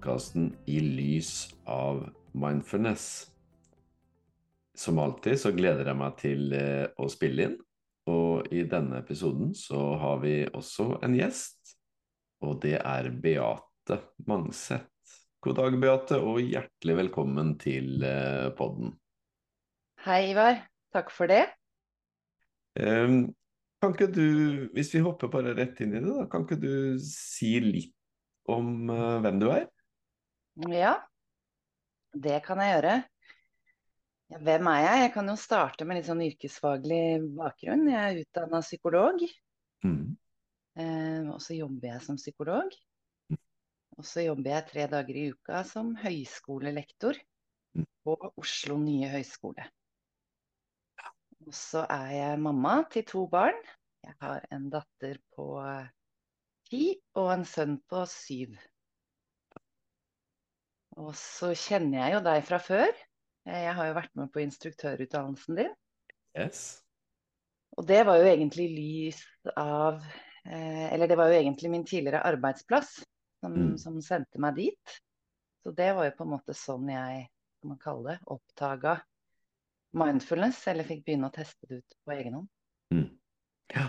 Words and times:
podkasten 0.00 0.56
I 0.66 0.80
lys 0.80 1.54
av 1.64 2.08
mindfulness. 2.32 3.26
Som 4.74 4.98
alltid 4.98 5.36
så 5.40 5.50
gleder 5.52 5.84
jeg 5.84 5.98
meg 5.98 6.14
til 6.16 6.52
eh, 6.56 6.86
å 6.96 7.08
spille 7.12 7.44
inn, 7.44 7.56
og 8.08 8.48
i 8.48 8.62
denne 8.64 9.02
episoden 9.02 9.50
så 9.52 9.98
har 10.00 10.22
vi 10.22 10.46
også 10.56 11.02
en 11.04 11.16
gjest, 11.18 11.74
og 12.40 12.62
det 12.62 12.78
er 12.80 13.10
Beate 13.12 13.98
Mangseth. 14.24 14.88
God 15.44 15.58
dag, 15.58 15.76
Beate, 15.82 16.16
og 16.16 16.40
hjertelig 16.40 16.96
velkommen 17.02 17.58
til 17.60 18.00
eh, 18.00 18.48
podden. 18.56 18.94
Hei, 20.06 20.30
Ivar. 20.30 20.62
Takk 20.96 21.12
for 21.12 21.28
det. 21.28 21.42
Um, 22.80 23.34
kan 23.82 23.92
ikke 23.92 24.08
du, 24.08 24.64
hvis 24.72 24.94
vi 24.94 25.04
hopper 25.04 25.28
bare 25.28 25.52
rett 25.58 25.84
inn 25.84 25.92
i 25.92 26.00
det, 26.00 26.08
da, 26.08 26.24
kan 26.32 26.48
ikke 26.48 26.58
du 26.62 26.96
si 27.04 27.52
litt 27.60 27.92
om 28.48 28.88
uh, 28.88 29.20
hvem 29.20 29.44
du 29.44 29.50
er? 29.52 29.68
Ja, 30.68 30.98
det 32.12 32.42
kan 32.44 32.60
jeg 32.60 32.74
gjøre. 32.74 32.94
Hvem 34.30 34.68
er 34.70 34.80
jeg? 34.84 34.98
Jeg 35.04 35.12
kan 35.14 35.30
jo 35.30 35.36
starte 35.40 35.86
med 35.86 35.98
litt 35.98 36.06
sånn 36.06 36.22
yrkesfaglig 36.22 37.02
bakgrunn. 37.38 37.88
Jeg 37.90 38.00
er 38.00 38.20
utdanna 38.22 38.60
psykolog. 38.62 39.24
Mm. 39.86 40.16
Eh, 40.78 41.30
og 41.32 41.40
så 41.42 41.56
jobber 41.56 41.94
jeg 41.94 42.04
som 42.04 42.18
psykolog. 42.20 42.76
Og 43.98 44.06
så 44.06 44.24
jobber 44.24 44.54
jeg 44.54 44.68
tre 44.68 44.86
dager 44.92 45.18
i 45.18 45.26
uka 45.34 45.64
som 45.66 45.94
høyskolelektor 45.98 47.18
Mm. 47.70 47.84
på 48.02 48.16
Oslo 48.40 48.76
nye 48.82 49.06
høyskole. 49.12 49.62
Og 51.46 51.54
så 51.54 51.84
er 51.86 52.08
jeg 52.10 52.40
mamma 52.42 52.80
til 52.90 53.04
to 53.06 53.26
barn. 53.30 53.54
Jeg 54.02 54.16
har 54.20 54.42
en 54.50 54.64
datter 54.72 55.20
på 55.36 55.46
ti 56.66 56.82
og 57.14 57.30
en 57.30 57.44
sønn 57.46 57.76
på 57.86 58.02
syv. 58.10 58.56
Og 61.00 61.14
så 61.16 61.52
kjenner 61.56 62.02
jeg 62.04 62.16
jo 62.18 62.22
deg 62.26 62.44
fra 62.46 62.58
før. 62.62 62.90
Eh, 63.48 63.62
Jeg 63.66 63.74
har 63.78 63.88
jo 63.88 63.96
vært 63.96 64.14
med 64.20 64.32
på 64.34 64.42
instruktørutdannelsen 64.44 65.60
din. 65.62 65.70
Yes. 66.38 66.82
Og 67.78 67.86
det 67.88 68.02
var 68.06 68.18
jo 68.20 68.26
egentlig 68.28 68.66
lys 68.74 69.20
av 69.58 70.02
eh, 70.46 70.86
Eller 70.92 71.10
det 71.10 71.16
var 71.18 71.30
jo 71.30 71.38
egentlig 71.40 71.70
min 71.72 71.84
tidligere 71.86 72.22
arbeidsplass 72.26 72.98
som, 73.40 73.54
Mm. 73.56 73.76
som 73.78 74.00
sendte 74.04 74.38
meg 74.38 74.56
dit. 74.56 74.98
Så 75.64 75.72
det 75.76 75.94
var 75.96 76.04
jo 76.08 76.16
på 76.18 76.24
en 76.26 76.34
måte 76.34 76.54
sånn 76.56 76.88
jeg, 76.92 77.26
kan 77.60 77.68
man 77.72 77.78
kalle 77.80 78.12
det, 78.12 78.18
oppdaga 78.32 78.98
mindfulness, 79.96 80.60
eller 80.70 80.84
fikk 80.86 81.04
begynne 81.06 81.28
å 81.30 81.34
teste 81.34 81.66
det 81.68 81.80
ut 81.80 81.96
på 82.04 82.14
egen 82.14 82.36
hånd. 82.38 82.48
Mm. 82.94 83.08
Ja. 83.74 83.86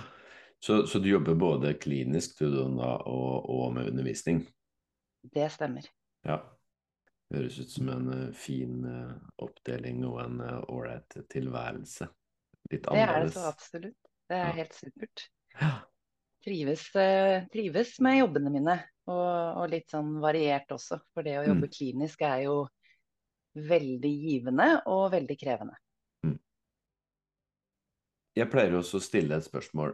Så, 0.61 0.85
så 0.87 0.99
du 0.99 1.09
jobber 1.09 1.35
både 1.35 1.73
klinisk 1.79 2.39
du, 2.39 2.47
og, 2.63 3.49
og 3.49 3.73
med 3.75 3.91
undervisning? 3.91 4.43
Det 5.23 5.47
stemmer. 5.53 5.85
Ja. 6.27 6.39
Høres 7.31 7.59
ut 7.61 7.69
som 7.71 7.89
en 7.93 8.09
eh, 8.13 8.31
fin 8.35 8.81
eh, 8.87 9.11
oppdeling 9.45 10.01
og 10.07 10.17
en 10.25 10.41
eh, 10.43 10.57
ålreit 10.73 11.15
tilværelse. 11.31 12.09
Litt 12.71 12.87
Det 12.89 13.03
er 13.05 13.23
det 13.23 13.33
så 13.35 13.45
absolutt. 13.51 13.97
Det 14.31 14.37
er 14.37 14.47
Ja. 14.47 14.57
helt 14.57 14.73
supert. 14.75 15.23
Ja. 15.59 15.71
Trives, 16.41 16.83
trives 17.53 17.99
med 18.01 18.17
jobbene 18.17 18.49
mine, 18.49 18.75
og, 19.05 19.57
og 19.61 19.67
litt 19.69 19.91
sånn 19.93 20.15
variert 20.23 20.71
også. 20.73 20.97
For 21.13 21.21
det 21.27 21.35
å 21.37 21.43
jobbe 21.45 21.67
Mm. 21.67 21.73
klinisk 21.75 22.21
er 22.25 22.39
jo 22.47 22.55
veldig 23.55 24.11
givende 24.23 24.67
og 24.87 25.11
veldig 25.13 25.37
krevende. 25.37 25.75
Jeg 28.35 28.47
pleier 28.49 28.73
også 28.79 28.97
å 28.97 29.03
stille 29.03 29.35
et 29.37 29.43
spørsmål 29.45 29.93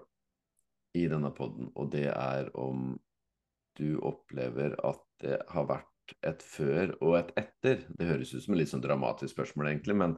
i 0.95 1.07
denne 1.09 1.31
podden, 1.35 1.71
og 1.75 1.89
det 1.91 2.05
er 2.13 2.51
om 2.55 2.99
du 3.75 3.97
opplever 4.05 4.75
at 4.85 5.01
det 5.19 5.39
har 5.49 5.65
vært 5.65 5.89
et 6.25 6.43
før 6.43 6.93
og 7.01 7.17
et 7.19 7.33
etter. 7.39 7.83
Det 7.97 8.07
høres 8.09 8.33
ut 8.33 8.43
som 8.43 8.55
et 8.55 8.63
litt 8.63 8.71
sånn 8.71 8.83
dramatisk 8.83 9.35
spørsmål, 9.35 9.71
egentlig, 9.71 9.97
men, 9.99 10.15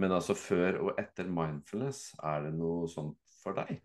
men 0.00 0.14
altså 0.16 0.36
før 0.38 0.80
og 0.86 1.00
etter 1.00 1.30
mindfulness, 1.30 2.10
er 2.22 2.48
det 2.48 2.56
noe 2.58 2.88
sånt 2.92 3.18
for 3.42 3.58
deg? 3.58 3.78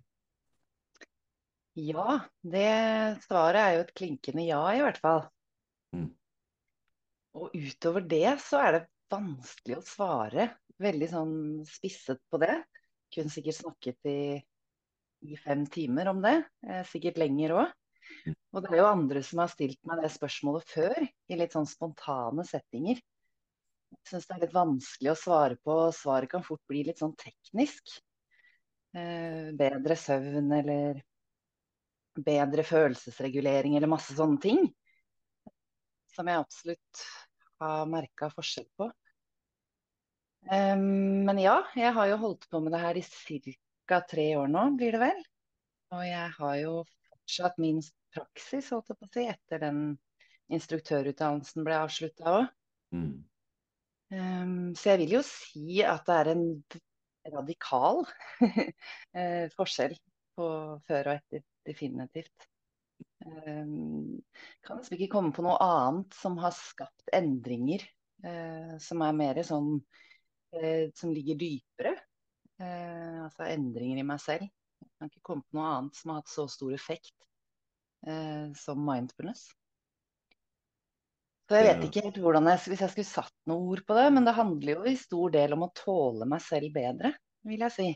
Ja, 1.80 2.20
det 2.46 2.70
svaret 3.24 3.60
er 3.60 3.72
jo 3.78 3.86
et 3.88 3.96
klinkende 3.98 4.46
ja, 4.46 4.62
i 4.78 4.84
hvert 4.84 5.00
fall. 5.02 5.24
Mm. 5.96 6.12
Og 7.42 7.56
utover 7.58 8.06
det 8.06 8.36
så 8.46 8.60
er 8.62 8.76
det 8.76 8.84
vanskelig 9.14 9.80
å 9.80 9.86
svare 9.86 10.50
veldig 10.82 11.10
sånn 11.10 11.36
spisset 11.70 12.22
på 12.30 12.40
det. 12.42 12.56
Kunne 13.14 13.34
sikkert 13.34 13.58
snakket 13.58 14.10
i, 14.10 14.20
i 15.26 15.40
fem 15.42 15.66
timer 15.70 16.12
om 16.14 16.22
det, 16.22 16.40
eh, 16.68 16.84
sikkert 16.90 17.18
lenger 17.22 17.56
òg. 17.58 17.74
Og 18.54 18.62
det 18.62 18.72
er 18.72 18.80
jo 18.80 18.90
andre 18.90 19.24
som 19.26 19.42
har 19.42 19.52
stilt 19.52 19.80
meg 19.90 20.04
det 20.04 20.12
spørsmålet 20.14 20.70
før, 20.70 21.00
i 21.04 21.40
litt 21.40 21.56
sånn 21.56 21.70
spontane 21.70 22.46
settinger. 22.48 23.02
Jeg 23.94 24.10
syns 24.10 24.28
det 24.30 24.36
er 24.36 24.44
litt 24.46 24.56
vanskelig 24.56 25.12
å 25.14 25.20
svare 25.20 25.58
på. 25.62 25.78
og 25.88 25.96
Svaret 25.98 26.32
kan 26.32 26.46
fort 26.46 26.62
bli 26.70 26.84
litt 26.88 27.02
sånn 27.02 27.16
teknisk. 27.20 27.96
Eh, 28.94 29.50
bedre 29.58 29.98
søvn 29.98 30.52
eller 30.54 31.02
bedre 32.14 32.66
følelsesregulering 32.68 33.78
eller 33.78 33.90
masse 33.90 34.14
sånne 34.18 34.42
ting. 34.42 34.68
Som 36.14 36.30
jeg 36.30 36.42
absolutt 36.42 37.06
har 37.62 37.88
merka 37.90 38.30
forskjell 38.34 38.70
på. 38.78 38.90
Em, 40.52 41.24
men 41.26 41.40
ja, 41.40 41.62
jeg 41.80 41.94
har 41.96 42.10
jo 42.12 42.20
holdt 42.22 42.50
på 42.52 42.60
med 42.62 42.76
det 42.76 42.82
her 42.84 43.00
i 43.00 43.04
ca. 43.88 44.02
tre 44.10 44.28
år 44.38 44.50
nå, 44.52 44.68
blir 44.78 44.94
det 44.96 45.02
vel. 45.02 45.24
Og 45.94 46.04
jeg 46.06 46.30
har 46.38 46.56
jo 46.60 46.74
fortsatt 47.10 47.60
min 47.62 47.82
praksis, 48.14 48.72
holdt 48.74 48.92
jeg 48.92 49.00
på 49.00 49.10
å 49.10 49.14
si, 49.14 49.28
etter 49.34 49.64
den 49.64 49.84
instruktørutdannelsen 50.54 51.66
ble 51.66 51.78
avslutta 51.82 52.40
òg. 52.40 52.50
Mm. 52.94 54.74
så 54.78 54.92
jeg 54.92 55.00
vil 55.02 55.16
jo 55.16 55.22
si 55.26 55.80
at 55.82 56.04
det 56.06 56.18
er 56.20 56.28
en 56.36 56.44
radikal 57.34 58.04
eh, 59.18 59.48
forskjell 59.56 59.96
på 60.38 60.50
før 60.88 61.10
og 61.10 61.16
etter, 61.16 61.42
definitivt. 61.66 62.48
Um, 63.24 64.20
kan 64.66 64.80
nesten 64.80 64.98
ikke 64.98 65.14
komme 65.16 65.32
på 65.36 65.46
noe 65.46 65.56
annet 65.64 66.16
som 66.18 66.36
har 66.44 66.54
skapt 66.56 67.12
endringer 67.16 67.86
uh, 68.26 68.76
som 68.84 69.04
er 69.06 69.16
mer 69.16 69.40
sånn 69.48 69.78
uh, 69.80 70.86
Som 70.98 71.14
ligger 71.16 71.40
dypere. 71.40 71.94
Uh, 72.60 73.24
altså 73.26 73.48
endringer 73.48 74.02
i 74.02 74.08
meg 74.08 74.22
selv. 74.22 74.50
Jeg 74.84 74.92
kan 75.00 75.12
ikke 75.12 75.28
komme 75.32 75.48
på 75.48 75.58
noe 75.58 75.70
annet 75.78 76.00
som 76.00 76.12
har 76.12 76.22
hatt 76.22 76.34
så 76.34 76.46
stor 76.52 76.76
effekt 76.76 77.16
som 78.60 78.82
mindfulness. 78.84 79.46
Så 81.48 81.60
jeg 81.60 81.68
vet 81.68 81.86
ikke 81.86 82.02
helt 82.06 82.18
hvordan 82.24 82.48
jeg, 82.52 82.62
hvis 82.72 82.82
jeg 82.84 82.92
skulle 82.92 83.08
satt 83.08 83.36
noe 83.52 83.70
ord 83.74 83.84
på 83.88 83.96
det, 83.96 84.08
men 84.16 84.28
det 84.28 84.34
handler 84.36 84.74
jo 84.78 84.90
i 84.90 84.96
stor 85.00 85.32
del 85.36 85.56
om 85.56 85.66
å 85.68 85.72
tåle 85.76 86.28
meg 86.28 86.44
selv 86.44 86.74
bedre, 86.76 87.14
vil 87.48 87.64
jeg 87.64 87.76
si. 87.76 87.88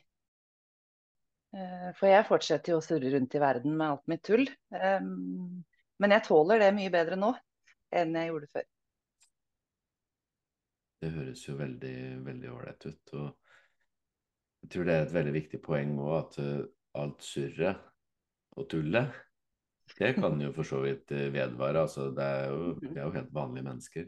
Eh, 1.55 1.89
For 1.97 2.11
jeg 2.11 2.27
fortsetter 2.27 2.75
jo 2.75 2.79
å 2.81 2.85
surre 2.85 3.11
rundt 3.13 3.35
i 3.35 3.41
verden 3.41 3.75
med 3.79 3.87
alt 3.87 4.07
mitt 4.11 4.23
tull. 4.27 4.45
Men 4.71 6.13
jeg 6.13 6.25
tåler 6.27 6.61
det 6.61 6.73
mye 6.77 6.93
bedre 6.93 7.17
nå 7.19 7.31
enn 7.97 8.17
jeg 8.19 8.29
gjorde 8.29 8.51
før. 8.53 8.65
Det 11.01 11.11
høres 11.13 11.43
jo 11.45 11.55
veldig, 11.57 11.97
veldig 12.25 12.49
ålreit 12.51 12.87
ut. 12.89 13.13
Og 13.17 13.27
jeg 14.65 14.71
tror 14.73 14.87
det 14.87 14.97
er 14.97 15.05
et 15.05 15.15
veldig 15.15 15.33
viktig 15.35 15.59
poeng 15.63 15.95
òg, 16.01 16.13
at 16.19 16.39
eh, 16.43 16.67
alt 16.97 17.25
surret 17.25 17.83
og 18.57 18.69
tullet, 18.71 19.13
det 19.97 20.13
kan 20.17 20.39
jo 20.41 20.51
for 20.53 20.67
så 20.67 20.81
vidt 20.83 21.11
eh, 21.11 21.29
vedvare. 21.33 21.81
Altså, 21.87 22.11
det 22.15 22.23
er 22.23 22.47
jo, 22.51 22.71
vi 22.81 22.93
er 22.93 23.03
jo 23.05 23.15
helt 23.15 23.33
vanlige 23.33 23.67
mennesker. 23.67 24.07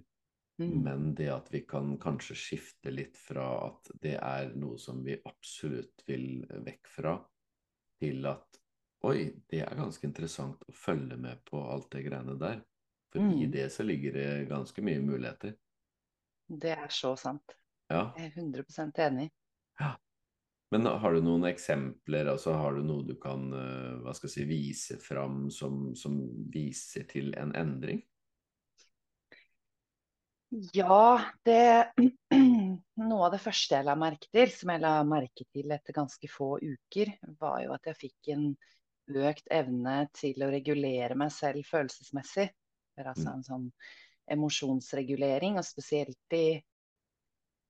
Mm. 0.59 0.74
Men 0.83 1.03
det 1.15 1.30
at 1.31 1.47
vi 1.53 1.62
kan 1.68 1.94
kanskje 2.01 2.36
skifte 2.36 2.91
litt 2.91 3.18
fra 3.18 3.45
at 3.69 3.91
det 4.03 4.18
er 4.19 4.50
noe 4.59 4.77
som 4.81 5.00
vi 5.06 5.15
absolutt 5.25 6.03
vil 6.07 6.44
vekk 6.65 6.89
fra, 6.91 7.13
til 8.00 8.27
at 8.27 8.59
oi, 9.07 9.30
det 9.47 9.62
er 9.63 9.80
ganske 9.80 10.03
interessant 10.07 10.65
å 10.68 10.75
følge 10.75 11.15
med 11.18 11.39
på 11.47 11.62
alt 11.63 11.88
det 11.95 12.03
greiene 12.09 12.35
der. 12.39 12.59
For 13.09 13.24
i 13.24 13.45
Mm. 13.47 13.51
det 13.51 13.69
så 13.74 13.83
ligger 13.83 14.13
det 14.13 14.50
ganske 14.50 14.81
mye 14.85 15.00
muligheter. 15.01 15.56
Det 16.50 16.75
er 16.75 16.92
så 16.94 17.15
sant. 17.18 17.56
Ja. 17.89 18.12
Jeg 18.18 18.33
er 18.35 18.42
100% 18.42 19.00
enig. 19.00 19.31
Men 20.69 20.86
har 20.86 21.16
du 21.16 21.24
noen 21.25 21.48
eksempler, 21.50 22.30
altså 22.30 22.54
har 22.54 22.77
du 22.77 22.83
noe 22.86 23.06
du 23.07 23.16
kan 23.21 23.48
eh, 23.57 23.95
hva 24.04 24.13
skal 24.13 24.30
jeg 24.30 24.36
si, 24.36 24.45
vise 24.50 25.00
fram 25.01 25.48
som, 25.54 25.95
som 25.98 26.19
viser 26.54 27.07
til 27.10 27.33
en 27.42 27.56
endring? 27.57 28.04
Ja, 30.74 31.21
det 31.45 31.94
Noe 33.00 33.25
av 33.25 33.31
det 33.33 33.42
første 33.42 33.77
jeg 33.77 33.86
la 33.88 33.95
merke 33.98 34.27
til, 34.33 34.50
som 34.51 34.74
jeg 34.74 34.81
la 34.83 34.94
merke 35.07 35.45
til 35.54 35.71
etter 35.71 35.95
ganske 35.95 36.30
få 36.30 36.57
uker, 36.60 37.13
var 37.39 37.62
jo 37.63 37.74
at 37.74 37.86
jeg 37.88 38.00
fikk 38.00 38.31
en 38.33 38.50
økt 39.30 39.48
evne 39.54 40.01
til 40.13 40.44
å 40.44 40.50
regulere 40.51 41.16
meg 41.18 41.31
selv 41.33 41.66
følelsesmessig. 41.69 42.50
Det 42.50 43.01
er 43.01 43.12
altså 43.13 43.31
en 43.31 43.45
sånn 43.45 43.69
emosjonsregulering, 44.36 45.57
og 45.57 45.66
spesielt 45.66 46.36
i 46.36 46.60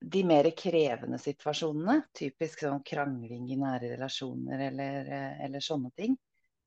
de 0.02 0.24
mer 0.24 0.48
krevende 0.58 1.20
situasjonene. 1.22 2.02
Typisk 2.16 2.64
sånn 2.66 2.84
krangling 2.88 3.50
i 3.52 3.58
nære 3.60 3.94
relasjoner 3.96 4.68
eller, 4.70 5.12
eh, 5.12 5.46
eller 5.46 5.64
sånne 5.64 5.92
ting. 5.96 6.18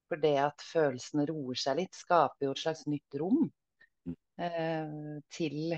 For 0.08 0.20
det 0.20 0.36
at 0.42 0.64
følelsene 0.66 1.24
roer 1.30 1.56
seg 1.56 1.78
litt, 1.80 1.96
skaper 1.96 2.46
jo 2.46 2.52
et 2.52 2.64
slags 2.66 2.86
nytt 2.86 3.20
rom 3.22 3.50
Mm. 4.06 4.16
eh, 4.38 5.20
til 5.30 5.74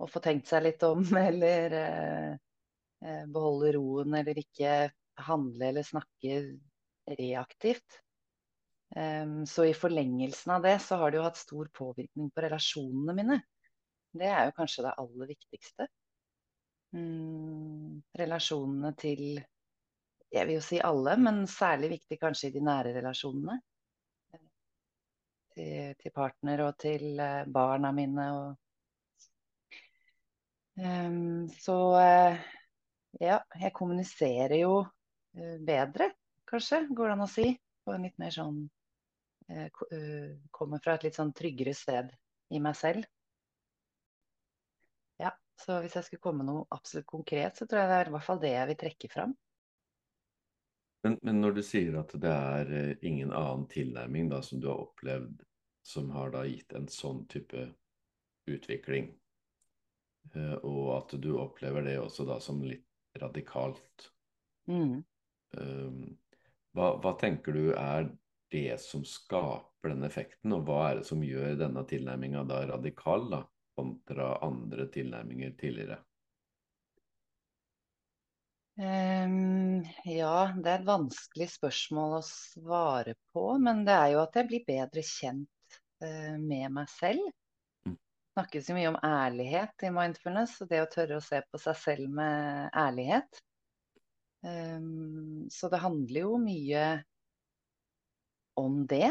å 0.00 0.06
få 0.08 0.20
tenkt 0.24 0.48
seg 0.48 0.62
litt 0.64 0.82
om, 0.86 1.02
eller 1.28 1.76
eh, 1.80 2.30
eh, 3.04 3.26
beholde 3.32 3.74
roen, 3.76 4.14
eller 4.20 4.40
ikke 4.40 4.90
handle 5.26 5.70
eller 5.70 5.86
snakke 5.86 6.38
reaktivt. 7.18 8.00
Eh, 8.96 9.26
så 9.44 9.66
i 9.68 9.74
forlengelsen 9.76 10.56
av 10.56 10.64
det 10.64 10.78
så 10.84 10.96
har 11.00 11.12
det 11.12 11.20
jo 11.20 11.26
hatt 11.26 11.40
stor 11.40 11.68
påvirkning 11.76 12.32
på 12.32 12.46
relasjonene 12.46 13.16
mine. 13.20 13.40
Det 14.16 14.28
er 14.32 14.48
jo 14.48 14.56
kanskje 14.56 14.86
det 14.86 14.96
aller 15.02 15.32
viktigste. 15.34 15.88
Mm, 16.96 18.00
relasjonene 18.16 18.92
til 18.96 19.22
jeg 20.32 20.48
vil 20.48 20.56
jo 20.58 20.62
si 20.64 20.78
alle, 20.82 21.14
men 21.22 21.44
særlig 21.48 21.90
viktig 21.96 22.18
kanskje 22.20 22.50
i 22.50 22.54
de 22.56 22.62
nære 22.64 22.92
relasjonene. 22.96 23.56
Til, 25.56 25.94
til 25.96 26.12
partner 26.12 26.60
og 26.66 26.74
til 26.82 27.20
eh, 27.22 27.46
barna 27.48 27.92
mine 27.96 28.24
og 28.36 28.48
um, 30.76 31.46
Så 31.56 31.76
eh, 32.02 32.42
ja, 33.22 33.38
jeg 33.62 33.72
kommuniserer 33.76 34.58
jo 34.60 34.82
eh, 35.38 35.56
bedre, 35.64 36.10
kanskje, 36.50 36.82
går 36.90 37.08
det 37.12 37.16
an 37.16 37.24
å 37.24 37.30
si. 37.32 37.48
På 37.86 37.94
en 37.94 38.04
litt 38.04 38.18
mer 38.18 38.34
sånn 38.34 38.64
ko- 39.46 39.86
Kommer 40.50 40.80
fra 40.82 40.96
et 40.96 41.04
litt 41.06 41.14
sånn 41.14 41.30
tryggere 41.38 41.70
sted 41.78 42.08
i 42.50 42.58
meg 42.58 42.74
selv. 42.74 43.06
Så 45.56 45.80
hvis 45.80 45.96
jeg 45.96 46.04
skulle 46.04 46.20
komme 46.22 46.44
med 46.44 46.50
noe 46.52 46.66
absolutt 46.74 47.08
konkret, 47.08 47.56
så 47.56 47.66
tror 47.66 47.80
jeg 47.82 47.90
det 47.90 47.98
er 47.98 48.10
i 48.10 48.14
hvert 48.16 48.26
fall 48.26 48.40
det 48.42 48.52
jeg 48.52 48.70
vil 48.70 48.80
trekke 48.82 49.08
fram. 49.12 49.34
Men, 51.06 51.18
men 51.22 51.40
når 51.40 51.56
du 51.56 51.62
sier 51.64 51.96
at 52.00 52.12
det 52.20 52.32
er 52.32 52.72
eh, 52.74 52.94
ingen 53.06 53.30
annen 53.32 53.66
tilnærming 53.70 54.28
da, 54.32 54.40
som 54.42 54.60
du 54.60 54.66
har 54.68 54.82
opplevd, 54.88 55.44
som 55.86 56.10
har 56.16 56.32
da 56.34 56.42
gitt 56.48 56.74
en 56.74 56.88
sånn 56.90 57.22
type 57.30 57.62
utvikling, 58.50 59.12
eh, 60.34 60.56
og 60.66 60.90
at 60.96 61.16
du 61.22 61.30
opplever 61.38 61.86
det 61.86 61.96
også 62.02 62.26
da 62.28 62.40
som 62.42 62.62
litt 62.64 62.84
radikalt, 63.22 64.10
Mm. 64.66 65.04
eh, 65.54 65.98
hva, 66.74 66.88
hva 66.98 67.12
tenker 67.20 67.54
du 67.54 67.68
er 67.78 68.08
det 68.50 68.80
som 68.82 69.04
skaper 69.06 69.92
den 69.92 70.02
effekten, 70.08 70.52
og 70.56 70.64
hva 70.66 70.80
er 70.88 70.98
det 70.98 71.06
som 71.06 71.22
gjør 71.22 71.54
denne 71.60 71.84
tilnærminga 71.86 72.42
da 72.50 72.64
radikal, 72.72 73.28
da, 73.30 73.44
kontra 73.76 74.34
andre 74.46 74.88
tilnærminger 74.92 75.54
tidligere? 75.60 76.00
Um, 78.76 79.86
ja, 80.04 80.52
det 80.52 80.68
er 80.68 80.82
et 80.82 80.88
vanskelig 80.88 81.46
spørsmål 81.54 82.18
å 82.18 82.24
svare 82.28 83.14
på, 83.32 83.44
men 83.62 83.86
det 83.86 83.94
er 83.96 84.10
jo 84.12 84.20
at 84.20 84.36
jeg 84.36 84.48
blir 84.50 84.66
bedre 84.68 85.04
kjent 85.06 85.78
uh, 86.04 86.36
med 86.36 86.74
meg 86.74 86.90
selv. 86.92 87.30
Mm. 87.88 87.96
snakkes 88.36 88.68
jo 88.68 88.76
mye 88.76 88.90
om 88.92 88.98
ærlighet 89.00 89.86
i 89.88 89.92
mindfulness, 89.96 90.58
og 90.60 90.68
det 90.72 90.82
å 90.84 90.90
tørre 90.92 91.20
å 91.20 91.24
se 91.24 91.40
på 91.48 91.62
seg 91.62 91.80
selv 91.86 92.12
med 92.20 92.68
ærlighet. 92.76 93.40
Um, 94.44 95.46
så 95.50 95.72
det 95.72 95.80
handler 95.80 96.26
jo 96.26 96.36
mye 96.42 96.84
om 98.60 98.82
det. 98.92 99.08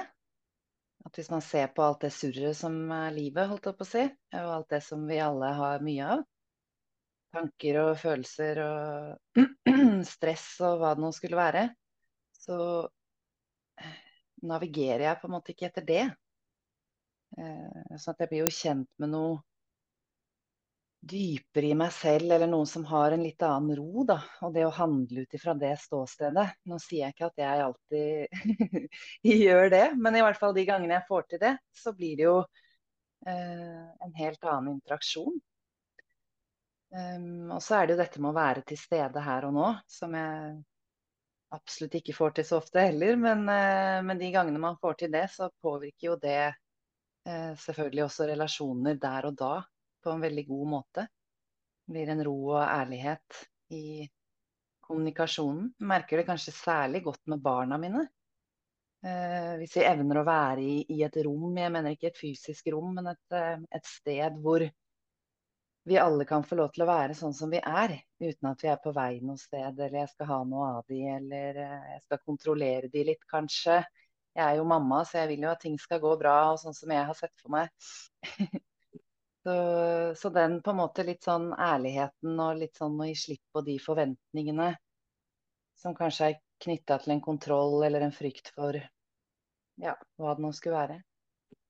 At 1.06 1.20
hvis 1.20 1.30
man 1.30 1.44
ser 1.46 1.70
på 1.76 1.84
alt 1.86 2.02
det 2.02 2.14
surret 2.16 2.58
som 2.58 2.76
er 2.92 3.14
livet, 3.14 3.50
holdt 3.50 3.68
jeg 3.70 3.78
på 3.78 3.86
å 3.86 3.90
si, 3.90 4.06
og 4.40 4.52
alt 4.56 4.72
det 4.74 4.82
som 4.86 5.04
vi 5.06 5.20
alle 5.22 5.52
har 5.60 5.84
mye 5.86 6.08
av, 6.16 6.24
tanker 7.36 7.80
og 7.84 7.92
følelser 8.02 8.62
og 8.64 9.42
stress 10.16 10.48
og 10.66 10.80
hva 10.82 10.94
det 10.96 11.04
nå 11.04 11.12
skulle 11.14 11.40
være, 11.40 11.66
så 12.36 12.58
navigerer 14.46 15.08
jeg 15.08 15.20
på 15.22 15.30
en 15.30 15.36
måte 15.36 15.54
ikke 15.54 15.70
etter 15.70 15.86
det. 15.88 16.04
Eh, 17.38 17.98
Sånn 18.00 18.16
at 18.16 18.24
jeg 18.24 18.32
blir 18.32 18.46
jo 18.46 18.56
kjent 18.62 18.90
med 19.02 19.14
noe 19.14 19.38
dypere 21.06 21.70
i 21.70 21.78
meg 21.78 21.92
selv, 21.94 22.32
eller 22.34 22.50
noen 22.50 22.68
som 22.70 22.86
har 22.90 23.14
en 23.14 23.24
litt 23.24 23.42
annen 23.46 23.78
ro, 23.78 24.04
da. 24.08 24.18
Og 24.46 24.54
det 24.56 24.66
å 24.66 24.74
handle 24.74 25.26
ut 25.26 25.36
ifra 25.38 25.54
det 25.58 25.76
ståstedet. 25.84 26.46
Nå 26.70 26.80
sier 26.82 27.06
jeg 27.06 27.16
ikke 27.16 27.30
at 27.30 27.42
jeg 27.44 27.66
alltid 27.66 28.88
gjør 29.46 29.74
det, 29.74 29.86
men 30.02 30.18
i 30.18 30.24
hvert 30.26 30.40
fall 30.42 30.56
de 30.58 30.66
gangene 30.68 30.98
jeg 30.98 31.08
får 31.10 31.28
til 31.30 31.44
det, 31.44 31.56
så 31.78 31.94
blir 31.98 32.16
det 32.18 32.26
jo 32.26 32.38
eh, 33.28 33.84
en 34.08 34.16
helt 34.18 34.50
annen 34.50 34.78
interaksjon. 34.78 35.38
Um, 36.96 37.52
og 37.52 37.60
så 37.62 37.80
er 37.80 37.86
det 37.86 37.96
jo 37.96 38.00
dette 38.00 38.22
med 38.24 38.32
å 38.32 38.38
være 38.38 38.64
til 38.70 38.80
stede 38.80 39.22
her 39.22 39.50
og 39.50 39.56
nå, 39.58 39.70
som 39.92 40.14
jeg 40.16 40.56
absolutt 41.56 41.98
ikke 42.00 42.16
får 42.16 42.38
til 42.38 42.48
så 42.48 42.60
ofte 42.62 42.86
heller. 42.88 43.20
Men, 43.20 43.46
uh, 43.46 44.02
men 44.06 44.22
de 44.22 44.34
gangene 44.34 44.62
man 44.64 44.80
får 44.82 45.02
til 45.04 45.14
det, 45.14 45.28
så 45.34 45.52
påvirker 45.62 46.10
jo 46.14 46.20
det 46.24 46.42
uh, 46.50 47.54
selvfølgelig 47.62 48.06
også 48.08 48.30
relasjoner 48.32 49.02
der 49.02 49.30
og 49.30 49.40
da 49.44 49.54
på 50.06 50.14
en 50.14 50.24
veldig 50.24 50.46
god 50.48 50.70
måte. 50.76 51.08
Det 51.86 51.96
blir 51.96 52.12
en 52.14 52.24
ro 52.26 52.38
og 52.54 52.62
ærlighet 52.64 53.42
i 53.74 54.06
kommunikasjonen. 54.86 55.72
Jeg 55.80 55.90
merker 55.90 56.22
det 56.22 56.28
kanskje 56.30 56.54
særlig 56.56 57.04
godt 57.06 57.24
med 57.32 57.44
barna 57.46 57.78
mine. 57.82 58.06
Eh, 59.06 59.52
hvis 59.60 59.76
vi 59.78 59.86
evner 59.86 60.22
å 60.22 60.26
være 60.26 60.64
i, 60.66 60.78
i 60.96 61.04
et 61.06 61.18
rom, 61.26 61.52
jeg 61.58 61.74
mener 61.74 61.94
ikke 61.94 62.10
et 62.10 62.18
fysisk 62.18 62.72
rom, 62.74 62.96
men 62.98 63.12
et, 63.12 63.24
eh, 63.38 63.60
et 63.78 63.90
sted 63.90 64.40
hvor 64.42 64.66
vi 65.86 65.98
alle 66.02 66.26
kan 66.26 66.44
få 66.44 66.58
lov 66.58 66.72
til 66.74 66.86
å 66.86 66.90
være 66.90 67.14
sånn 67.18 67.34
som 67.38 67.52
vi 67.54 67.60
er, 67.62 67.94
uten 68.24 68.50
at 68.50 68.64
vi 68.64 68.72
er 68.74 68.80
på 68.82 68.94
vei 68.96 69.20
noe 69.22 69.38
sted, 69.38 69.78
eller 69.78 70.00
jeg 70.00 70.10
skal 70.16 70.32
ha 70.32 70.40
noe 70.50 70.72
av 70.80 70.90
de, 70.90 71.04
eller 71.18 71.60
eh, 71.62 71.92
jeg 71.94 72.02
skal 72.08 72.24
kontrollere 72.24 72.90
de 72.94 73.06
litt, 73.12 73.22
kanskje. 73.30 73.84
Jeg 74.36 74.44
er 74.48 74.58
jo 74.60 74.66
mamma, 74.68 75.04
så 75.06 75.22
jeg 75.22 75.36
vil 75.36 75.46
jo 75.46 75.52
at 75.54 75.62
ting 75.62 75.78
skal 75.80 76.02
gå 76.02 76.16
bra, 76.20 76.40
og 76.56 76.64
sånn 76.64 76.76
som 76.78 76.92
jeg 76.92 77.06
har 77.12 77.20
sett 77.20 77.36
for 77.44 77.54
meg. 77.54 77.70
så, 79.46 79.56
så 80.18 80.32
den 80.34 80.58
på 80.66 80.74
en 80.74 80.80
måte 80.80 81.06
litt 81.06 81.26
sånn 81.26 81.52
ærligheten 81.54 82.40
og 82.42 82.58
litt 82.64 82.80
sånn 82.80 82.98
å 82.98 83.08
gi 83.08 83.16
slipp 83.20 83.44
på 83.54 83.62
de 83.68 83.76
forventningene 83.82 84.72
som 85.78 85.94
kanskje 85.98 86.32
er 86.32 86.40
knytta 86.66 86.98
til 87.04 87.14
en 87.16 87.22
kontroll 87.22 87.84
eller 87.86 88.08
en 88.08 88.16
frykt 88.16 88.50
for 88.56 88.78
ja, 89.82 89.94
hva 90.18 90.34
det 90.38 90.46
nå 90.46 90.52
skulle 90.56 90.80
være. 90.80 90.98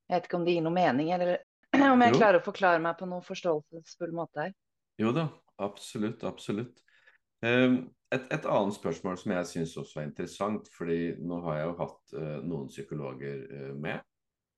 Jeg 0.05 0.15
vet 0.15 0.29
ikke 0.29 0.37
om 0.39 0.45
det 0.45 0.53
gir 0.55 0.63
noe 0.65 0.75
mening, 0.77 1.11
eller 1.15 1.39
om 1.93 2.05
jeg 2.05 2.13
Jo. 2.13 2.19
klarer 2.21 2.39
å 2.39 2.45
forklare 2.45 2.81
meg 2.83 2.95
på 2.99 3.09
noen 3.09 3.25
forståelsesfull 3.25 4.13
måte 4.15 4.45
her. 4.45 4.55
Jo 5.01 5.11
da, 5.15 5.27
absolutt, 5.65 6.23
absolutt. 6.23 6.81
Eh, 7.43 7.83
Et, 8.15 8.27
et 8.31 8.45
annet 8.47 8.75
spørsmål 8.77 9.17
som 9.17 9.31
jeg 9.33 9.47
syns 9.49 9.71
også 9.81 9.99
er 9.99 10.05
interessant, 10.07 10.67
fordi 10.71 11.15
nå 11.25 11.39
har 11.43 11.57
jeg 11.57 11.65
jo 11.65 11.71
hatt 11.81 12.13
eh, 12.21 12.35
noen 12.45 12.67
psykologer 12.69 13.39
eh, 13.49 13.71
med, 13.73 14.05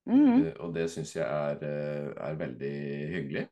Mhm. 0.07 0.45
eh, 0.45 0.53
og 0.59 0.73
det 0.73 0.89
syns 0.91 1.15
jeg 1.15 1.25
er, 1.25 1.63
eh, 1.63 2.13
er 2.29 2.35
veldig 2.35 2.73
hyggelig. 3.13 3.47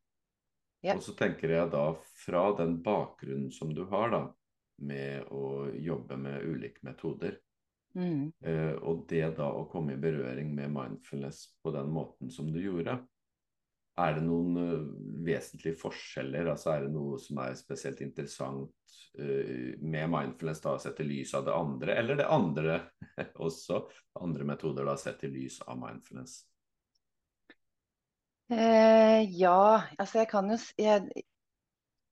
Ja. 0.86 0.96
Og 0.96 1.02
så 1.02 1.16
tenker 1.18 1.50
jeg 1.50 1.72
da 1.72 1.94
fra 2.26 2.44
den 2.58 2.78
bakgrunnen 2.84 3.52
som 3.52 3.74
du 3.74 3.86
har 3.90 4.10
da, 4.14 4.34
med 4.80 5.24
å 5.32 5.72
jobbe 5.74 6.18
med 6.18 6.44
ulike 6.44 6.84
metoder, 6.84 7.38
Mhm. 7.96 8.34
eh, 8.44 8.74
og 8.84 9.08
det 9.08 9.36
da 9.38 9.48
å 9.52 9.70
komme 9.72 9.94
i 9.94 9.98
berøring 9.98 10.54
med 10.54 10.70
mindfulness 10.72 11.48
på 11.64 11.72
den 11.72 11.88
måten 11.90 12.30
som 12.32 12.52
du 12.52 12.60
gjorde, 12.60 13.00
er 14.02 14.18
det 14.18 14.24
noen 14.26 14.58
eh, 14.60 14.88
vesentlige 15.26 15.80
forskjeller? 15.80 16.50
Altså 16.52 16.74
er 16.74 16.86
det 16.86 16.96
noe 16.96 17.20
som 17.22 17.40
er 17.44 17.56
spesielt 17.60 18.02
interessant 18.04 18.98
eh, 19.20 19.76
med 19.80 20.10
mindfulness, 20.12 20.64
da 20.64 20.76
sett 20.82 21.00
i 21.00 21.08
lys 21.08 21.36
av 21.38 21.46
det 21.48 21.56
andre, 21.56 21.96
eller 22.02 22.20
det 22.20 22.28
andre 22.32 22.82
også? 23.48 23.86
Andre 24.22 24.48
metoder 24.48 24.88
da 24.88 24.98
sett 25.00 25.24
i 25.28 25.32
lys 25.32 25.62
av 25.66 25.80
mindfulness? 25.80 26.42
Eh, 28.52 29.22
ja, 29.40 29.82
altså 29.98 30.20
jeg 30.20 30.30
kan 30.30 30.52
jo 30.52 30.58
Jeg 30.78 31.24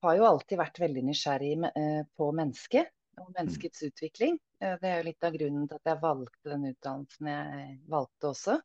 har 0.02 0.16
jo 0.18 0.24
alltid 0.26 0.58
vært 0.58 0.80
veldig 0.82 1.04
nysgjerrig 1.06 1.52
eh, 1.68 2.02
på 2.18 2.32
mennesket 2.34 2.90
og 3.22 3.30
menneskets 3.36 3.84
utvikling. 3.86 4.38
Eh, 4.60 4.74
det 4.80 4.90
er 4.90 4.98
jo 4.98 5.08
litt 5.08 5.26
av 5.26 5.36
grunnen 5.36 5.68
til 5.68 5.78
at 5.78 5.92
jeg 5.92 6.02
valgte 6.02 6.50
den 6.50 6.66
utdannelsen 6.72 7.30
jeg 7.30 7.68
valgte 7.92 8.30
også. 8.32 8.58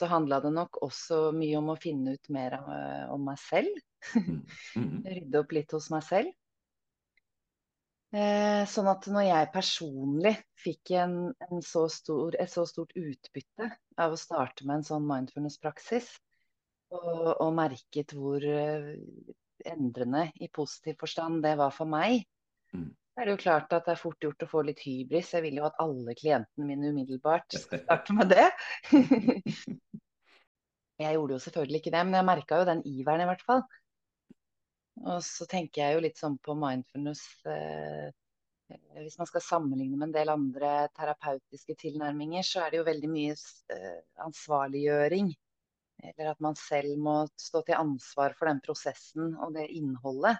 Så 0.00 0.08
handla 0.08 0.38
det 0.40 0.52
nok 0.56 0.78
også 0.86 1.28
mye 1.36 1.58
om 1.58 1.72
å 1.72 1.80
finne 1.80 2.14
ut 2.16 2.30
mer 2.32 2.56
om, 2.56 2.68
eh, 2.72 3.02
om 3.12 3.26
meg 3.28 3.40
selv. 3.42 3.80
Mm. 4.16 4.38
Mm. 4.76 4.94
Rydde 5.14 5.42
opp 5.42 5.52
litt 5.52 5.74
hos 5.76 5.90
meg 5.92 6.06
selv. 6.06 6.32
Eh, 8.10 8.62
sånn 8.66 8.88
at 8.90 9.06
når 9.12 9.26
jeg 9.28 9.50
personlig 9.54 10.32
fikk 10.58 10.94
en, 10.98 11.18
en 11.46 11.60
så 11.62 11.84
stor, 11.92 12.34
et 12.40 12.50
så 12.50 12.64
stort 12.66 12.96
utbytte 12.98 13.68
av 14.00 14.16
å 14.16 14.18
starte 14.18 14.66
med 14.66 14.80
en 14.80 14.88
sånn 14.88 15.06
mindfulness-praksis, 15.06 16.08
og, 16.96 17.28
og 17.36 17.52
merket 17.54 18.16
hvor 18.16 18.42
eh, 18.42 18.96
endrende 19.68 20.24
i 20.42 20.48
positiv 20.50 20.96
forstand 21.04 21.44
det 21.44 21.54
var 21.60 21.76
for 21.76 21.90
meg, 21.92 22.24
Mm. 22.70 22.90
Er 23.20 23.28
det 23.28 23.34
jo 23.36 23.42
klart 23.42 23.72
at 23.76 23.86
det 23.86 23.94
er 23.94 24.00
fort 24.00 24.24
gjort 24.24 24.44
å 24.44 24.48
få 24.50 24.62
litt 24.66 24.80
hybris. 24.84 25.34
Jeg 25.36 25.44
vil 25.44 25.60
jo 25.60 25.66
at 25.68 25.78
alle 25.82 26.14
klientene 26.18 26.66
mine 26.68 26.92
umiddelbart 26.94 27.58
skal 27.58 27.82
starte 27.84 28.16
med 28.16 28.32
det. 28.32 28.46
Jeg 31.00 31.16
gjorde 31.16 31.32
jo 31.32 31.40
selvfølgelig 31.40 31.78
ikke 31.80 31.92
det, 31.94 32.00
men 32.04 32.14
jeg 32.18 32.26
merka 32.28 32.56
jo 32.60 32.64
den 32.68 32.82
iveren 32.84 33.22
i 33.24 33.26
hvert 33.30 33.40
fall. 33.46 33.62
Og 35.00 35.22
så 35.24 35.46
tenker 35.48 35.80
jeg 35.80 35.94
jo 35.96 36.02
litt 36.04 36.18
sånn 36.20 36.34
på 36.44 36.52
mindfulness 36.60 37.22
eh, 37.48 38.10
hvis 38.98 39.16
man 39.16 39.30
skal 39.30 39.42
sammenligne 39.46 39.96
med 39.96 40.10
en 40.10 40.12
del 40.14 40.32
andre 40.34 40.72
terapeutiske 40.92 41.78
tilnærminger, 41.80 42.44
så 42.44 42.66
er 42.66 42.74
det 42.74 42.82
jo 42.82 42.86
veldig 42.90 43.10
mye 43.14 43.32
eh, 43.32 44.02
ansvarliggjøring. 44.26 45.32
Eller 46.10 46.34
at 46.34 46.44
man 46.44 46.56
selv 46.60 47.00
må 47.00 47.16
stå 47.40 47.64
til 47.64 47.80
ansvar 47.80 48.36
for 48.36 48.50
den 48.52 48.60
prosessen 48.64 49.34
og 49.40 49.56
det 49.56 49.70
innholdet 49.76 50.36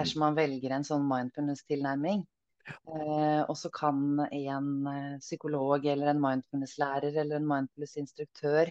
dersom 0.00 0.24
man 0.24 0.36
velger 0.38 0.74
en 0.74 0.86
sånn 0.86 1.06
mindfulness-tilnærming. 1.08 2.26
Eh, 2.70 3.40
og 3.42 3.56
så 3.58 3.70
kan 3.74 4.20
en 4.26 4.70
eh, 4.90 5.18
psykolog 5.22 5.86
eller 5.86 6.12
en 6.12 6.22
mindfulness-lærer 6.22 7.16
eller 7.22 7.40
en 7.40 7.48
mindfulness-instruktør 7.48 8.70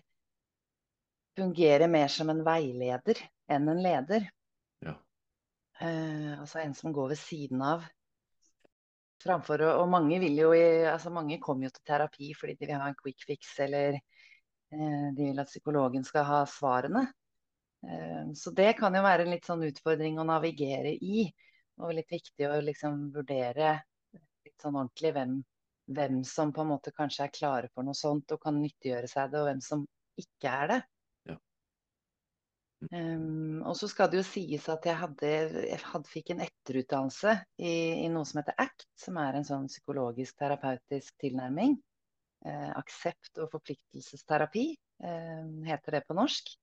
fungere 1.40 1.88
mer 1.88 2.12
som 2.12 2.32
en 2.32 2.44
veileder 2.46 3.22
enn 3.52 3.72
en 3.72 3.82
leder. 3.84 4.28
Ja. 4.86 4.96
Eh, 5.80 6.34
altså 6.40 6.62
en 6.64 6.76
som 6.78 6.94
går 6.96 7.14
ved 7.14 7.22
siden 7.22 7.64
av. 7.66 7.88
Framfor, 9.24 9.66
og 9.82 9.90
mange, 9.92 10.20
vil 10.24 10.38
jo, 10.40 10.54
altså 10.88 11.12
mange 11.12 11.42
kommer 11.44 11.68
jo 11.68 11.74
til 11.76 11.84
terapi 11.90 12.32
fordi 12.40 12.56
de 12.56 12.70
vil 12.70 12.80
ha 12.80 12.88
en 12.88 13.00
quick 13.02 13.26
fix, 13.28 13.52
eller 13.66 13.98
eh, 13.98 15.08
de 15.16 15.26
vil 15.26 15.42
at 15.44 15.52
psykologen 15.52 16.06
skal 16.08 16.24
ha 16.28 16.44
svarene. 16.48 17.04
Eh, 17.88 18.34
så 18.36 18.52
det 18.56 18.74
kan 18.80 18.96
jo 18.96 19.04
være 19.06 19.26
en 19.26 19.34
litt 19.34 19.48
sånn 19.48 19.64
utfordring 19.70 20.20
å 20.20 20.28
navigere 20.28 20.94
i. 20.96 21.30
Og 21.80 21.96
litt 21.96 22.12
viktig 22.12 22.50
å 22.50 22.60
liksom 22.64 23.08
vurdere 23.16 23.78
litt 24.14 24.60
sånn 24.60 24.76
ordentlig 24.76 25.14
hvem, 25.16 25.36
hvem 25.96 26.24
som 26.28 26.52
på 26.56 26.66
en 26.66 26.74
måte 26.74 26.96
kanskje 26.96 27.28
er 27.28 27.36
klare 27.36 27.72
for 27.74 27.88
noe 27.88 27.96
sånt 27.96 28.32
og 28.36 28.42
kan 28.44 28.60
nyttiggjøre 28.60 29.08
seg 29.08 29.32
det, 29.32 29.42
og 29.42 29.48
hvem 29.48 29.62
som 29.64 29.86
ikke 30.20 30.56
er 30.64 30.74
det. 30.74 30.82
Um, 32.80 33.60
og 33.68 33.74
så 33.76 33.90
skal 33.92 34.08
det 34.08 34.22
jo 34.22 34.24
sies 34.24 34.64
at 34.72 34.86
jeg, 34.88 34.96
hadde, 34.96 35.30
jeg 35.68 35.80
hadde, 35.84 36.08
fikk 36.08 36.30
en 36.32 36.44
etterutdannelse 36.46 37.34
i, 37.60 37.74
i, 38.06 38.08
noe 38.12 38.24
som 38.28 38.40
heter 38.40 38.56
ACT, 38.64 38.86
som 39.04 39.20
er 39.20 39.36
en 39.36 39.48
sånn 39.48 39.68
psykologisk 39.68 40.38
terapeutisk 40.40 41.18
tilnærming. 41.20 41.76
Uh, 42.48 42.72
aksept 42.80 43.36
og 43.44 43.52
forpliktelsesterapi 43.52 44.64
uh, 45.04 45.44
heter 45.68 45.98
det 45.98 46.06
på 46.08 46.16
norsk. 46.16 46.54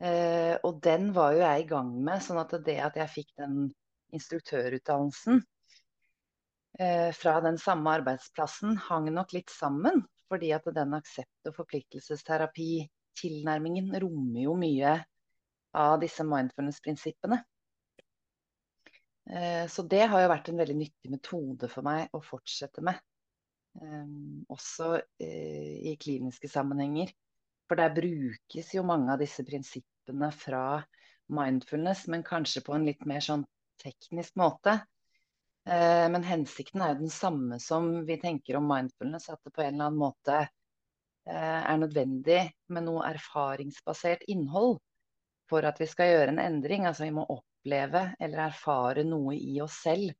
Uh, 0.00 0.56
og 0.64 0.78
den 0.84 1.10
var 1.16 1.34
jo 1.36 1.42
jeg 1.44 1.64
i 1.64 1.68
gang 1.68 1.90
med, 2.00 2.22
sånn 2.24 2.40
at 2.40 2.54
det 2.64 2.78
at 2.80 2.96
jeg 2.96 3.14
fikk 3.18 3.34
den 3.42 3.66
instruktørutdannelsen 4.16 5.42
fra 7.12 7.32
den 7.44 7.58
samme 7.60 7.92
arbeidsplassen, 7.98 8.76
hang 8.86 9.08
nok 9.12 9.34
litt 9.34 9.50
sammen. 9.52 9.98
Fordi 10.30 10.52
at 10.54 10.68
den 10.72 10.94
aksept- 10.96 11.48
og 11.50 11.56
forpliktelsesterapi 11.56 12.70
tilnærmingen 13.18 13.90
rommer 14.00 14.44
jo 14.44 14.54
mye 14.58 14.94
av 15.76 15.96
disse 16.02 16.24
mindfulness-prinsippene. 16.26 17.40
Eh, 19.30 19.66
så 19.70 19.82
det 19.82 20.04
har 20.10 20.22
jo 20.22 20.30
vært 20.32 20.50
en 20.50 20.60
veldig 20.62 20.76
nyttig 20.78 21.10
metode 21.12 21.70
for 21.70 21.86
meg 21.86 22.14
å 22.14 22.22
fortsette 22.24 22.82
med. 22.86 22.98
Um, 23.80 24.42
også 24.50 24.96
i 25.22 25.92
kliniske 26.02 26.48
sammenhenger. 26.50 27.12
For 27.70 27.78
der 27.78 27.92
brukes 27.94 28.72
jo 28.74 28.82
mange 28.82 29.12
av 29.14 29.20
disse 29.22 29.44
prinsippene 29.46 30.32
fra 30.34 30.80
mindfulness, 31.30 32.08
men 32.10 32.26
kanskje 32.26 32.64
på 32.66 32.74
en 32.74 32.88
litt 32.88 33.04
mer 33.06 33.22
sånn 33.22 33.44
teknisk 33.78 34.34
måte. 34.40 34.80
Men 35.70 36.26
hensikten 36.26 36.82
er 36.82 36.96
jo 36.96 37.04
den 37.04 37.14
samme 37.14 37.60
som 37.62 37.92
vi 38.08 38.16
tenker 38.18 38.58
om 38.58 38.66
mindfulness, 38.66 39.28
at 39.30 39.38
det 39.46 39.54
på 39.54 39.62
en 39.62 39.76
eller 39.76 39.86
annen 39.86 40.02
måte 40.02 40.40
er 41.30 41.78
nødvendig 41.78 42.40
med 42.74 42.88
noe 42.88 43.06
erfaringsbasert 43.12 44.26
innhold 44.34 44.80
for 45.46 45.62
at 45.68 45.78
vi 45.78 45.86
skal 45.86 46.10
gjøre 46.10 46.34
en 46.34 46.42
endring. 46.42 46.90
Altså 46.90 47.06
vi 47.06 47.14
må 47.14 47.28
oppleve 47.30 48.08
eller 48.18 48.48
erfare 48.48 49.06
noe 49.06 49.38
i 49.38 49.60
oss 49.62 49.78
selv 49.86 50.10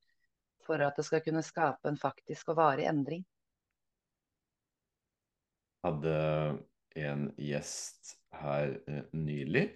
for 0.63 0.87
at 0.87 0.95
det 0.95 1.09
skal 1.11 1.27
kunne 1.27 1.43
skape 1.43 1.91
en 1.91 1.99
faktisk 1.99 2.55
og 2.55 2.63
varig 2.63 2.87
endring. 2.87 3.27
Hadde 5.83 6.15
en 6.99 7.29
gjest 7.39 8.17
her 8.41 8.75
eh, 8.89 9.05
nylig 9.13 9.69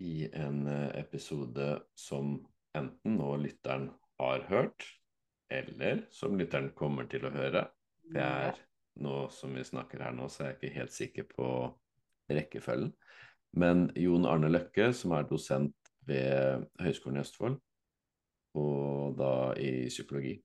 i 0.00 0.30
en 0.32 0.66
eh, 0.66 0.88
episode 1.00 1.80
som 1.98 2.38
enten 2.76 3.18
nå 3.18 3.34
lytteren 3.42 3.90
har 4.20 4.46
hørt, 4.48 4.86
eller 5.50 6.04
som 6.14 6.38
lytteren 6.38 6.70
kommer 6.76 7.08
til 7.10 7.26
å 7.26 7.34
høre. 7.34 7.66
Det 8.10 8.22
er 8.22 8.58
nå 9.00 9.24
som 9.34 9.54
vi 9.56 9.64
snakker 9.66 10.02
her 10.04 10.14
nå, 10.16 10.28
så 10.28 10.44
er 10.44 10.52
jeg 10.52 10.58
ikke 10.58 10.78
helt 10.78 10.94
sikker 10.96 11.28
på 11.30 11.48
rekkefølgen. 12.30 12.92
Men 13.58 13.88
Jon 13.98 14.28
Arne 14.30 14.50
Løkke, 14.50 14.92
som 14.94 15.16
er 15.16 15.26
dosent 15.26 15.74
ved 16.06 16.68
Høgskolen 16.80 17.18
i 17.18 17.24
Østfold, 17.24 17.58
og 18.60 19.18
da 19.18 19.32
i 19.58 19.88
psykologi. 19.90 20.36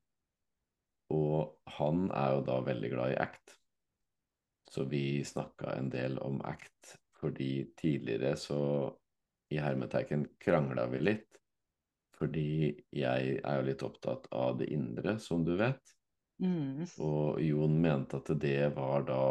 Og 1.13 1.53
han 1.77 2.09
er 2.13 2.33
jo 2.37 2.41
da 2.47 2.57
veldig 2.65 2.91
glad 2.91 3.13
i 3.13 3.19
ACT. 3.21 3.55
Så 4.75 4.83
vi 4.91 5.23
snakka 5.23 5.77
en 5.77 5.87
del 5.89 6.17
om 6.19 6.41
ACT 6.43 6.97
fordi 7.15 7.71
tidligere 7.79 8.35
så 8.37 8.59
i 9.49 9.57
hermetegn 9.63 10.25
krangla 10.43 10.83
vi 10.91 10.99
litt. 10.99 11.37
Fordi 12.19 12.49
jeg 12.91 13.37
er 13.39 13.59
jo 13.59 13.65
litt 13.69 13.85
opptatt 13.87 14.27
av 14.35 14.59
det 14.59 14.67
indre, 14.75 15.15
som 15.19 15.45
du 15.47 15.53
vet. 15.55 15.95
Mm. 16.43 16.83
Og 16.99 17.39
Jon 17.39 17.79
mente 17.79 18.19
at 18.19 18.33
det 18.39 18.73
var 18.75 19.07
da 19.07 19.23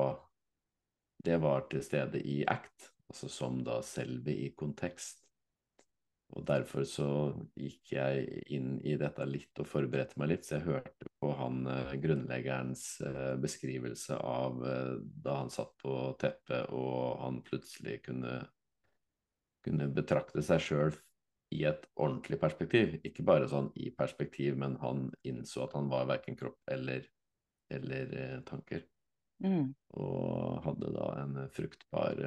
Det 1.24 1.36
var 1.40 1.68
til 1.68 1.84
stede 1.84 2.20
i 2.20 2.40
ACT 2.48 2.88
altså 3.08 3.28
som 3.28 3.60
da 3.64 3.82
selve 3.84 4.32
i 4.32 4.50
kontekst. 4.56 5.23
Og 6.34 6.42
derfor 6.48 6.82
så 6.88 7.06
gikk 7.54 7.92
jeg 7.94 8.24
inn 8.56 8.78
i 8.82 8.96
dette 8.98 9.22
litt 9.28 9.60
og 9.62 9.68
forberedte 9.70 10.18
meg 10.18 10.32
litt, 10.32 10.46
så 10.46 10.56
jeg 10.56 10.66
hørte 10.66 11.10
på 11.22 11.30
han 11.38 11.60
eh, 11.70 11.94
grunnleggerens 12.02 12.84
eh, 13.06 13.34
beskrivelse 13.42 14.18
av 14.18 14.64
eh, 14.66 14.96
da 15.26 15.38
han 15.44 15.52
satt 15.54 15.70
på 15.82 15.94
teppet 16.18 16.72
og 16.74 17.20
han 17.22 17.38
plutselig 17.46 18.00
kunne, 18.08 18.40
kunne 19.62 19.88
betrakte 19.94 20.42
seg 20.42 20.66
sjøl 20.66 20.98
i 21.54 21.62
et 21.70 21.86
ordentlig 21.94 22.40
perspektiv. 22.42 22.98
Ikke 23.06 23.26
bare 23.26 23.46
sånn 23.50 23.70
i 23.78 23.92
perspektiv, 23.94 24.58
men 24.58 24.74
han 24.82 25.06
innså 25.22 25.68
at 25.68 25.78
han 25.78 25.86
var 25.92 26.10
verken 26.10 26.38
kropp 26.40 26.58
eller, 26.66 27.06
eller 27.70 28.42
tanker. 28.48 28.82
Mm. 29.44 29.70
Og 30.02 30.62
hadde 30.66 30.90
da 30.96 31.08
en 31.20 31.42
fruktbar, 31.54 32.18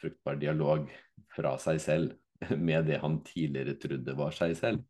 fruktbar 0.00 0.40
dialog 0.40 0.88
fra 1.34 1.58
seg 1.60 1.82
selv 1.82 2.20
med 2.68 2.86
det 2.90 3.00
han 3.02 3.20
tidligere 3.26 3.76
trodde 3.80 4.16
var 4.18 4.34
seg 4.36 4.56
selv. 4.58 4.82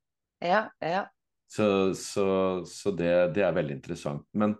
Ja, 0.44 0.66
ja. 0.82 1.06
Så, 1.50 1.94
så, 1.94 2.26
så 2.66 2.90
det, 2.90 3.10
det, 3.36 3.44
er 3.46 3.54
veldig 3.54 3.76
interessant. 3.76 4.24
Men 4.32 4.56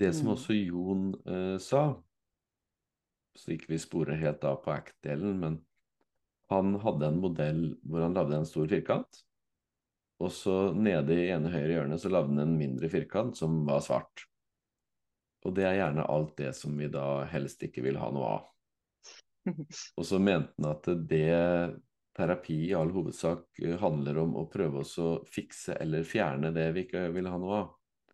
det 0.00 0.12
som 0.16 0.30
mm. 0.30 0.32
også 0.32 0.56
Jon 0.56 1.10
uh, 1.28 1.58
sa, 1.62 1.84
så 3.38 3.54
ikke 3.54 3.74
vi 3.74 3.80
sporer 3.80 4.20
helt 4.20 4.44
av 4.44 4.58
på 4.64 4.72
act-delen, 4.74 5.38
men 5.40 5.60
han 6.52 6.74
hadde 6.82 7.08
en 7.08 7.20
modell 7.22 7.62
hvor 7.86 8.04
han 8.04 8.16
lagde 8.16 8.40
en 8.40 8.48
stor 8.48 8.66
firkant. 8.68 9.22
Og 10.22 10.30
så 10.34 10.56
nede 10.76 11.16
i 11.16 11.30
ene 11.34 11.50
høyre 11.50 11.78
hjørne 11.78 11.98
så 11.98 12.10
lagde 12.12 12.34
han 12.34 12.44
en 12.44 12.58
mindre 12.58 12.90
firkant 12.92 13.38
som 13.38 13.62
var 13.66 13.80
svart. 13.84 14.26
Og 15.42 15.54
det 15.56 15.64
er 15.66 15.80
gjerne 15.80 16.06
alt 16.06 16.36
det 16.38 16.52
som 16.54 16.76
vi 16.78 16.90
da 16.92 17.24
helst 17.32 17.64
ikke 17.66 17.82
vil 17.86 17.98
ha 17.98 18.10
noe 18.14 18.34
av. 18.36 18.44
Og 19.98 20.06
så 20.06 20.20
mente 20.22 20.54
han 20.58 20.68
at 20.70 20.86
det 21.10 21.32
terapi 22.16 22.58
i 22.68 22.74
all 22.76 22.92
hovedsak 22.92 23.60
eh, 23.62 23.76
handler 23.80 24.22
om 24.24 24.36
å 24.40 24.46
prøve 24.52 24.82
oss 24.82 24.96
å 25.02 25.10
fikse 25.28 25.76
eller 25.80 26.06
fjerne 26.08 26.52
det 26.54 26.68
vi 26.76 26.86
ikke 26.86 27.06
vil 27.14 27.30
ha 27.30 27.38
noe 27.40 27.60
av. 27.60 27.68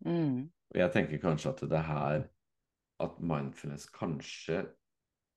Mm. 0.05 0.45
Og 0.69 0.81
jeg 0.81 0.93
tenker 0.95 1.23
kanskje 1.23 1.53
at 1.53 1.63
det 1.71 1.85
her 1.87 2.27
at 3.03 3.19
mindfulness 3.23 3.87
kanskje 3.95 4.63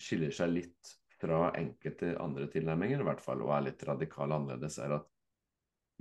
skiller 0.02 0.34
seg 0.34 0.54
litt 0.56 0.94
fra 1.22 1.52
enkelte 1.54 2.16
andre 2.18 2.48
tilnærminger, 2.50 3.02
i 3.02 3.06
hvert 3.06 3.22
fall, 3.22 3.44
og 3.44 3.52
er 3.54 3.68
litt 3.68 3.82
radikal 3.86 4.34
annerledes, 4.34 4.80
er 4.82 4.96
at 4.96 5.06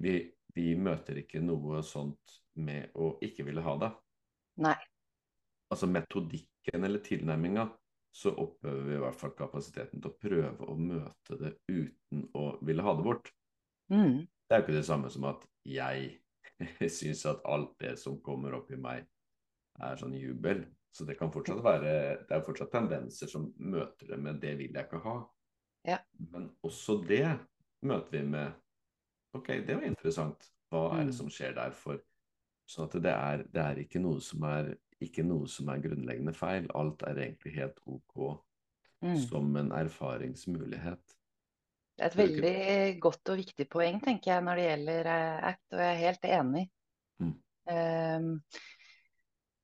vi, 0.02 0.16
vi 0.56 0.72
møter 0.74 1.22
ikke 1.22 1.44
noe 1.46 1.84
sånt 1.86 2.40
med 2.58 2.98
å 2.98 3.14
ikke 3.22 3.46
ville 3.46 3.62
ha 3.66 3.76
det. 3.84 3.92
Nei 4.66 4.80
altså 5.72 5.88
metodikken 5.88 6.84
eller 6.84 7.00
tilnærminga, 7.04 7.68
så 8.12 8.34
oppøver 8.36 8.84
vi 8.88 8.96
i 8.98 9.02
hvert 9.02 9.20
fall 9.20 9.32
kapasiteten 9.38 10.02
til 10.02 10.12
å 10.12 10.18
prøve 10.20 10.68
å 10.68 10.76
møte 10.76 11.38
det 11.40 11.54
uten 11.72 12.26
å 12.36 12.46
ville 12.66 12.84
ha 12.84 12.94
det 12.98 13.06
bort. 13.06 13.32
Mm. 13.92 14.28
Det 14.28 14.56
er 14.56 14.60
jo 14.60 14.66
ikke 14.66 14.78
det 14.80 14.88
samme 14.88 15.12
som 15.14 15.28
at 15.30 15.46
jeg 15.68 16.12
syns 16.98 17.24
at 17.30 17.44
alt 17.48 17.74
det 17.80 17.96
som 18.02 18.20
kommer 18.24 18.58
opp 18.60 18.72
i 18.72 18.80
meg, 18.80 19.08
er 19.82 20.00
sånn 20.00 20.18
jubel. 20.18 20.66
Så 20.92 21.06
det 21.08 21.16
kan 21.16 21.32
fortsatt 21.32 21.62
være 21.64 21.92
Det 22.28 22.36
er 22.36 22.44
fortsatt 22.44 22.74
tendenser 22.74 23.30
som 23.32 23.48
møter 23.56 24.10
det 24.12 24.18
med 24.20 24.42
'det 24.42 24.58
vil 24.60 24.76
jeg 24.76 24.86
ikke 24.86 25.00
ha'. 25.06 25.22
Ja. 25.88 25.98
Men 26.20 26.52
også 26.64 27.00
det 27.08 27.40
møter 27.82 28.12
vi 28.12 28.24
med 28.28 28.52
OK, 29.34 29.48
det 29.48 29.76
var 29.76 29.88
interessant. 29.88 30.52
Hva 30.70 30.92
er 30.92 31.06
det 31.08 31.16
mm. 31.16 31.20
som 31.22 31.30
skjer 31.32 31.56
der? 31.56 31.72
For 31.72 32.02
sånn 32.68 32.90
at 32.90 32.98
det 33.04 33.14
er, 33.14 33.44
det 33.48 33.62
er 33.64 33.80
ikke 33.80 34.04
noe 34.04 34.20
som 34.24 34.44
er 34.44 34.76
ikke 35.06 35.26
noe 35.28 35.50
som 35.52 35.70
er 35.74 35.82
grunnleggende 35.84 36.34
feil. 36.36 36.68
Alt 36.78 37.06
er 37.08 37.20
egentlig 37.26 37.56
helt 37.58 37.80
ok 37.86 38.20
mm. 39.06 39.18
som 39.28 39.56
en 39.58 39.72
erfaringsmulighet. 39.76 41.18
Det 41.98 42.06
er 42.06 42.12
et 42.12 42.18
veldig 42.18 43.00
godt 43.04 43.34
og 43.34 43.42
viktig 43.42 43.68
poeng, 43.70 44.00
tenker 44.02 44.34
jeg, 44.34 44.44
når 44.46 44.58
det 44.60 44.68
gjelder 44.70 45.10
ACT, 45.14 45.66
og 45.74 45.82
jeg 45.84 45.90
er 45.92 46.04
helt 46.06 46.30
enig. 46.38 46.64
Mm. 47.22 47.34
Um, 47.72 48.30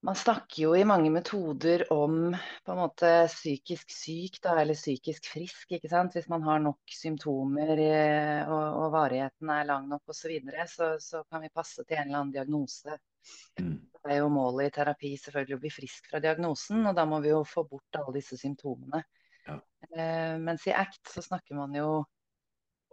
man 0.07 0.15
snakker 0.15 0.61
jo 0.61 0.75
i 0.77 0.85
mange 0.87 1.09
metoder 1.11 1.81
om 1.91 2.29
på 2.63 2.71
en 2.71 2.79
måte 2.79 3.09
psykisk 3.31 3.89
syk 3.91 4.37
da, 4.43 4.53
eller 4.61 4.77
psykisk 4.77 5.31
frisk. 5.33 5.71
ikke 5.73 5.89
sant? 5.89 6.13
Hvis 6.13 6.29
man 6.29 6.45
har 6.45 6.61
nok 6.63 6.93
symptomer 6.93 7.73
og, 7.81 8.65
og 8.83 8.91
varigheten 8.93 9.51
er 9.51 9.67
lang 9.67 9.89
nok 9.89 10.05
osv., 10.05 10.21
så, 10.21 10.31
videre, 10.31 10.67
så 10.69 10.93
så 11.01 11.23
kan 11.25 11.41
vi 11.43 11.53
passe 11.53 11.83
til 11.83 11.97
en 11.97 12.05
eller 12.05 12.21
annen 12.21 12.35
diagnose. 12.35 12.99
Mm. 13.59 13.77
Det 14.07 14.13
er 14.13 14.21
jo 14.21 14.29
målet 14.31 14.69
i 14.69 14.75
terapi 14.77 15.13
selvfølgelig 15.19 15.57
å 15.57 15.61
bli 15.63 15.71
frisk 15.73 16.11
fra 16.11 16.21
diagnosen, 16.23 16.85
og 16.87 16.95
da 16.95 17.03
må 17.09 17.19
vi 17.23 17.33
jo 17.33 17.41
få 17.47 17.65
bort 17.67 17.99
alle 17.99 18.13
disse 18.19 18.37
symptomene. 18.39 19.01
Ja. 19.47 19.57
Uh, 19.91 20.35
mens 20.43 20.67
i 20.67 20.75
ACT 20.75 21.11
så 21.15 21.23
snakker 21.25 21.57
man 21.59 21.75
jo 21.75 21.89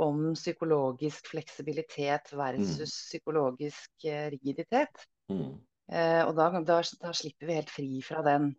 om 0.02 0.32
psykologisk 0.34 1.28
fleksibilitet 1.30 2.32
versus 2.34 2.90
Mm. 2.90 2.98
psykologisk 3.10 4.04
eh, 4.04 4.30
rigiditet. 4.30 5.06
Mm. 5.30 5.60
Eh, 5.92 6.22
og 6.26 6.34
da, 6.34 6.48
da, 6.60 6.80
da 6.82 7.12
slipper 7.14 7.46
vi 7.46 7.58
helt 7.60 7.70
fri 7.70 8.02
fra 8.02 8.22
den 8.26 8.54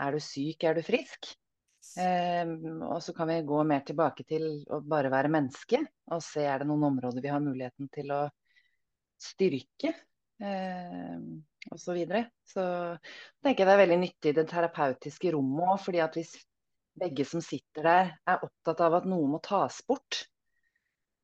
er 0.00 0.12
du 0.12 0.20
syk, 0.20 0.64
er 0.64 0.74
du 0.78 0.82
frisk? 0.82 1.34
Eh, 1.98 2.46
og 2.86 3.02
så 3.02 3.12
kan 3.12 3.28
vi 3.28 3.42
gå 3.44 3.58
mer 3.68 3.82
tilbake 3.84 4.24
til 4.24 4.64
å 4.70 4.80
bare 4.80 5.10
være 5.12 5.32
menneske 5.32 5.82
og 6.08 6.22
se 6.24 6.46
er 6.46 6.62
det 6.62 6.68
noen 6.70 6.86
områder 6.92 7.20
vi 7.20 7.32
har 7.32 7.42
muligheten 7.42 7.90
til 7.92 8.14
å 8.14 8.22
styrke. 9.20 9.92
Eh, 10.42 11.18
og 11.70 11.80
så 11.80 11.94
videre. 11.94 12.26
Så 12.48 12.62
tenker 13.44 13.62
jeg 13.62 13.68
det 13.68 13.74
er 13.76 13.82
veldig 13.84 14.00
nyttig 14.02 14.32
i 14.32 14.36
det 14.40 14.48
terapeutiske 14.50 15.32
rommet 15.36 15.68
òg, 15.74 15.78
fordi 15.84 16.02
at 16.02 16.18
hvis 16.18 16.34
begge 16.98 17.24
som 17.24 17.40
sitter 17.44 17.86
der 17.86 18.12
er 18.28 18.44
opptatt 18.44 18.82
av 18.84 18.98
at 18.98 19.08
noe 19.08 19.30
må 19.30 19.40
tas 19.44 19.78
bort, 19.88 20.24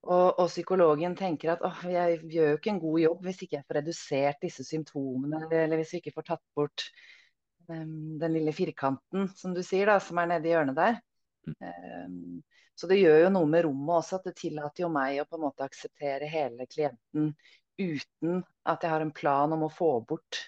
og, 0.09 0.39
og, 0.39 0.47
psykologen 0.49 1.17
tenker 1.19 1.53
at 1.53 1.65
oh, 1.67 1.81
jeg 1.91 2.21
gjør 2.31 2.53
jo 2.53 2.59
ikke 2.61 2.71
en 2.71 2.81
god 2.81 3.01
jobb 3.03 3.25
hvis 3.27 3.41
ikke 3.45 3.57
jeg 3.59 3.67
får 3.67 3.79
redusert 3.81 4.45
disse 4.45 4.65
symptomene, 4.65 5.43
eller 5.51 5.81
hvis 5.81 5.91
vi 5.93 6.01
ikke 6.01 6.15
får 6.15 6.29
tatt 6.31 6.45
bort 6.57 6.85
um, 7.67 8.15
den 8.23 8.37
lille 8.39 8.55
firkanten, 8.57 9.27
som 9.37 9.57
du 9.57 9.61
sier, 9.67 9.91
da, 9.91 9.99
som 10.01 10.21
er 10.23 10.31
nede 10.31 10.49
i 10.49 10.55
hjørnet 10.55 10.79
der. 10.79 11.01
Um, 11.51 12.39
så 12.79 12.87
det 12.87 13.01
gjør 13.01 13.25
jo 13.25 13.35
noe 13.35 13.51
med 13.51 13.67
rommet 13.67 13.97
også, 13.99 14.21
at 14.21 14.31
det 14.31 14.37
tillater 14.39 14.85
jo 14.85 14.93
meg 14.95 15.19
å 15.19 15.27
på 15.27 15.37
en 15.37 15.45
måte 15.49 15.67
akseptere 15.67 16.31
hele 16.31 16.69
klienten 16.71 17.33
uten 17.79 18.43
at 18.69 18.83
jeg 18.83 18.91
har 18.93 19.05
en 19.05 19.15
plan 19.15 19.53
om 19.55 19.65
å 19.67 19.73
få 19.73 19.91
bort 20.09 20.41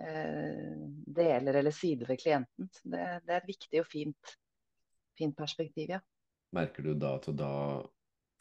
eh, 0.00 0.72
deler 1.06 1.60
eller 1.60 1.74
sider 1.74 2.08
ved 2.10 2.20
klienten. 2.20 2.70
Det, 2.82 3.02
det, 3.26 3.32
er 3.32 3.40
et 3.40 3.50
viktig 3.50 3.82
og 3.82 3.88
fint, 3.90 4.36
fint 5.18 5.36
perspektiv, 5.36 5.96
ja. 5.96 6.00
Merker 6.52 6.84
du 6.84 6.94
da 7.00 7.14
at 7.16 7.30
da 7.36 7.52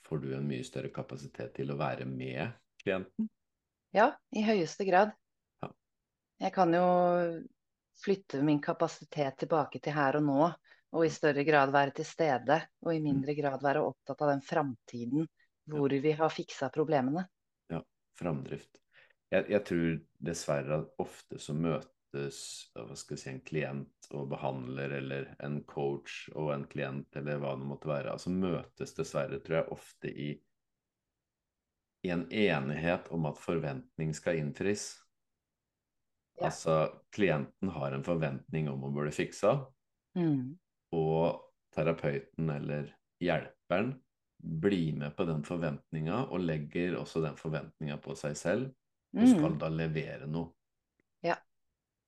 får 0.08 0.24
du 0.24 0.34
en 0.36 0.48
mye 0.48 0.64
større 0.68 0.92
kapasitet 0.92 1.54
til 1.60 1.72
å 1.72 1.80
være 1.80 2.08
med 2.08 2.58
klienten? 2.84 3.30
Ja, 3.96 4.12
i 4.36 4.44
høyeste 4.44 4.88
grad. 4.88 5.14
Ja. 5.64 5.72
Jeg 6.48 6.56
kan 6.56 6.74
jo 6.76 6.88
flytte 8.02 8.42
min 8.44 8.60
kapasitet 8.64 9.38
tilbake 9.44 9.80
til 9.84 9.96
her 9.96 10.18
og 10.20 10.26
nå, 10.28 10.50
og 10.92 11.06
i 11.06 11.12
større 11.14 11.44
grad 11.48 11.72
være 11.72 11.96
til 12.00 12.08
stede. 12.08 12.58
Og 12.84 12.96
i 12.96 13.00
Mm. 13.00 13.06
mindre 13.08 13.36
grad 13.36 13.64
være 13.64 13.84
opptatt 13.84 14.22
av 14.22 14.34
den 14.34 14.42
framtiden 14.42 15.28
hvor 15.72 15.90
vi 15.90 16.12
har 16.12 16.30
fiksa 16.30 16.70
problemene. 16.70 17.28
Framdrift. 18.20 18.80
Jeg, 19.32 19.48
jeg 19.54 19.64
tror 19.68 20.00
dessverre 20.28 20.80
at 20.82 21.02
ofte 21.02 21.40
så 21.40 21.56
møtes 21.56 22.40
hva 22.76 22.96
skal 23.00 23.16
jeg 23.16 23.22
si, 23.22 23.30
en 23.32 23.44
klient 23.48 24.10
og 24.12 24.26
behandler, 24.34 24.98
eller 24.98 25.30
en 25.40 25.62
coach 25.64 26.26
og 26.36 26.52
en 26.56 26.66
klient, 26.68 27.08
eller 27.16 27.40
hva 27.40 27.54
det 27.56 27.70
måtte 27.70 27.88
være. 27.88 28.12
Altså 28.12 28.34
møtes 28.36 28.96
dessverre, 28.98 29.40
tror 29.40 29.62
jeg, 29.62 29.70
ofte 29.78 30.12
i, 30.12 30.32
i 32.04 32.12
en 32.12 32.26
enighet 32.28 33.08
om 33.16 33.30
at 33.30 33.40
forventning 33.40 34.12
skal 34.18 34.42
innfris. 34.42 34.90
Ja. 36.36 36.50
Altså, 36.50 36.76
klienten 37.16 37.72
har 37.72 37.96
en 37.96 38.04
forventning 38.04 38.68
om 38.72 38.84
å 38.88 38.96
bli 38.96 39.14
fiksa, 39.16 39.62
Mm. 40.12 40.58
og 40.92 41.38
terapeuten 41.72 42.50
eller 42.52 42.90
hjelperen 43.24 43.94
blir 44.42 44.96
med 44.98 45.16
på 45.16 45.26
den 45.26 45.44
forventninga, 45.46 46.26
og 46.32 46.42
legger 46.44 46.98
også 47.00 47.22
den 47.24 47.38
forventninga 47.40 47.98
på 48.02 48.16
seg 48.18 48.38
selv, 48.38 48.72
og 49.16 49.28
skal 49.28 49.54
Mm. 49.54 49.60
da 49.60 49.70
levere 49.70 50.28
noe. 50.28 50.52
Ja. 51.24 51.38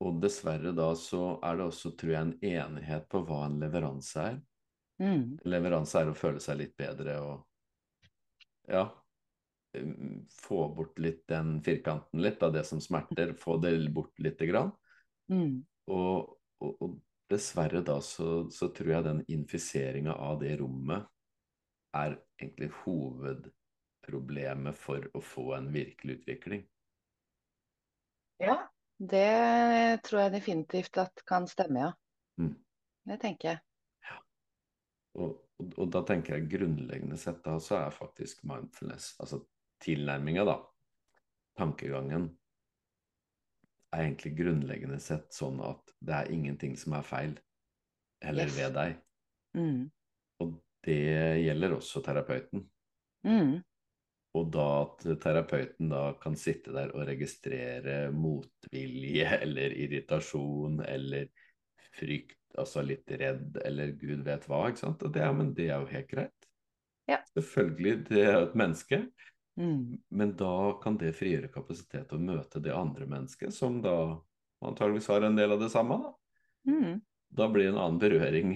Og 0.02 0.22
dessverre 0.22 0.74
da 0.76 0.94
så 0.96 1.40
er 1.44 1.58
det 1.58 1.68
også, 1.68 1.94
tror 1.98 2.12
jeg, 2.12 2.22
en 2.22 2.38
enighet 2.42 3.08
på 3.10 3.24
hva 3.28 3.46
en 3.46 3.60
leveranse 3.60 4.26
er. 4.32 4.42
Mm. 5.02 5.40
Leveranse 5.46 6.00
er 6.00 6.12
å 6.12 6.18
føle 6.18 6.40
seg 6.40 6.58
litt 6.60 6.76
bedre 6.78 7.18
og 7.22 7.48
ja, 8.70 8.86
få 10.42 10.68
bort 10.76 11.00
litt 11.02 11.24
den 11.28 11.58
firkanten 11.66 12.22
litt 12.22 12.44
av 12.44 12.54
det 12.54 12.64
som 12.66 12.82
smerter, 12.82 13.34
få 13.34 13.58
det 13.58 13.74
bort 13.94 14.20
lite 14.20 14.48
grann. 14.48 14.72
Mm. 15.32 15.64
Og, 15.92 16.38
og, 16.62 16.76
og 16.80 17.00
dessverre 17.32 17.82
da 17.86 17.98
så, 18.02 18.46
så 18.54 18.70
tror 18.76 18.92
jeg 18.98 19.08
den 19.08 19.24
infiseringa 19.34 20.14
av 20.14 20.40
det 20.44 20.58
rommet 20.62 21.10
er 21.94 22.18
egentlig 22.42 22.70
hovedproblemet 22.84 24.78
for 24.78 25.06
å 25.14 25.22
få 25.24 25.54
en 25.58 25.70
virkelig 25.74 26.22
utvikling. 26.22 26.66
Ja, 28.42 28.58
det 28.98 30.04
tror 30.08 30.26
jeg 30.26 30.36
definitivt 30.40 30.98
at 31.02 31.24
kan 31.30 31.48
stemme, 31.48 31.88
ja. 31.88 31.92
Mm. 32.42 32.56
Det 33.08 33.20
tenker 33.22 33.54
jeg. 33.54 33.62
Og, 35.14 35.36
og, 35.62 35.74
og 35.78 35.90
da 35.94 36.02
tenker 36.08 36.40
jeg 36.40 36.50
grunnleggende 36.56 37.18
sett 37.22 37.44
da 37.46 37.60
så 37.62 37.84
er 37.84 37.94
faktisk 37.94 38.42
mindfulness, 38.50 39.14
altså 39.22 39.44
tilnærminga, 39.84 40.46
da, 40.48 40.56
tankegangen, 41.60 42.32
er 43.94 44.08
egentlig 44.08 44.34
grunnleggende 44.40 44.98
sett 45.04 45.36
sånn 45.36 45.60
at 45.62 45.94
det 46.02 46.16
er 46.18 46.32
ingenting 46.34 46.74
som 46.80 46.96
er 46.98 47.06
feil, 47.06 47.36
heller 48.26 48.50
Yes. 48.50 48.58
ved 48.58 48.74
deg. 48.80 48.96
Mm. 49.54 49.92
Og 50.42 50.56
det 50.84 50.98
gjelder 51.44 51.76
også 51.78 52.02
terapeuten. 52.06 52.66
Mm. 53.28 53.62
Og 54.34 54.48
da 54.52 54.68
at 54.82 55.04
terapeuten 55.22 55.92
da 55.94 56.06
kan 56.22 56.36
sitte 56.40 56.74
der 56.74 56.92
og 56.96 57.06
registrere 57.08 58.08
motvilje 58.16 59.28
eller 59.46 59.76
irritasjon 59.86 60.80
eller 60.88 61.28
frykt, 61.94 62.40
altså 62.58 62.82
litt 62.86 63.10
redd 63.22 63.60
eller 63.66 63.92
gud 64.02 64.24
vet 64.26 64.48
hva, 64.50 64.64
ikke 64.72 64.82
sant. 64.86 65.04
Og 65.06 65.14
det, 65.14 65.22
er- 65.22 65.38
men 65.38 65.54
det 65.58 65.70
er 65.70 65.80
jo 65.84 65.92
helt 65.94 66.10
greit. 66.10 66.50
Ja. 67.10 67.20
Selvfølgelig, 67.36 67.96
det 68.10 68.22
er 68.24 68.34
jo 68.40 68.44
et 68.48 68.58
menneske. 68.58 69.00
Mm. 69.60 70.00
Men 70.10 70.32
da 70.40 70.54
kan 70.82 70.96
det 70.98 71.12
frigjøre 71.18 71.52
kapasitet 71.54 72.08
til 72.10 72.18
å 72.18 72.26
møte 72.32 72.62
det 72.64 72.74
andre 72.74 73.06
mennesket, 73.06 73.54
som 73.54 73.82
da 73.84 73.94
antageligvis 74.66 75.10
har 75.12 75.26
en 75.28 75.36
del 75.38 75.54
av 75.54 75.62
det 75.62 75.70
samme. 75.74 76.00
Da, 76.02 76.14
Mm. 76.66 77.02
da 77.36 77.50
blir 77.52 77.66
det 77.68 77.74
en 77.74 77.82
annen 77.84 78.00
berøring 78.00 78.54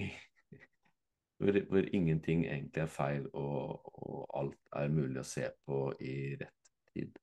hvor, 1.38 1.58
hvor 1.70 1.88
ingenting 1.94 2.44
egentlig 2.46 2.82
er 2.82 2.90
feil, 2.92 3.26
og, 3.32 3.80
og 4.08 4.26
alt 4.40 4.58
er 4.76 4.88
mulig 4.92 5.20
å 5.22 5.26
se 5.28 5.48
på 5.66 5.80
i 6.00 6.14
rett 6.40 6.72
tid. 6.94 7.18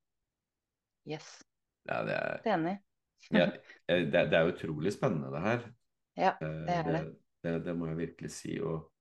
Yes. 1.06 1.44
Ja, 1.86 2.02
det, 2.08 2.14
er, 2.18 2.40
Enig. 2.46 2.78
ja, 3.32 3.46
det, 3.88 4.16
er- 4.16 4.30
det 4.32 4.40
er 4.40 4.52
utrolig 4.54 4.94
spennende, 4.96 5.32
det 5.36 5.42
her. 5.46 5.66
Ja, 6.16 6.32
Eh, 6.42 6.48
det 6.68 6.74
er 6.76 6.84
det, 6.84 6.94
det. 6.94 7.16
det, 7.44 7.56
det 7.66 7.76
må 7.78 7.88
jeg 7.92 7.98
virkelig 7.98 8.32
si. 8.32 8.56
Og 8.62 8.92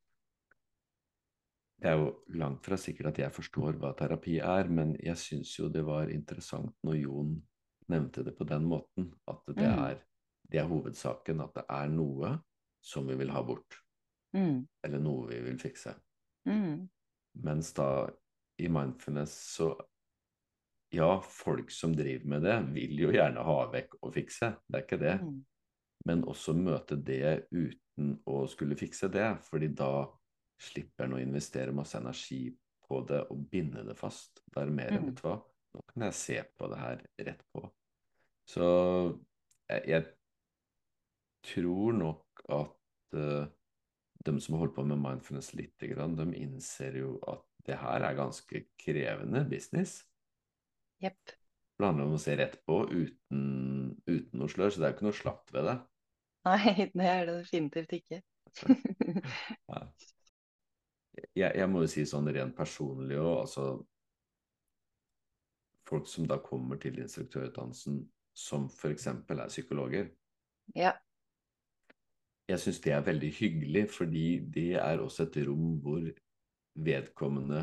det 1.82 1.90
er 1.90 1.96
jo 2.00 2.10
langt 2.40 2.64
fra 2.66 2.76
sikkert 2.80 3.10
at 3.12 3.18
jeg 3.24 3.34
forstår 3.34 3.78
hva 3.80 3.90
terapi 3.98 4.38
er, 4.40 4.68
men 4.72 4.94
jeg 5.02 5.18
syns 5.20 5.54
jo 5.58 5.68
det 5.72 5.82
var 5.86 6.12
interessant 6.12 6.74
når 6.86 7.00
Jon 7.02 7.34
nevnte 7.92 8.24
det 8.24 8.36
på 8.38 8.46
den 8.48 8.64
måten. 8.70 9.10
At 9.28 9.42
det 9.48 9.66
Mm. 9.66 9.78
er, 9.88 9.98
det 10.50 10.60
er 10.62 10.68
hovedsaken. 10.70 11.40
At 11.44 11.54
det 11.58 11.64
er 11.68 11.88
noe 11.92 12.38
som 12.84 13.06
vi 13.08 13.16
vil 13.20 13.30
ha 13.34 13.42
bort. 13.42 13.80
Mm. 14.34 14.66
Eller 14.86 15.02
noe 15.02 15.28
vi 15.30 15.40
vil 15.44 15.58
fikse. 15.62 15.94
Mm. 16.48 16.88
Mens 17.44 17.72
da 17.74 17.88
i 18.60 18.68
mindfulness 18.70 19.34
så 19.56 19.72
Ja, 20.94 21.18
folk 21.26 21.70
som 21.74 21.90
driver 21.96 22.28
med 22.30 22.44
det, 22.46 22.56
vil 22.70 22.98
jo 23.00 23.08
gjerne 23.10 23.42
ha 23.42 23.54
vekk 23.72 23.96
og 24.04 24.12
fikse. 24.14 24.52
Det 24.68 24.78
er 24.78 24.84
ikke 24.84 24.98
det. 25.00 25.14
Mm. 25.22 25.40
Men 26.06 26.20
også 26.30 26.52
møte 26.54 26.94
det 27.02 27.48
uten 27.50 28.12
å 28.30 28.44
skulle 28.46 28.76
fikse 28.78 29.08
det. 29.10 29.26
Fordi 29.48 29.72
da 29.74 30.04
slipper 30.62 31.08
en 31.08 31.16
å 31.16 31.22
investere 31.22 31.74
masse 31.74 31.98
energi 31.98 32.44
på 32.86 33.00
det 33.08 33.24
og 33.26 33.42
binde 33.50 33.82
det 33.88 33.96
fast. 33.98 34.44
Da 34.46 34.62
er 34.62 34.70
det 34.70 34.76
mer 34.76 34.92
Mm. 34.94 35.08
vet 35.08 35.18
du 35.18 35.22
hva, 35.26 35.34
nå 35.74 35.82
kan 35.90 36.02
jeg 36.06 36.14
se 36.14 36.38
på 36.54 36.70
det 36.70 36.78
her 36.78 37.02
rett 37.26 37.42
på. 37.50 37.64
Så 38.46 38.68
jeg, 39.68 39.82
jeg 39.88 40.04
tror 41.42 41.92
nok 41.98 42.44
at 42.48 43.18
uh, 43.18 43.46
de 44.26 44.40
som 44.40 44.56
har 44.56 44.64
holdt 44.64 44.76
på 44.76 44.84
med 44.88 45.00
mindfulness 45.00 45.52
lite 45.54 45.88
grann, 45.90 46.16
de 46.18 46.26
innser 46.38 46.98
jo 47.00 47.16
at 47.30 47.44
det 47.64 47.78
her 47.80 48.04
er 48.04 48.18
ganske 48.18 48.64
krevende 48.80 49.44
business. 49.48 50.02
Jepp. 51.02 51.34
Det 51.74 51.86
handler 51.86 52.06
om 52.06 52.16
å 52.16 52.22
se 52.22 52.36
rett 52.38 52.60
på 52.66 52.76
uten, 52.90 53.42
uten 54.06 54.38
noe 54.38 54.50
slør, 54.52 54.70
så 54.70 54.80
det 54.80 54.86
er 54.86 54.92
jo 54.92 54.96
ikke 54.98 55.08
noe 55.08 55.18
slapt 55.18 55.54
ved 55.54 55.68
det. 55.68 55.78
Nei, 56.44 56.74
det 56.92 57.08
er 57.08 57.24
det 57.28 57.38
definitivt 57.40 57.96
ikke. 58.00 58.20
Jeg, 61.34 61.52
jeg 61.54 61.66
må 61.70 61.84
jo 61.84 61.88
si 61.90 62.02
sånn 62.10 62.26
rent 62.34 62.56
personlig 62.58 63.20
òg, 63.22 63.44
altså 63.44 63.64
Folk 65.84 66.08
som 66.08 66.24
da 66.26 66.38
kommer 66.42 66.78
til 66.80 66.96
instruktørutdannelsen, 67.02 67.98
som 68.34 68.64
f.eks. 68.72 69.04
er 69.06 69.42
psykologer. 69.52 70.06
Ja. 70.74 70.94
Jeg 72.50 72.60
syns 72.60 72.80
det 72.84 72.92
er 72.92 73.04
veldig 73.06 73.30
hyggelig, 73.38 73.84
fordi 73.94 74.26
det 74.52 74.74
er 74.76 75.00
også 75.00 75.24
et 75.24 75.38
rom 75.48 75.78
hvor 75.80 76.08
vedkommende 76.74 77.62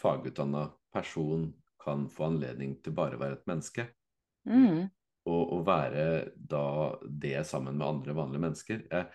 fagutdanna 0.00 0.66
person 0.92 1.46
kan 1.84 2.08
få 2.10 2.28
anledning 2.32 2.76
til 2.82 2.94
bare 2.96 3.16
å 3.16 3.22
være 3.22 3.38
et 3.38 3.48
menneske. 3.48 3.86
Mm. 4.48 4.90
Og 5.30 5.54
å 5.56 5.60
være 5.64 6.04
da 6.36 6.66
det 7.08 7.38
sammen 7.48 7.78
med 7.78 7.86
andre 7.86 8.16
vanlige 8.16 8.44
mennesker. 8.44 8.84
Jeg 8.90 9.08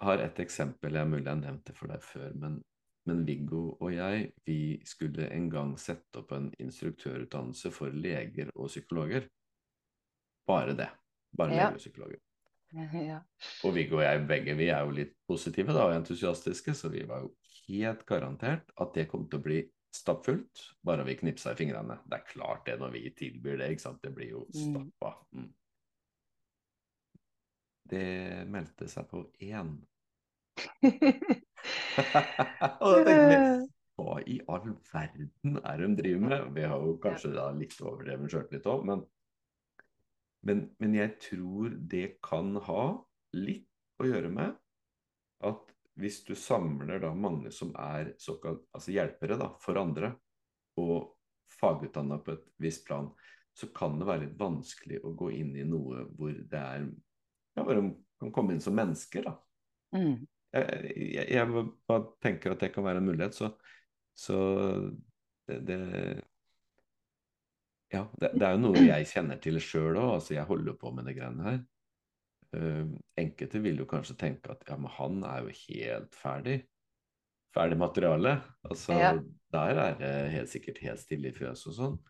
har 0.00 0.24
et 0.24 0.40
eksempel, 0.40 0.96
jeg 0.96 1.08
mulig 1.10 1.26
jeg 1.26 1.34
har 1.34 1.42
nevnt 1.42 1.66
det 1.68 1.76
for 1.76 1.92
deg 1.92 2.04
før, 2.04 2.32
men, 2.40 2.56
men 3.08 3.22
Viggo 3.28 3.66
og 3.76 3.92
jeg, 3.92 4.30
vi 4.48 4.80
skulle 4.88 5.28
en 5.28 5.50
gang 5.52 5.76
sette 5.80 6.22
opp 6.22 6.32
en 6.36 6.48
instruktørutdannelse 6.56 7.72
for 7.74 7.92
leger 7.92 8.52
og 8.54 8.72
psykologer. 8.72 9.28
Bare 10.48 10.76
det. 10.76 10.88
Bare 11.36 11.52
Ja. 11.52 11.68
leger 11.68 11.76
og 11.76 11.84
psykologer. 11.84 12.24
Ja. 13.10 13.18
Og 13.66 13.74
Viggo 13.74 13.96
og 13.98 14.04
jeg 14.04 14.26
begge 14.28 14.54
vi 14.58 14.68
er 14.70 14.84
jo 14.86 14.92
litt 14.94 15.14
positive 15.28 15.74
da, 15.74 15.88
og 15.88 15.94
entusiastiske, 15.96 16.74
så 16.78 16.90
vi 16.92 17.02
var 17.08 17.24
jo 17.24 17.32
helt 17.66 18.04
garantert 18.06 18.70
at 18.80 18.94
det 18.94 19.08
kom 19.10 19.24
til 19.30 19.40
å 19.40 19.42
bli 19.44 19.60
stappfullt, 19.94 20.60
bare 20.86 21.02
vi 21.06 21.16
knipsa 21.18 21.50
i 21.50 21.58
fingrene. 21.58 21.96
Det 22.06 22.20
er 22.20 22.28
klart 22.30 22.62
det 22.68 22.76
når 22.78 22.92
vi 22.94 23.10
tilbyr 23.18 23.56
det, 23.58 23.72
ikke 23.74 23.82
sant. 23.88 23.98
Det 24.04 24.12
blir 24.14 24.30
jo 24.36 24.44
Mm. 24.54 24.60
stappa. 24.62 25.10
Mm. 25.34 25.48
Det 27.90 28.46
meldte 28.46 28.86
seg 28.88 29.08
på 29.10 29.24
én. 29.42 29.72
og 32.80 32.90
da 32.94 33.02
tenkte 33.02 33.26
vi 33.26 33.38
hva 34.00 34.14
i 34.32 34.36
all 34.48 34.70
verden 34.92 35.58
er 35.60 35.80
det 35.82 35.88
de 35.90 35.96
driver 36.02 36.22
med? 36.28 36.46
Vi 36.56 36.62
har 36.70 36.84
jo 36.86 36.94
kanskje 37.02 37.32
da 37.34 37.50
litt 37.52 37.74
overdreven 37.82 38.30
sjøltillit 38.32 38.68
òg, 38.70 38.84
men, 38.88 39.02
men, 40.46 40.64
men 40.80 40.96
jeg 40.96 41.16
tror 41.20 41.74
det 41.90 42.20
kan 42.24 42.54
ha 42.66 42.84
litt 43.36 43.68
å 44.00 44.08
gjøre 44.08 44.30
med 44.32 44.56
at 45.46 45.74
hvis 46.00 46.22
du 46.24 46.32
samler 46.38 47.02
da 47.02 47.10
mange 47.12 47.50
som 47.52 47.72
er 47.76 48.14
såkalt 48.20 48.62
altså 48.76 48.94
hjelpere 48.94 49.36
da, 49.40 49.50
for 49.60 49.80
andre, 49.80 50.14
og 50.80 51.12
fagutdanna 51.60 52.20
på 52.24 52.36
et 52.36 52.46
visst 52.62 52.86
plan, 52.86 53.10
så 53.52 53.68
kan 53.74 53.98
det 54.00 54.08
være 54.08 54.24
litt 54.24 54.38
vanskelig 54.40 55.00
å 55.04 55.12
gå 55.18 55.32
inn 55.36 55.52
i 55.58 55.66
noe 55.68 56.06
hvor 56.16 56.32
det 56.32 56.60
er 56.60 56.86
ja, 57.58 57.64
bare 57.64 57.82
kan 58.20 58.32
komme 58.32 58.54
inn 58.54 58.62
som 58.64 58.76
mennesker. 58.78 59.26
da. 59.26 59.34
Mm. 59.96 60.22
Jeg, 60.54 60.92
jeg, 60.96 61.26
jeg 61.34 61.64
bare 61.90 62.06
tenker 62.22 62.54
at 62.54 62.64
det 62.64 62.72
kan 62.74 62.86
være 62.86 63.02
en 63.02 63.10
mulighet, 63.10 63.36
så, 63.36 63.50
så 64.16 64.38
det, 65.48 65.60
det 65.68 65.80
Ja, 67.90 68.04
det, 68.22 68.32
det 68.38 68.46
er 68.46 68.54
jo 68.54 68.62
noe 68.62 68.82
jeg 68.84 69.08
kjenner 69.10 69.40
til 69.42 69.58
sjøl 69.62 69.98
òg. 69.98 70.16
Altså, 70.18 70.34
jeg 70.36 70.46
holder 70.46 70.76
på 70.78 70.92
med 70.94 71.08
de 71.10 71.14
greiene 71.16 71.46
her. 71.46 71.60
Uh, 72.50 72.86
enkelte 73.18 73.60
vil 73.62 73.78
jo 73.78 73.86
kanskje 73.90 74.16
tenke 74.18 74.50
at 74.54 74.62
ja, 74.66 74.76
men 74.78 74.90
han 74.96 75.20
er 75.26 75.44
jo 75.46 75.56
helt 75.64 76.14
ferdig. 76.18 76.60
Ferdig 77.54 77.78
materiale. 77.78 78.36
Altså, 78.66 78.94
Ja. 78.94 79.12
der 79.50 79.82
er 79.82 79.98
det 79.98 80.14
helt 80.36 80.52
sikkert 80.52 80.78
helt 80.84 81.02
stille 81.02 81.30
i 81.30 81.34
fjøset 81.34 81.72
og 81.72 81.78
sånn. 81.80 82.00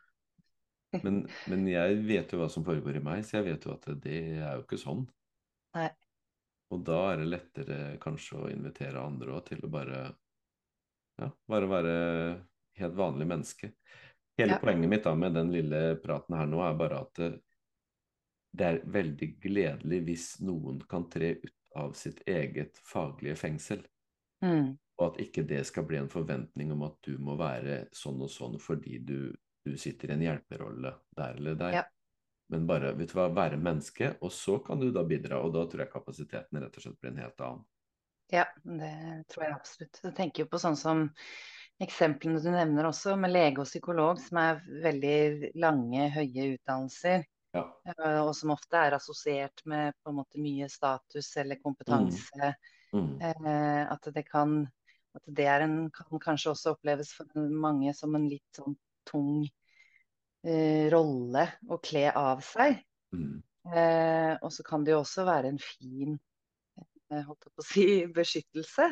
Men, 1.06 1.20
men 1.46 1.68
jeg 1.70 2.00
vet 2.02 2.32
jo 2.34 2.40
hva 2.40 2.48
som 2.50 2.64
foregår 2.66 2.96
i 2.98 3.02
meg, 3.06 3.20
så 3.22 3.36
jeg 3.36 3.44
vet 3.46 3.62
jo 3.62 3.76
at 3.76 3.84
det 4.02 4.16
er 4.42 4.56
jo 4.56 4.64
ikke 4.64 4.78
sånn. 4.80 5.04
Nei. 5.78 5.86
Og 6.74 6.80
da 6.82 6.96
er 7.12 7.20
det 7.20 7.28
lettere 7.28 7.76
kanskje 8.02 8.40
å 8.40 8.48
invitere 8.50 8.98
andre 8.98 9.36
òg 9.36 9.44
til 9.52 9.62
å 9.62 9.70
bare 9.70 10.00
ja, 11.20 11.28
bare 11.46 11.68
være 11.70 11.94
helt 12.80 12.98
vanlig 12.98 13.28
menneske. 13.30 13.70
Hele 14.40 14.56
Ja. 14.56 14.58
poenget 14.62 14.90
mitt 14.90 15.04
da 15.04 15.14
med 15.14 15.34
den 15.36 15.52
lille 15.52 15.96
praten 16.02 16.36
her 16.38 16.46
nå 16.50 16.60
er 16.64 16.74
bare 16.80 17.00
at 17.04 17.14
det, 17.20 17.30
det 18.56 18.66
er 18.66 18.80
veldig 18.98 19.28
gledelig 19.44 20.00
hvis 20.08 20.26
noen 20.42 20.80
kan 20.90 21.04
tre 21.12 21.34
ut 21.38 21.54
av 21.78 21.92
sitt 21.94 22.22
eget 22.26 22.80
faglige 22.82 23.36
fengsel, 23.38 23.84
Mm. 24.42 24.78
og 24.98 25.04
at 25.12 25.20
ikke 25.20 25.42
det 25.46 25.66
skal 25.68 25.84
bli 25.84 25.98
en 26.00 26.08
forventning 26.08 26.72
om 26.72 26.82
at 26.86 26.96
du 27.04 27.18
må 27.18 27.36
være 27.36 27.82
sånn 27.92 28.22
og 28.24 28.30
sånn 28.32 28.58
fordi 28.58 28.98
du, 29.04 29.36
du 29.64 29.76
sitter 29.76 30.10
i 30.10 30.12
en 30.16 30.22
hjelperolle 30.24 30.94
der 31.16 31.36
eller 31.36 31.54
der. 31.60 31.72
Ja. 31.72 31.82
Men 32.50 32.66
bare 32.66 32.94
vet 32.96 33.12
du 33.12 33.14
hva, 33.18 33.28
være 33.32 33.58
menneske, 33.60 34.16
og 34.20 34.32
så 34.32 34.56
kan 34.64 34.80
du 34.80 34.88
da 34.90 35.04
bidra. 35.06 35.38
Og 35.44 35.52
da 35.54 35.66
tror 35.70 35.84
jeg 35.84 35.92
kapasiteten 35.92 36.58
rett 36.58 36.76
og 36.76 36.82
slett 36.82 36.96
blir 37.00 37.12
en 37.12 37.20
helt 37.22 37.40
annen. 37.46 37.64
Ja, 38.32 38.44
det 38.64 39.26
tror 39.28 39.44
jeg 39.44 39.54
absolutt. 39.54 40.00
Jeg 40.02 40.14
tenker 40.16 40.42
jo 40.42 40.48
på 40.50 40.58
sånn 40.58 40.76
som 40.76 41.04
eksemplene 41.80 42.40
du 42.42 42.50
nevner 42.52 42.88
også, 42.90 43.16
med 43.20 43.32
lege 43.32 43.62
og 43.62 43.68
psykolog, 43.68 44.20
som 44.22 44.40
er 44.42 44.60
veldig 44.84 45.52
lange, 45.60 46.08
høye 46.14 46.54
utdannelser, 46.54 47.24
Ja. 47.56 47.64
eh, 47.86 48.20
og 48.20 48.34
som 48.36 48.52
ofte 48.54 48.76
er 48.78 48.94
assosiert 48.94 49.64
med 49.66 49.94
på 50.04 50.10
en 50.12 50.20
måte 50.20 50.38
mye 50.38 50.68
status 50.70 51.36
eller 51.36 51.60
kompetanse. 51.62 52.54
Mm. 52.92 53.20
Mm. 53.22 53.46
at 53.86 54.02
det 54.10 54.24
kan 54.26 54.64
at 55.14 55.22
det 55.26 55.46
en, 55.46 55.90
kan 55.94 56.20
kanskje 56.22 56.52
også 56.52 56.74
oppleves 56.74 57.12
for 57.14 57.26
mange 57.50 57.92
som 57.94 58.14
en 58.18 58.28
litt 58.30 58.56
sånn 58.56 58.76
tung 59.08 59.44
eh, 60.46 60.86
rolle 60.92 61.46
å 61.68 61.78
kle 61.82 62.08
av 62.14 62.42
seg. 62.46 62.78
Mm. 63.14 63.40
Eh, 63.74 64.34
og 64.40 64.52
så 64.54 64.64
kan 64.66 64.84
det 64.86 64.94
jo 64.94 65.02
også 65.02 65.26
være 65.28 65.50
en 65.52 65.60
fin 65.62 66.14
eh, 66.14 67.22
holdt 67.26 67.48
jeg 67.48 67.54
på 67.54 67.64
å 67.64 67.68
si, 67.68 67.86
beskyttelse. 68.20 68.90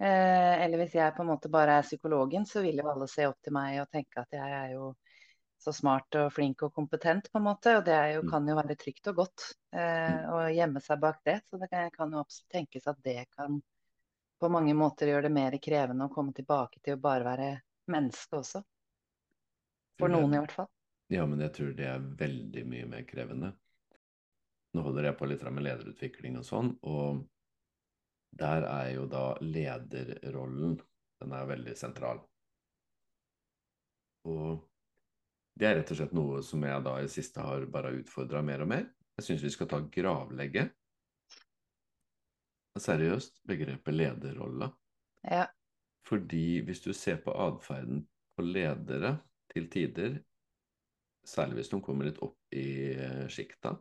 Eh, 0.00 0.64
eller 0.64 0.80
hvis 0.80 0.94
jeg 0.96 1.14
på 1.16 1.22
en 1.22 1.30
måte 1.32 1.50
bare 1.52 1.78
er 1.78 1.86
psykologen, 1.86 2.46
så 2.48 2.62
vil 2.64 2.80
jo 2.80 2.88
alle 2.90 3.08
se 3.10 3.26
opp 3.28 3.38
til 3.44 3.54
meg 3.54 3.80
og 3.82 3.90
tenke 3.92 4.22
at 4.22 4.32
jeg 4.34 4.54
er 4.58 4.72
jo 4.76 4.92
så 5.62 5.72
smart 5.74 6.16
og 6.18 6.32
flink 6.34 6.64
og 6.66 6.72
kompetent, 6.74 7.28
på 7.30 7.38
en 7.38 7.46
måte. 7.46 7.76
Og 7.78 7.84
det 7.86 7.98
jo, 8.16 8.22
Mm. 8.22 8.30
kan 8.30 8.48
jo 8.48 8.56
være 8.58 8.76
trygt 8.76 9.06
og 9.12 9.20
godt 9.20 9.44
eh, 9.72 10.24
å 10.32 10.40
gjemme 10.50 10.80
seg 10.82 11.00
bak 11.00 11.20
det. 11.24 11.40
Så 11.50 11.60
det 11.60 11.68
kan, 11.70 11.90
kan 11.94 12.12
jo 12.12 12.22
absolutt 12.24 12.50
tenkes 12.56 12.88
at 12.90 13.02
det 13.04 13.26
kan 13.36 13.60
på 14.42 14.48
mange 14.50 14.74
måter 14.74 15.06
gjøre 15.06 15.28
det 15.28 15.34
mer 15.36 15.58
krevende 15.62 16.08
å 16.08 16.14
komme 16.14 16.32
tilbake 16.34 16.80
til 16.82 16.96
å 16.96 17.02
bare 17.02 17.24
være 17.24 17.50
menneske 17.92 18.40
også. 18.40 18.62
For 20.00 20.10
noen 20.10 20.34
i 20.34 20.40
hvert 20.42 20.56
fall. 20.56 20.70
Ja, 21.12 21.26
men 21.26 21.44
jeg 21.44 21.52
tror 21.54 21.74
det 21.78 21.86
er 21.86 22.00
veldig 22.18 22.64
mye 22.66 22.88
mer 22.90 23.04
krevende. 23.06 23.52
Nå 24.72 24.82
holder 24.82 25.10
jeg 25.10 25.18
på 25.20 25.28
litt 25.28 25.42
med 25.44 25.66
lederutvikling 25.66 26.38
og 26.40 26.46
sånn, 26.48 26.72
og 26.82 27.22
der 28.32 28.64
er 28.66 28.90
jo 28.94 29.06
da 29.10 29.36
lederrollen 29.44 30.78
Den 31.22 31.32
er 31.36 31.46
veldig 31.46 31.74
sentral. 31.78 32.18
Og 34.26 34.62
det 35.58 35.68
er 35.68 35.76
rett 35.78 35.92
og 35.92 35.98
slett 36.00 36.14
noe 36.16 36.40
som 36.42 36.64
jeg 36.66 36.82
da 36.82 36.96
i 36.98 37.04
det 37.06 37.12
siste 37.12 37.44
har 37.44 37.66
bare 37.70 37.92
utfordra 38.00 38.40
mer 38.42 38.64
og 38.64 38.70
mer. 38.72 38.88
Jeg 39.20 39.26
syns 39.26 39.44
vi 39.44 39.52
skal 39.54 39.68
ta 39.70 39.78
gravlegge. 39.94 40.64
Seriøst, 42.82 43.42
begrepet 43.46 43.94
lederrolle. 43.94 44.72
Ja. 45.28 45.44
Fordi 46.08 46.62
hvis 46.66 46.82
du 46.82 46.90
ser 46.96 47.20
på 47.22 47.34
atferden 47.36 48.02
på 48.34 48.46
ledere 48.48 49.18
til 49.52 49.68
tider, 49.70 50.18
særlig 51.22 51.60
hvis 51.60 51.70
de 51.70 51.82
kommer 51.84 52.08
litt 52.08 52.18
opp 52.24 52.56
i 52.56 52.96
eh, 52.96 53.26
sjikta, 53.30 53.76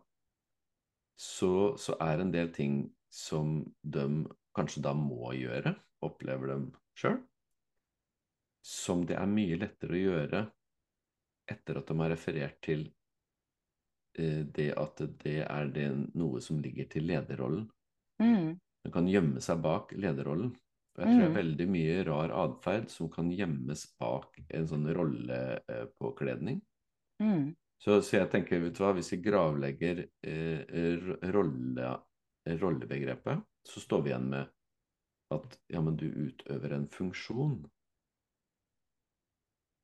så, 1.17 1.77
så 1.79 1.95
er 2.03 2.21
en 2.21 2.33
del 2.35 2.51
ting 2.53 2.83
som 3.11 3.61
de 3.81 4.05
kanskje 4.55 4.83
da 4.85 4.93
må 4.97 5.33
gjøre, 5.37 5.75
opplever 6.05 6.53
dem 6.53 6.65
sjøl, 6.97 7.19
som 8.65 9.05
det 9.09 9.15
er 9.17 9.29
mye 9.29 9.57
lettere 9.61 9.97
å 9.97 10.01
gjøre 10.01 10.41
etter 11.51 11.79
at 11.79 11.87
de 11.89 11.95
har 11.99 12.11
referert 12.13 12.59
til 12.63 12.83
eh, 14.19 14.43
det 14.45 14.71
at 14.77 15.01
det 15.23 15.39
er 15.45 15.71
det 15.73 15.87
noe 16.19 16.41
som 16.43 16.59
ligger 16.61 16.89
til 16.91 17.07
lederrollen. 17.09 17.65
Mm. 18.21 18.59
Den 18.85 18.93
kan 18.93 19.07
gjemme 19.09 19.41
seg 19.43 19.61
bak 19.63 19.93
lederrollen. 19.97 20.53
Og 20.91 21.01
jeg 21.01 21.07
tror 21.07 21.19
det 21.21 21.25
er 21.25 21.31
Mm. 21.31 21.39
veldig 21.39 21.67
mye 21.71 22.03
rar 22.03 22.31
atferd 22.35 22.89
som 22.91 23.09
kan 23.09 23.29
gjemmes 23.31 23.85
bak 23.99 24.35
en 24.49 24.65
sånn 24.67 24.87
rollepåkledning. 24.93 26.57
Mm. 27.23 27.55
Så, 27.81 28.01
så 28.05 28.17
jeg 28.19 28.29
tenker, 28.33 28.59
vet 28.61 28.75
du 28.75 28.83
hva, 28.83 28.91
hvis 28.93 29.11
vi 29.13 29.21
gravlegger 29.23 30.03
eh, 30.27 30.97
rolle, 31.33 31.93
rollebegrepet, 32.61 33.41
så 33.67 33.83
står 33.83 34.01
vi 34.01 34.11
igjen 34.11 34.29
med 34.31 34.49
at 35.31 35.57
ja, 35.71 35.81
men 35.81 35.95
du 35.99 36.07
utøver 36.07 36.75
en 36.75 36.87
funksjon. 36.91 37.59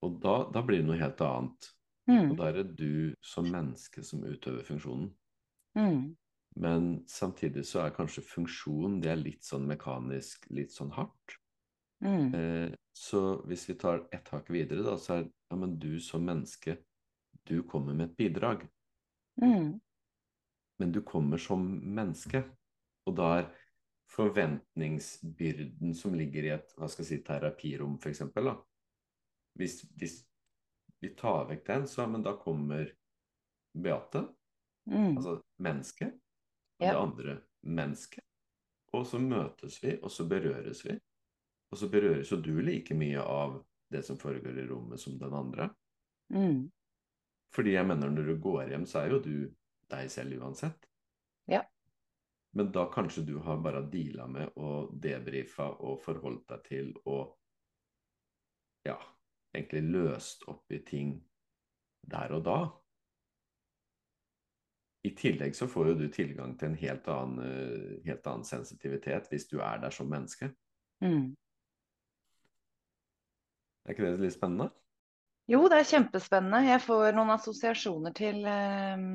Og 0.06 0.20
da, 0.22 0.38
da 0.54 0.64
blir 0.66 0.82
det 0.82 0.90
noe 0.90 1.00
helt 1.00 1.22
annet. 1.26 1.70
Mm. 2.08 2.32
Og 2.32 2.38
da 2.40 2.50
er 2.50 2.60
det 2.60 2.78
du 2.80 3.16
som 3.24 3.48
menneske 3.52 4.04
som 4.06 4.24
utøver 4.24 4.64
funksjonen. 4.68 5.10
Mm. 5.78 6.16
Men 6.58 6.88
samtidig 7.10 7.66
så 7.70 7.84
er 7.84 7.96
kanskje 7.96 8.26
funksjon 8.26 9.00
det 9.04 9.12
er 9.14 9.20
litt 9.22 9.46
sånn 9.46 9.68
mekanisk, 9.70 10.48
litt 10.54 10.74
sånn 10.74 10.94
hardt. 10.96 11.38
Mm. 12.04 12.34
Eh, 12.34 12.70
så 12.98 13.42
hvis 13.50 13.68
vi 13.70 13.78
tar 13.80 14.06
ett 14.14 14.30
hakk 14.34 14.50
videre, 14.54 14.86
da, 14.86 14.96
så 15.02 15.20
er 15.20 15.28
ja, 15.28 15.58
men 15.58 15.78
du 15.80 16.00
som 16.04 16.26
menneske, 16.26 16.80
du 17.48 17.62
kommer 17.70 17.96
med 17.96 18.12
et 18.12 18.18
bidrag. 18.18 18.66
Mm. 19.42 19.78
Men 20.78 20.94
du 20.94 21.02
kommer 21.06 21.42
som 21.42 21.64
menneske. 21.82 22.44
Og 23.08 23.16
da 23.18 23.30
er 23.38 23.52
forventningsbyrden 24.08 25.96
som 25.96 26.16
ligger 26.16 26.44
i 26.48 26.54
et 26.56 26.74
hva 26.78 26.88
skal 26.90 27.04
jeg 27.04 27.10
si, 27.10 27.24
terapirom, 27.28 27.98
f.eks. 28.00 28.22
Hvis, 29.58 29.82
hvis 30.00 30.16
vi 31.04 31.12
tar 31.18 31.48
vekk 31.50 31.66
den, 31.68 31.88
så 31.92 32.08
men 32.10 32.24
da 32.26 32.38
kommer 32.40 32.92
Beate, 33.78 34.28
Mm. 34.88 35.18
Altså 35.18 35.42
menneske 35.60 36.06
og 36.80 36.86
Ja. 36.86 36.92
det 36.94 37.00
andre 37.00 37.42
mennesket. 37.62 38.24
Og 38.94 39.06
så 39.08 39.20
møtes 39.20 39.84
vi, 39.84 39.98
og 40.02 40.12
så 40.12 40.24
berøres 40.24 40.86
vi. 40.86 40.94
Og 41.72 41.78
så 41.78 41.90
berøres 41.92 42.32
jo 42.32 42.38
du 42.42 42.62
like 42.62 42.96
mye 42.96 43.20
av 43.20 43.66
det 43.92 44.06
som 44.06 44.18
foregår 44.18 44.58
i 44.64 44.68
rommet 44.70 45.00
som 45.00 45.18
den 45.20 45.34
andre. 45.34 45.70
Mm. 46.32 46.72
Fordi 47.52 47.74
jeg 47.74 47.88
mener 47.88 48.10
når 48.10 48.26
du 48.26 48.40
går 48.40 48.70
hjem, 48.70 48.86
så 48.86 49.00
er 49.00 49.12
jo 49.12 49.20
du 49.20 49.54
deg 49.92 50.12
selv 50.12 50.42
uansett. 50.42 50.88
Ja. 51.48 51.66
Men 52.56 52.72
da 52.72 52.88
kanskje 52.92 53.26
du 53.28 53.38
har 53.44 53.60
bare 53.62 53.84
deala 53.92 54.28
med 54.32 54.56
og 54.56 54.94
debrifa 55.04 55.68
og 55.84 56.00
forholdt 56.06 56.48
deg 56.50 56.64
til 56.70 56.94
og 57.06 57.36
ja, 58.88 58.98
egentlig 59.56 59.84
løst 59.92 60.46
opp 60.48 60.72
i 60.72 60.80
ting 60.86 61.18
der 62.08 62.34
og 62.38 62.46
da. 62.48 62.60
I 65.08 65.12
tillegg 65.16 65.56
så 65.56 65.68
får 65.70 65.92
jo 65.92 65.98
du 66.02 66.08
tilgang 66.12 66.56
til 66.60 66.72
en 66.72 66.80
helt 66.80 67.08
annen, 67.12 67.44
eh, 67.44 68.00
helt 68.08 68.26
annen 68.28 68.48
sensitivitet 68.48 69.30
hvis 69.32 69.48
du 69.52 69.60
er 69.60 69.84
der 69.84 69.94
som 69.94 70.10
menneske. 70.12 70.50
Mm. 71.04 71.36
Er 73.86 73.96
ikke 73.96 74.08
det 74.08 74.26
litt 74.26 74.36
spennende? 74.36 74.72
Jo, 75.48 75.62
det 75.72 75.80
er 75.80 75.88
kjempespennende. 75.88 76.66
Jeg 76.68 76.84
får 76.84 77.14
noen 77.16 77.32
assosiasjoner 77.38 78.16
til 78.18 78.42
eh, 78.44 79.06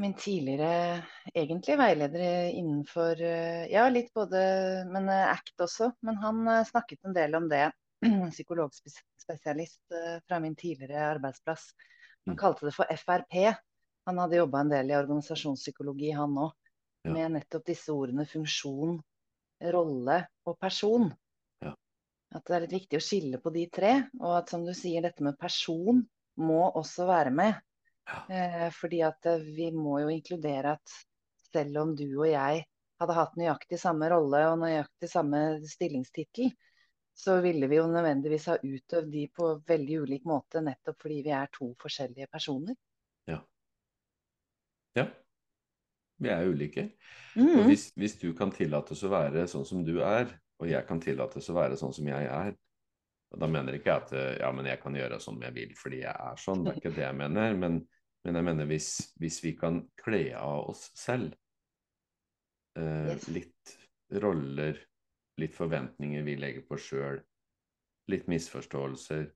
min 0.00 0.14
tidligere 0.16 1.02
egentlig 1.34 1.76
veileder 1.76 2.22
innenfor 2.56 3.20
eh, 3.20 3.66
Ja, 3.72 3.88
litt 3.92 4.12
både 4.16 4.40
Men 4.88 5.08
eh, 5.12 5.28
ACT 5.32 5.60
også. 5.66 5.90
Men 6.00 6.16
han 6.22 6.46
eh, 6.48 6.64
snakket 6.68 7.04
en 7.04 7.16
del 7.16 7.34
om 7.36 7.48
det. 7.50 7.66
Psykologspesialist 8.32 9.94
fra 10.26 10.38
min 10.40 10.56
tidligere 10.56 11.10
arbeidsplass. 11.16 11.72
Han 12.26 12.34
Mm. 12.34 12.38
kalte 12.38 12.66
det 12.66 12.72
for 12.74 12.86
FRP. 12.90 13.54
Han 14.06 14.18
hadde 14.18 14.36
jobba 14.36 14.60
en 14.60 14.68
del 14.70 14.90
i 14.90 14.96
organisasjonspsykologi, 14.96 16.10
han 16.14 16.36
òg. 16.38 16.52
Ja. 17.02 17.12
Med 17.16 17.32
nettopp 17.34 17.64
disse 17.66 17.90
ordene 17.90 18.24
funksjon, 18.30 19.00
rolle 19.74 20.18
og 20.46 20.58
person. 20.62 21.08
Ja. 21.62 21.72
At 22.34 22.46
det 22.46 22.54
er 22.56 22.64
litt 22.64 22.76
viktig 22.76 22.98
å 23.00 23.02
skille 23.02 23.40
på 23.42 23.50
de 23.54 23.66
tre. 23.74 23.92
Og 24.20 24.36
at 24.38 24.54
som 24.54 24.62
du 24.66 24.70
sier, 24.74 25.02
dette 25.02 25.22
med 25.26 25.38
person 25.38 25.98
må 26.38 26.62
også 26.70 27.06
være 27.10 27.34
med. 27.34 27.58
Ja. 28.08 28.20
Eh, 28.34 28.68
fordi 28.74 29.02
at 29.06 29.26
eh, 29.30 29.44
vi 29.56 29.70
må 29.74 30.00
jo 30.02 30.10
inkludere 30.12 30.76
at 30.78 30.98
selv 31.52 31.78
om 31.84 31.96
du 31.96 32.06
og 32.08 32.28
jeg 32.30 32.64
hadde 33.02 33.16
hatt 33.16 33.38
nøyaktig 33.38 33.78
samme 33.80 34.08
rolle 34.12 34.42
og 34.50 34.60
nøyaktig 34.62 35.10
samme 35.10 35.42
stillingstittel, 35.66 36.52
så 37.14 37.40
ville 37.44 37.68
vi 37.68 37.76
jo 37.76 37.88
nødvendigvis 37.90 38.46
ha 38.48 38.56
utøvd 38.62 39.10
de 39.12 39.26
på 39.36 39.50
veldig 39.68 39.98
ulik 40.06 40.24
måte, 40.28 40.62
nettopp 40.64 41.02
fordi 41.02 41.20
vi 41.26 41.34
er 41.36 41.50
to 41.52 41.72
forskjellige 41.82 42.30
personer. 42.32 42.78
Ja. 44.96 45.06
Vi 46.22 46.30
er 46.30 46.46
ulike. 46.46 46.84
Og 47.36 47.64
Mm. 47.64 47.66
hvis, 47.66 47.90
hvis 47.96 48.18
du 48.20 48.32
kan 48.36 48.52
tillates 48.52 49.02
å 49.02 49.10
være 49.10 49.46
sånn 49.48 49.64
som 49.66 49.84
du 49.84 50.02
er, 50.04 50.28
og 50.60 50.68
jeg 50.68 50.86
kan 50.86 51.00
tillates 51.00 51.48
å 51.50 51.56
være 51.56 51.78
sånn 51.80 51.94
som 51.96 52.06
jeg 52.06 52.26
er, 52.28 52.52
og 53.32 53.40
da 53.40 53.48
mener 53.48 53.72
ikke 53.74 53.88
jeg 53.88 54.02
at 54.02 54.12
eh, 54.12 54.38
ja, 54.42 54.50
men 54.52 54.68
jeg 54.68 54.80
kan 54.82 54.94
gjøre 54.94 55.18
som 55.20 55.40
jeg 55.42 55.54
vil 55.56 55.72
fordi 55.74 56.02
jeg 56.02 56.12
er 56.12 56.36
sånn, 56.36 56.64
det 56.64 56.74
er 56.74 56.80
ikke 56.82 56.94
det 56.94 57.06
jeg 57.06 57.16
mener, 57.16 57.54
men, 57.56 57.80
men 58.24 58.38
jeg 58.38 58.46
mener 58.46 58.68
hvis, 58.70 58.88
hvis 59.18 59.40
vi 59.42 59.54
kan 59.58 59.82
kle 59.98 60.24
av 60.38 60.70
oss 60.70 60.86
selv 60.98 61.34
eh, 62.78 63.14
litt 63.34 63.76
roller, 64.22 64.78
litt 65.40 65.54
forventninger 65.56 66.24
vi 66.26 66.36
legger 66.38 66.66
på 66.68 66.78
sjøl, 66.78 67.22
litt 68.12 68.28
misforståelser, 68.30 69.26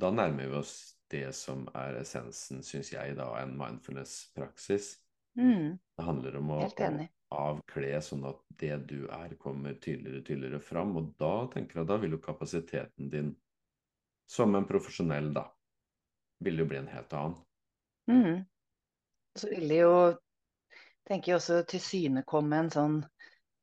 da 0.00 0.10
nærmer 0.14 0.48
vi 0.48 0.60
oss 0.62 0.74
det 1.12 1.28
som 1.36 1.66
er 1.76 1.98
essensen, 2.00 2.62
syns 2.64 2.92
jeg, 2.94 3.16
da, 3.18 3.28
en 3.42 3.52
mindfulness-praksis. 3.58 4.94
Mm. 5.36 5.76
Det 5.76 6.06
handler 6.06 6.38
om 6.40 6.52
å, 6.54 6.60
å 6.64 6.90
avkle 7.36 8.00
sånn 8.04 8.24
at 8.28 8.40
det 8.60 8.76
du 8.88 8.98
er, 9.12 9.34
kommer 9.40 9.76
tydeligere 9.76 10.22
og 10.22 10.28
tydeligere 10.28 10.62
fram. 10.64 10.96
Og 10.96 11.12
da 11.20 11.34
tenker 11.52 11.82
jeg 11.82 11.90
da 11.90 11.98
vil 12.00 12.16
jo 12.16 12.22
kapasiteten 12.24 13.12
din 13.12 13.34
som 14.32 14.56
en 14.56 14.68
profesjonell, 14.68 15.32
da, 15.36 15.44
vil 16.44 16.62
jo 16.62 16.68
bli 16.70 16.80
en 16.80 16.92
helt 16.92 17.12
annen. 17.18 17.36
Mm. 18.10 18.44
Så 19.38 19.48
vil 19.48 19.68
det 19.68 19.80
jo, 19.80 19.94
tenker 21.08 21.32
jeg 21.32 21.40
også, 21.40 21.62
til 21.68 21.82
syne 21.82 22.24
komme 22.28 22.58
en 22.64 22.72
sånn 22.72 22.98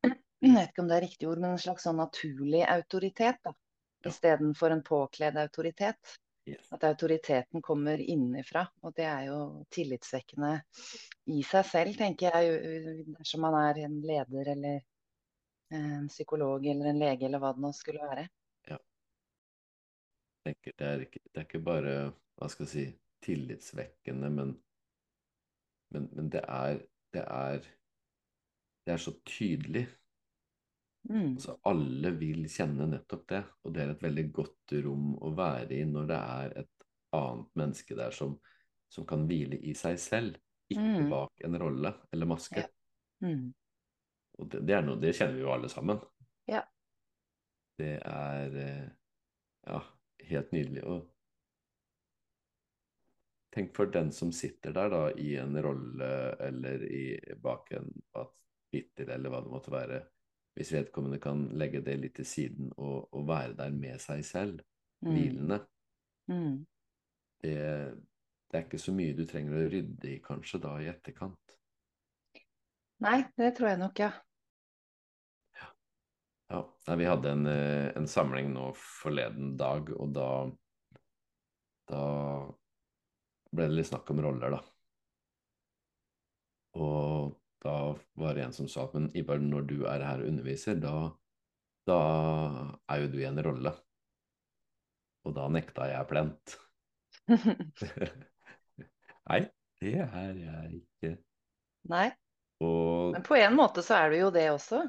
Jeg 0.43 0.56
vet 0.56 0.71
ikke 0.71 0.84
om 0.86 0.89
det 0.89 0.97
er 0.97 1.06
riktig 1.06 1.28
ord, 1.28 1.41
men 1.43 1.54
en 1.54 1.62
slags 1.62 1.84
sånn 1.88 1.99
naturlig 1.99 2.63
autoritet, 2.63 3.41
da. 3.43 3.54
Ja. 3.99 4.13
Istedenfor 4.13 4.71
en 4.71 4.84
påkledd 4.88 5.38
autoritet. 5.41 6.15
Yes. 6.47 6.69
At 6.71 6.86
autoriteten 6.88 7.62
kommer 7.62 7.99
innenfra. 7.99 8.63
Og 8.88 8.93
det 8.95 9.06
er 9.06 9.25
jo 9.28 9.39
tillitsvekkende 9.75 10.54
i 11.36 11.43
seg 11.45 11.67
selv, 11.67 11.97
tenker 11.99 12.32
jeg, 12.32 13.04
dersom 13.17 13.43
man 13.45 13.58
er 13.60 13.84
en 13.84 13.99
leder 14.02 14.54
eller 14.56 14.80
en 15.75 16.08
psykolog 16.10 16.65
eller 16.65 16.89
en 16.89 17.04
lege 17.04 17.28
eller 17.28 17.43
hva 17.43 17.52
det 17.54 17.65
nå 17.65 17.73
skulle 17.75 18.08
være. 18.08 18.25
Jeg 18.69 18.80
tenker, 20.47 20.73
det, 20.80 20.88
er 20.88 21.06
ikke, 21.06 21.21
det 21.28 21.41
er 21.41 21.45
ikke 21.45 21.63
bare 21.67 21.93
hva 22.39 22.47
skal 22.49 22.65
jeg 22.65 22.71
si, 22.71 22.86
tillitsvekkende, 23.25 24.29
men, 24.34 24.53
men, 25.93 26.10
men 26.15 26.29
det, 26.34 26.43
er, 26.47 26.82
det 27.13 27.23
er 27.25 27.63
Det 28.86 28.93
er 28.93 29.01
så 29.03 29.12
tydelig. 29.27 29.86
Mm. 31.10 31.36
Altså, 31.36 31.60
alle 31.69 32.12
vil 32.17 32.47
kjenne 32.49 32.88
nettopp 32.89 33.27
det, 33.29 33.41
og 33.63 33.73
det 33.75 33.82
er 33.84 33.91
et 33.93 34.01
veldig 34.03 34.23
godt 34.34 34.73
rom 34.86 35.12
å 35.21 35.29
være 35.38 35.77
i 35.77 35.84
når 35.86 36.08
det 36.10 36.17
er 36.17 36.55
et 36.63 36.88
annet 37.15 37.51
menneske 37.60 37.95
der 37.97 38.12
som, 38.15 38.34
som 38.89 39.05
kan 39.10 39.27
hvile 39.29 39.60
i 39.62 39.75
seg 39.77 39.99
selv, 40.01 40.39
ikke 40.69 40.82
Mm. 40.82 41.10
bak 41.10 41.45
en 41.45 41.58
rolle 41.60 41.93
eller 42.13 42.29
maske. 42.29 42.62
Ja. 42.62 43.27
Mm. 43.27 43.53
Og 44.39 44.49
det, 44.51 44.60
det, 44.67 44.75
er 44.75 44.84
noe, 44.86 44.99
det 45.01 45.15
kjenner 45.17 45.36
vi 45.36 45.41
jo 45.41 45.53
alle 45.53 45.69
sammen. 45.69 46.01
Ja. 46.47 46.62
Det 47.79 47.95
er 48.05 48.58
eh, 48.63 48.89
ja, 49.67 49.79
helt 50.29 50.51
nydelig. 50.55 50.84
Og 50.84 51.08
tenk 53.54 53.74
for 53.76 53.90
den 53.94 54.12
som 54.16 54.32
sitter 54.36 54.74
der 54.76 54.92
da 54.94 55.02
i 55.18 55.34
en 55.42 55.58
rolle 55.64 56.10
eller 56.46 56.84
i, 56.86 57.04
bak 57.42 57.72
en 57.78 57.90
tittel 58.70 59.10
eller 59.10 59.34
hva 59.34 59.42
det 59.46 59.54
måtte 59.54 59.74
være, 59.74 60.02
hvis 60.58 60.74
vedkommende 60.76 61.20
kan 61.24 61.48
legge 61.58 61.82
det 61.86 61.98
litt 62.02 62.16
til 62.20 62.28
siden 62.28 62.70
og, 62.78 63.10
og 63.16 63.28
være 63.30 63.56
der 63.58 63.74
med 63.76 64.02
seg 64.04 64.26
selv, 64.26 64.66
Mm. 65.00 65.14
hvilende. 65.16 65.58
Mm. 66.28 66.56
Det, 67.40 67.54
det 68.52 68.58
er 68.58 68.66
ikke 68.66 68.80
så 68.84 68.92
mye 68.92 69.14
du 69.16 69.22
trenger 69.24 69.56
å 69.56 69.70
rydde 69.72 70.10
i 70.12 70.18
kanskje 70.20 70.60
da 70.60 70.74
i 70.84 70.90
etterkant. 70.92 71.54
Nei, 73.00 73.22
det 73.40 73.54
tror 73.56 73.70
jeg 73.72 73.80
nok, 73.80 74.02
ja. 74.04 74.10
Ja, 76.50 76.60
nei, 76.90 76.98
vi 77.00 77.08
hadde 77.08 77.32
en, 77.32 77.48
eh, 77.48 77.88
en 77.96 78.10
samling 78.12 78.52
nå 78.52 78.74
forleden 78.76 79.56
dag, 79.60 79.94
og 79.96 80.12
da 80.20 80.30
Da 81.90 82.00
ble 83.56 83.68
det 83.70 83.78
litt 83.80 83.90
snakk 83.90 84.10
om 84.14 84.22
roller, 84.24 84.56
da. 84.56 84.62
Og 86.80 87.36
da 87.64 87.76
var 88.20 88.36
det 88.36 88.46
en 88.46 88.56
som 88.56 88.70
sa 88.72 88.86
at 88.86 88.96
men 88.96 89.10
Ivar, 89.18 89.42
når 89.42 89.68
du 89.68 89.78
er 89.90 90.06
her 90.06 90.24
og 90.24 90.30
underviser, 90.32 90.78
da, 90.80 91.10
da 91.90 92.00
er 92.92 93.04
jo 93.04 93.12
du 93.12 93.20
i 93.22 93.28
en 93.28 93.42
rolle. 93.44 93.74
Og 95.28 95.36
da 95.36 95.48
nekta 95.52 95.90
jeg 95.90 96.10
plent. 96.10 96.56
Nei, 99.30 99.42
det 99.82 99.98
er 100.06 100.38
jeg 100.38 100.80
ikke. 100.80 101.12
Nei. 101.92 102.08
Og 102.64 103.14
Men 103.16 103.24
på 103.24 103.38
en 103.40 103.56
måte 103.56 103.84
så 103.86 104.00
er 104.04 104.14
det 104.14 104.24
jo 104.24 104.32
det 104.36 104.48
også. 104.52 104.84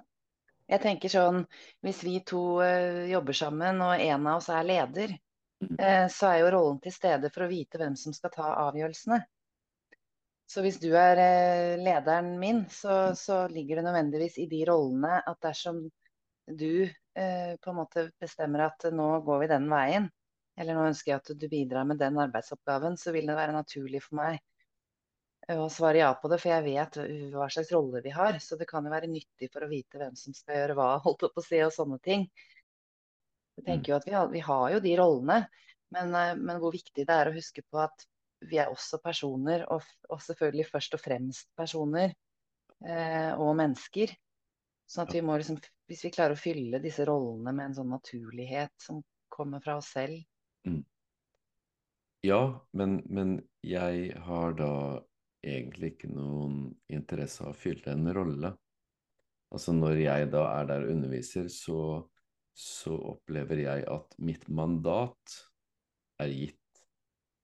Jeg 0.71 0.83
tenker 0.85 1.11
sånn, 1.11 1.43
hvis 1.83 2.05
vi 2.07 2.21
to 2.27 2.61
uh, 2.63 3.03
jobber 3.11 3.35
sammen 3.35 3.83
og 3.83 3.99
en 3.99 4.27
av 4.31 4.39
oss 4.39 4.51
er 4.55 4.67
leder, 4.67 5.17
så 5.61 6.31
er 6.31 6.39
jo 6.41 6.53
rollen 6.55 6.81
til 6.81 6.95
stede 6.95 7.31
for 7.35 7.45
å 7.45 7.51
vite 7.51 7.79
hvem 7.81 7.97
som 7.99 8.15
skal 8.17 8.33
ta 8.35 8.55
avgjørelsene. 8.69 9.21
Så 10.51 10.65
hvis 10.65 10.81
du 10.83 10.89
er 10.99 11.21
eh, 11.23 11.77
lederen 11.79 12.33
min, 12.41 12.65
så, 12.75 13.13
så 13.15 13.45
ligger 13.53 13.79
det 13.79 13.85
nødvendigvis 13.87 14.39
i 14.43 14.49
de 14.51 14.65
rollene 14.67 15.21
at 15.23 15.39
dersom 15.45 15.85
du 16.51 16.73
eh, 16.83 17.53
på 17.63 17.71
en 17.71 17.79
måte 17.79 18.09
bestemmer 18.19 18.65
at 18.65 18.89
nå 18.91 19.11
går 19.27 19.45
vi 19.45 19.51
den 19.53 19.69
veien, 19.71 20.09
eller 20.59 20.75
nå 20.75 20.89
ønsker 20.89 21.13
jeg 21.13 21.21
at 21.21 21.31
du 21.39 21.47
bidrar 21.53 21.87
med 21.87 22.03
den 22.03 22.19
arbeidsoppgaven, 22.19 22.99
så 22.99 23.15
vil 23.15 23.31
det 23.31 23.39
være 23.39 23.55
naturlig 23.55 24.03
for 24.09 24.19
meg 24.19 24.41
å 25.55 25.69
svare 25.73 26.03
ja 26.03 26.11
på 26.19 26.29
det, 26.31 26.41
for 26.43 26.51
jeg 26.51 26.67
vet 26.67 26.99
hva 27.33 27.47
slags 27.51 27.71
rolle 27.75 28.03
vi 28.05 28.11
har. 28.15 28.37
Så 28.43 28.59
det 28.59 28.69
kan 28.71 28.85
jo 28.87 28.93
være 28.93 29.11
nyttig 29.11 29.53
for 29.55 29.65
å 29.65 29.71
vite 29.71 30.03
hvem 30.03 30.19
som 30.19 30.35
skal 30.37 30.59
gjøre 30.59 30.77
hva, 30.79 30.91
holdt 31.07 31.29
på 31.31 31.43
å 31.43 31.47
si, 31.47 31.63
og 31.65 31.73
sånne 31.75 31.99
ting. 32.05 32.27
Jeg 33.61 33.67
tenker 33.67 33.93
jo 33.93 33.99
at 33.99 34.07
vi 34.09 34.15
har, 34.17 34.31
vi 34.33 34.41
har 34.45 34.65
jo 34.75 34.81
de 34.81 34.95
rollene, 34.97 35.43
men, 35.93 36.15
eh, 36.17 36.33
men 36.39 36.61
hvor 36.63 36.73
viktig 36.73 37.05
det 37.05 37.17
er 37.17 37.29
å 37.29 37.37
huske 37.37 37.65
på 37.69 37.83
at 37.83 38.07
vi 38.49 38.57
er 38.63 38.73
også 38.73 39.03
personer, 39.05 39.67
og, 39.69 39.85
og 40.09 40.23
selvfølgelig 40.25 40.71
først 40.71 40.97
og 40.97 41.03
fremst 41.03 41.51
personer 41.59 42.15
eh, 42.87 43.33
og 43.37 43.53
mennesker. 43.59 44.15
Sånn 44.89 45.05
at 45.05 45.13
vi 45.15 45.21
må 45.23 45.37
liksom, 45.37 45.61
hvis 45.91 46.07
vi 46.07 46.13
klarer 46.15 46.35
å 46.35 46.41
fylle 46.41 46.81
disse 46.83 47.05
rollene 47.07 47.53
med 47.53 47.69
en 47.69 47.77
sånn 47.83 47.93
naturlighet 47.93 48.73
som 48.81 49.03
kommer 49.31 49.61
fra 49.63 49.77
oss 49.79 49.93
selv. 49.93 50.17
Ja, 52.27 52.41
men, 52.77 52.99
men 53.09 53.37
jeg 53.65 54.11
har 54.27 54.57
da 54.59 54.73
egentlig 55.45 55.95
ikke 55.95 56.11
noen 56.13 56.73
interesse 56.93 57.45
av 57.45 57.55
å 57.55 57.61
fylle 57.61 57.93
en 57.93 58.11
rolle. 58.13 58.55
Altså 59.51 59.73
når 59.75 60.03
jeg 60.03 60.33
da 60.33 60.43
er 60.51 60.69
der 60.69 60.85
og 60.85 60.93
underviser, 60.97 61.49
så, 61.53 61.79
så 62.61 62.95
opplever 63.15 63.63
jeg 63.65 63.85
at 63.89 64.17
mitt 64.21 64.49
mandat 64.53 65.37
er 66.21 66.33
gitt 66.35 66.57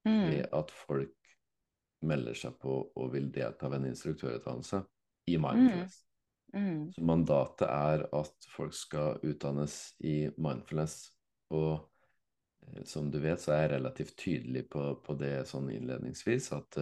ved 0.06 0.44
Mm. 0.44 0.58
at 0.60 0.70
folk 0.70 1.14
melder 2.06 2.34
seg 2.38 2.58
på 2.62 2.74
og 2.94 3.12
vil 3.14 3.30
delta 3.34 3.68
ved 3.68 3.80
en 3.80 3.88
instruktørutdannelse 3.90 4.82
i 5.26 5.36
Mm. 5.36 5.42
mindfulness. 5.42 5.96
Mm. 6.54 6.92
Så 6.92 7.02
mandatet 7.02 7.68
er 7.68 8.04
at 8.14 8.46
folk 8.48 8.72
skal 8.74 9.18
utdannes 9.24 9.94
i 10.00 10.28
mindfulness. 10.38 11.10
Og 11.50 11.90
eh, 12.68 12.84
som 12.84 13.10
du 13.10 13.18
vet, 13.18 13.40
så 13.40 13.52
er 13.56 13.60
jeg 13.66 13.70
relativt 13.80 14.16
tydelig 14.16 14.68
på, 14.70 14.94
på 15.02 15.18
det 15.18 15.46
sånn 15.48 15.72
innledningsvis, 15.74 16.52
at 16.52 16.76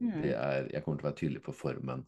Mm. 0.00 0.22
det 0.22 0.34
er 0.34 0.68
Jeg 0.72 0.84
kommer 0.84 0.98
til 0.98 1.06
å 1.06 1.10
være 1.10 1.20
tydelig 1.22 1.42
på 1.42 1.54
formen. 1.54 2.06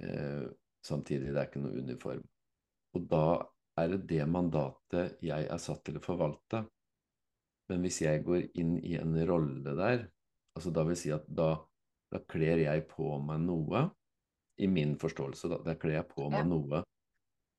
Uh, 0.00 0.48
samtidig, 0.84 1.32
det 1.32 1.36
er 1.40 1.46
ikke 1.48 1.62
noe 1.62 1.82
uniform. 1.82 2.22
Og 2.94 3.08
da 3.08 3.42
er 3.76 3.92
det 3.92 4.02
det 4.08 4.24
mandatet 4.30 5.20
jeg 5.24 5.46
er 5.52 5.60
satt 5.60 5.84
til 5.86 5.98
å 5.98 6.04
forvalte. 6.04 6.64
Men 7.70 7.82
hvis 7.82 8.00
jeg 8.04 8.24
går 8.26 8.46
inn 8.60 8.76
i 8.78 8.94
en 8.98 9.16
rolle 9.28 9.74
der, 9.76 10.06
altså 10.56 10.72
da 10.74 10.84
vil 10.86 10.98
si 10.98 11.10
at 11.14 11.26
da, 11.28 11.56
da 12.12 12.20
kler 12.30 12.62
jeg 12.62 12.86
på 12.90 13.16
meg 13.22 13.42
noe, 13.44 13.88
i 14.56 14.68
min 14.72 14.94
forståelse, 14.96 15.50
da, 15.52 15.58
da 15.66 15.74
kler 15.76 15.98
jeg 15.98 16.08
på 16.14 16.30
meg 16.32 16.46
Ja. 16.46 16.48
noe 16.48 16.82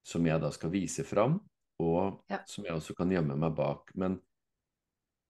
som 0.08 0.26
jeg 0.26 0.42
da 0.42 0.50
skal 0.56 0.72
vise 0.74 1.04
fram, 1.06 1.38
og 1.84 2.24
Ja. 2.32 2.40
som 2.48 2.66
jeg 2.66 2.74
også 2.74 2.96
kan 2.98 3.12
gjemme 3.12 3.36
meg 3.38 3.54
bak. 3.56 3.92
Men 3.96 4.22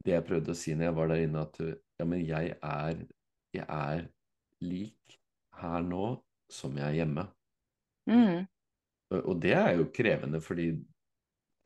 det 0.05 0.13
jeg 0.13 0.25
prøvde 0.29 0.53
å 0.53 0.55
si 0.55 0.75
når 0.75 0.85
jeg 0.87 0.95
var 0.95 1.07
der 1.11 1.23
inne, 1.25 1.41
at 1.41 1.59
ja, 1.99 2.05
men 2.05 2.23
jeg 2.23 2.57
er, 2.61 3.07
jeg 3.53 3.65
er 3.67 4.07
lik 4.61 5.17
her 5.59 5.81
nå 5.81 6.23
som 6.49 6.77
jeg 6.77 6.85
er 6.85 6.97
hjemme. 7.01 7.27
Mm. 8.07 8.47
Og 9.11 9.39
det 9.39 9.53
er 9.55 9.75
jo 9.77 9.85
krevende, 9.93 10.41
fordi 10.43 10.71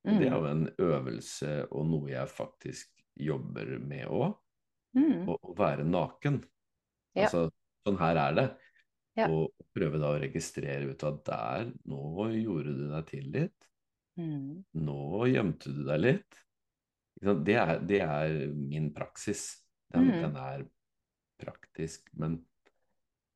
det 0.06 0.28
er 0.28 0.32
Mm. 0.32 0.34
jo 0.34 0.46
en 0.50 0.68
øvelse 0.78 1.68
og 1.72 1.86
noe 1.90 2.10
jeg 2.10 2.28
faktisk 2.30 2.90
jobber 3.18 3.80
med 3.80 4.08
òg. 4.08 4.36
Mm. 4.98 5.28
Å 5.30 5.38
å 5.42 5.56
være 5.58 5.84
naken. 5.86 6.44
Ja. 7.16 7.26
Altså, 7.28 7.52
sånn 7.86 7.98
her 8.00 8.16
er 8.18 8.34
det. 8.36 8.48
Ja. 9.18 9.28
Og 9.28 9.52
prøve 9.76 10.00
da 10.00 10.14
å 10.14 10.20
registrere 10.22 10.90
ut 10.90 11.04
at 11.04 11.24
der, 11.26 11.72
nå 11.86 12.30
gjorde 12.32 12.76
du 12.78 12.86
deg 12.92 13.06
til 13.08 13.32
litt. 13.32 13.68
Mm. 14.18 14.64
Nå 14.74 15.28
gjemte 15.32 15.74
du 15.74 15.84
deg 15.86 16.00
litt. 16.00 16.40
Det 17.22 17.56
er, 17.56 17.80
det 17.80 18.02
er 18.02 18.48
min 18.56 18.92
praksis. 18.94 19.62
Den, 19.94 20.08
Mm. 20.08 20.22
den 20.22 20.36
er 20.38 20.66
praktisk. 21.40 22.10
Men, 22.14 22.40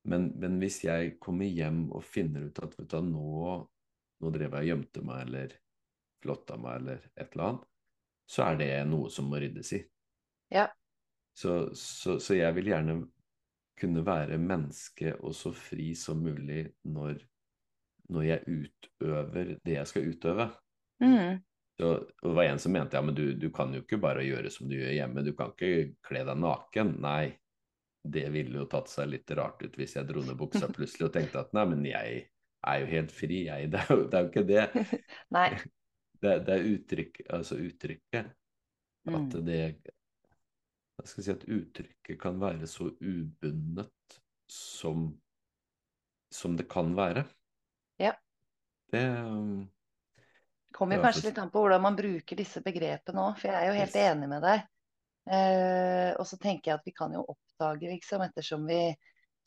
men, 0.06 0.32
men 0.40 0.60
hvis 0.60 0.84
jeg 0.84 1.20
kommer 1.20 1.46
hjem 1.46 1.92
og 1.92 2.04
finner 2.04 2.48
ut 2.48 2.60
at 2.64 2.76
du, 2.78 3.02
nå, 3.02 3.68
nå 4.26 4.34
drev 4.34 4.58
jeg 4.58 4.66
og 4.66 4.72
gjemte 4.72 5.06
meg 5.06 5.24
eller 5.28 5.56
flotta 6.24 6.58
meg 6.58 6.82
eller 6.82 7.04
et 7.14 7.28
eller 7.36 7.46
annet, 7.50 7.68
så 8.26 8.48
er 8.48 8.58
det 8.62 8.70
noe 8.90 9.12
som 9.14 9.30
må 9.30 9.40
ryddes 9.42 9.74
i. 9.78 9.82
Ja. 10.54 10.66
Så, 11.38 11.76
så, 11.78 12.18
så 12.20 12.38
jeg 12.38 12.56
vil 12.58 12.72
gjerne 12.72 13.00
kunne 13.80 14.06
være 14.08 14.40
menneske 14.40 15.14
og 15.20 15.36
så 15.36 15.52
fri 15.56 15.90
som 16.00 16.22
mulig 16.24 16.64
når, 16.88 17.20
når 18.16 18.28
jeg 18.30 18.62
utøver 18.62 19.58
det 19.66 19.76
jeg 19.76 19.92
skal 19.92 20.08
utøve. 20.10 20.48
Mm. 21.04 21.42
Så, 21.76 21.90
og 21.92 22.30
det 22.30 22.36
var 22.38 22.48
en 22.48 22.62
som 22.64 22.72
mente 22.72 22.96
ja, 22.96 23.04
men 23.04 23.18
du, 23.18 23.26
du 23.36 23.50
kan 23.54 23.74
jo 23.76 23.84
ikke 23.84 24.00
bare 24.00 24.24
gjøre 24.24 24.52
som 24.54 24.70
du 24.72 24.78
gjør 24.78 24.96
hjemme, 24.96 25.26
du 25.28 25.34
kan 25.36 25.52
ikke 25.52 25.98
kle 26.08 26.24
deg 26.24 26.40
naken. 26.40 26.94
Nei, 27.04 27.36
det 28.06 28.30
ville 28.32 28.62
jo 28.62 28.70
tatt 28.72 28.90
seg 28.90 29.12
litt 29.12 29.36
rart 29.36 29.62
ut 29.66 29.76
hvis 29.76 29.98
jeg 29.98 30.08
dro 30.08 30.24
ned 30.24 30.40
buksa 30.40 30.70
plutselig 30.72 31.10
og 31.10 31.18
tenkte 31.18 31.44
at 31.44 31.54
nei, 31.58 31.66
men 31.74 31.84
jeg 31.90 32.24
er 32.68 32.80
jo 32.84 32.86
helt 32.92 33.12
fri, 33.14 33.42
jeg. 33.48 33.70
Det 33.74 33.80
er 33.82 33.92
jo, 33.94 34.04
det 34.10 34.18
er 34.20 34.24
jo 34.26 34.32
ikke 34.32 34.48
det. 34.50 34.66
Nei. 35.38 35.50
Det, 36.26 36.32
det 36.48 36.54
er 36.56 36.64
uttrykk, 36.72 37.18
altså 37.36 37.58
uttrykket. 37.62 38.30
Mm. 39.06 39.16
At 39.20 39.34
det 39.46 39.58
Jeg 40.96 41.10
skal 41.12 41.24
si 41.26 41.32
at 41.34 41.44
uttrykket 41.52 42.18
kan 42.22 42.40
være 42.42 42.66
så 42.72 42.88
ubundet 43.04 44.16
som 44.50 45.10
som 46.34 46.56
det 46.58 46.66
kan 46.72 46.90
være. 46.98 47.26
Ja. 48.02 48.14
Det 48.92 49.04
um, 49.28 49.68
Kommer 50.74 50.98
kanskje 51.04 51.22
for- 51.22 51.30
litt 51.30 51.38
an 51.44 51.52
på 51.54 51.62
hvordan 51.64 51.84
man 51.84 51.96
bruker 52.00 52.36
disse 52.40 52.64
begrepene 52.66 53.22
òg, 53.28 53.38
for 53.40 53.52
jeg 53.52 53.60
er 53.60 53.70
jo 53.70 53.78
helt 53.78 53.96
Yes. 53.96 54.10
enig 54.16 54.28
med 54.32 54.42
deg. 54.44 54.66
Eh, 55.32 56.10
og 56.20 56.26
så 56.28 56.38
tenker 56.42 56.72
jeg 56.72 56.80
at 56.80 56.86
vi 56.90 56.92
kan 56.96 57.14
jo 57.16 57.22
oppdage, 57.32 57.88
liksom, 57.94 58.22
ettersom 58.26 58.66
vi 58.68 58.82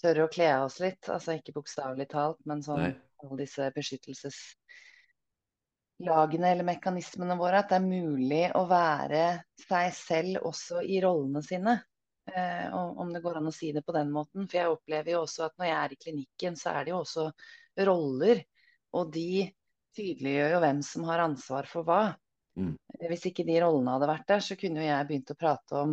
tør 0.02 0.24
å 0.24 0.30
kle 0.32 0.48
av 0.54 0.64
oss 0.68 0.78
litt, 0.80 1.08
altså 1.12 1.34
ikke 1.36 1.52
bokstavelig 1.58 2.08
talt, 2.12 2.40
men 2.48 2.62
sånn 2.64 2.80
Nei. 2.86 2.94
Alle 3.24 3.38
disse 3.42 3.64
beskyttelseslagene 3.74 6.46
eller 6.52 6.64
mekanismene 6.68 7.34
våre, 7.38 7.56
at 7.62 7.68
det 7.72 7.78
er 7.78 7.86
mulig 7.86 8.52
å 8.56 8.58
være 8.70 9.24
seg 9.64 9.86
selv 9.96 10.38
også 10.50 10.76
i 10.82 11.00
rollene 11.04 11.42
sine. 11.44 11.74
Eh, 12.28 12.74
om 12.74 13.12
det 13.12 13.20
går 13.24 13.36
an 13.40 13.48
å 13.48 13.52
si 13.54 13.72
det 13.72 13.82
på 13.86 13.92
den 13.96 14.10
måten. 14.12 14.48
For 14.48 14.56
jeg 14.60 14.68
opplever 14.72 15.10
jo 15.14 15.20
også 15.24 15.40
at 15.48 15.54
når 15.58 15.66
jeg 15.70 15.78
er 15.78 15.90
i 15.92 16.00
klinikken, 16.04 16.54
så 16.60 16.66
er 16.74 16.80
det 16.84 16.90
jo 16.92 16.98
også 17.02 17.24
roller. 17.88 18.36
Og 18.98 19.04
de 19.14 19.32
tydeliggjør 19.96 20.50
jo 20.56 20.60
hvem 20.64 20.80
som 20.84 21.02
har 21.08 21.18
ansvar 21.24 21.64
for 21.70 21.82
hva. 21.88 22.02
Mm. 22.58 22.74
Hvis 23.08 23.26
ikke 23.30 23.46
de 23.48 23.60
rollene 23.62 23.92
hadde 23.94 24.10
vært 24.10 24.28
der, 24.30 24.40
så 24.44 24.54
kunne 24.58 24.78
jo 24.82 24.88
jeg 24.88 25.08
begynt 25.08 25.32
å 25.32 25.38
prate 25.38 25.72
om 25.78 25.90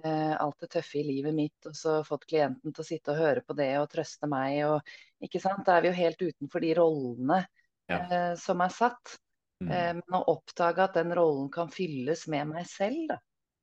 alt 0.00 0.58
det 0.60 0.70
tøffe 0.72 0.98
i 1.00 1.04
livet 1.04 1.34
mitt, 1.36 1.66
og 1.68 1.74
så 1.76 1.98
fått 2.06 2.24
klienten 2.30 2.72
til 2.72 2.82
å 2.82 2.86
sitte 2.86 3.12
og 3.12 3.18
høre 3.20 3.42
på 3.44 3.54
det 3.58 3.70
og 3.78 3.90
trøste 3.92 4.28
meg. 4.30 4.62
Og, 4.64 4.94
ikke 5.22 5.40
sant? 5.42 5.66
Da 5.66 5.76
er 5.76 5.82
vi 5.84 5.90
jo 5.90 5.98
helt 5.98 6.22
utenfor 6.22 6.60
de 6.64 6.74
rollene 6.78 7.42
Ja. 7.90 7.98
eh, 7.98 8.34
som 8.40 8.60
er 8.64 8.68
satt. 8.72 9.18
Mm. 9.62 9.68
Eh, 9.70 9.92
men 9.98 10.16
å 10.16 10.24
oppdage 10.32 10.78
at 10.82 10.94
den 10.94 11.12
rollen 11.14 11.50
kan 11.52 11.68
fylles 11.70 12.24
med 12.28 12.48
meg 12.48 12.66
selv, 12.66 13.08
da, 13.08 13.18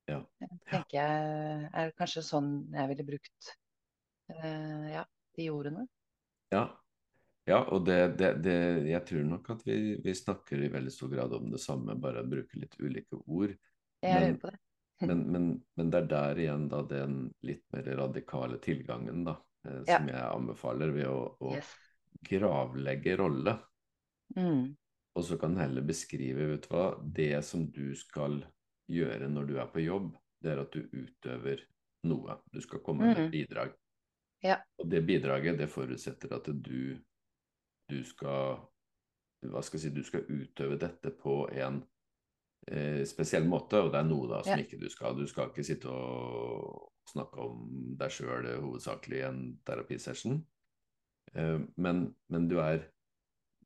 Ja. 0.08 0.20
eh, 0.40 0.48
tenker 0.70 0.96
jeg 0.96 1.70
er 1.74 1.90
kanskje 1.98 2.22
sånn 2.22 2.52
jeg 2.72 2.88
ville 2.88 3.04
brukt 3.04 3.50
eh, 4.30 4.92
ja, 4.94 5.04
de 5.36 5.50
ordene. 5.50 5.86
Ja, 6.52 6.68
ja 7.46 7.60
og 7.68 7.84
det, 7.86 8.16
det, 8.16 8.42
det, 8.42 8.56
jeg 8.88 9.04
tror 9.06 9.24
nok 9.24 9.50
at 9.50 9.62
vi, 9.66 9.96
vi 10.02 10.14
snakker 10.14 10.62
i 10.62 10.70
veldig 10.72 10.92
stor 10.94 11.08
grad 11.12 11.34
om 11.34 11.50
det 11.50 11.60
samme, 11.60 11.98
bare 12.00 12.22
bruker 12.24 12.60
litt 12.62 12.76
ulike 12.80 13.18
ord. 13.26 13.50
Jeg 14.00 14.14
Men- 14.14 14.22
hører 14.22 14.40
på 14.40 14.50
det. 14.54 14.58
Men, 15.00 15.20
men, 15.32 15.44
men 15.76 15.90
det 15.90 15.98
er 16.02 16.08
der 16.10 16.40
igjen 16.42 16.68
da 16.68 16.82
den 16.84 17.14
litt 17.46 17.62
mer 17.72 17.86
radikale 17.96 18.58
tilgangen 18.60 19.24
da, 19.24 19.36
eh, 19.66 19.82
Ja. 19.88 19.96
som 19.98 20.08
jeg 20.08 20.20
anbefaler 20.34 20.92
ved 20.92 21.06
å, 21.08 21.36
å 21.40 21.54
Yes. 21.56 21.70
gravlegge 22.28 23.16
rolle. 23.16 23.54
Mm. 24.36 24.76
Og 25.16 25.24
så 25.24 25.38
kan 25.40 25.56
heller 25.56 25.82
beskrive, 25.82 26.50
vet 26.52 26.68
du 26.68 26.74
hva, 26.74 26.90
det 27.02 27.44
som 27.44 27.64
du 27.70 27.94
skal 27.96 28.42
gjøre 28.90 29.28
når 29.30 29.46
du 29.48 29.56
er 29.58 29.66
på 29.72 29.82
jobb, 29.84 30.12
det 30.42 30.52
er 30.52 30.60
at 30.62 30.72
du 30.72 30.82
utøver 30.92 31.64
noe. 32.04 32.36
Du 32.52 32.60
skal 32.60 32.80
komme 32.84 33.06
med 33.08 33.18
et 33.18 33.24
Mhm. 33.24 33.30
bidrag. 33.32 33.72
Ja. 34.42 34.56
Og 34.78 34.88
det 34.88 35.02
bidraget, 35.06 35.58
det 35.58 35.68
forutsetter 35.68 36.32
at 36.36 36.44
du, 36.62 36.98
du 37.88 38.04
skal 38.04 38.60
hva 39.42 39.62
skal 39.64 39.80
jeg 39.80 39.82
si, 39.88 39.94
du 39.96 40.02
skal 40.04 40.24
utøve 40.28 40.76
dette 40.78 41.10
på 41.16 41.48
en 41.56 41.82
eh, 42.68 43.04
spesiell 43.04 43.46
måte, 43.48 43.80
og 43.82 43.92
det 43.92 44.00
er 44.00 44.08
noe 44.08 44.28
da 44.28 44.42
som 44.42 44.58
Ja. 44.58 44.64
ikke 44.64 44.78
du 44.80 44.88
skal. 44.88 45.16
Du 45.16 45.26
skal 45.26 45.48
ikke 45.50 45.64
sitte 45.64 45.88
og 45.88 46.92
snakke 47.08 47.38
om 47.40 47.96
deg 47.98 48.10
sjøl 48.10 48.46
hovedsakelig 48.60 49.18
i 49.18 49.26
en 49.28 49.58
terapisession. 49.66 50.44
Eh, 51.34 51.58
men, 51.76 52.14
men 52.28 52.48
du 52.48 52.58
er 52.58 52.84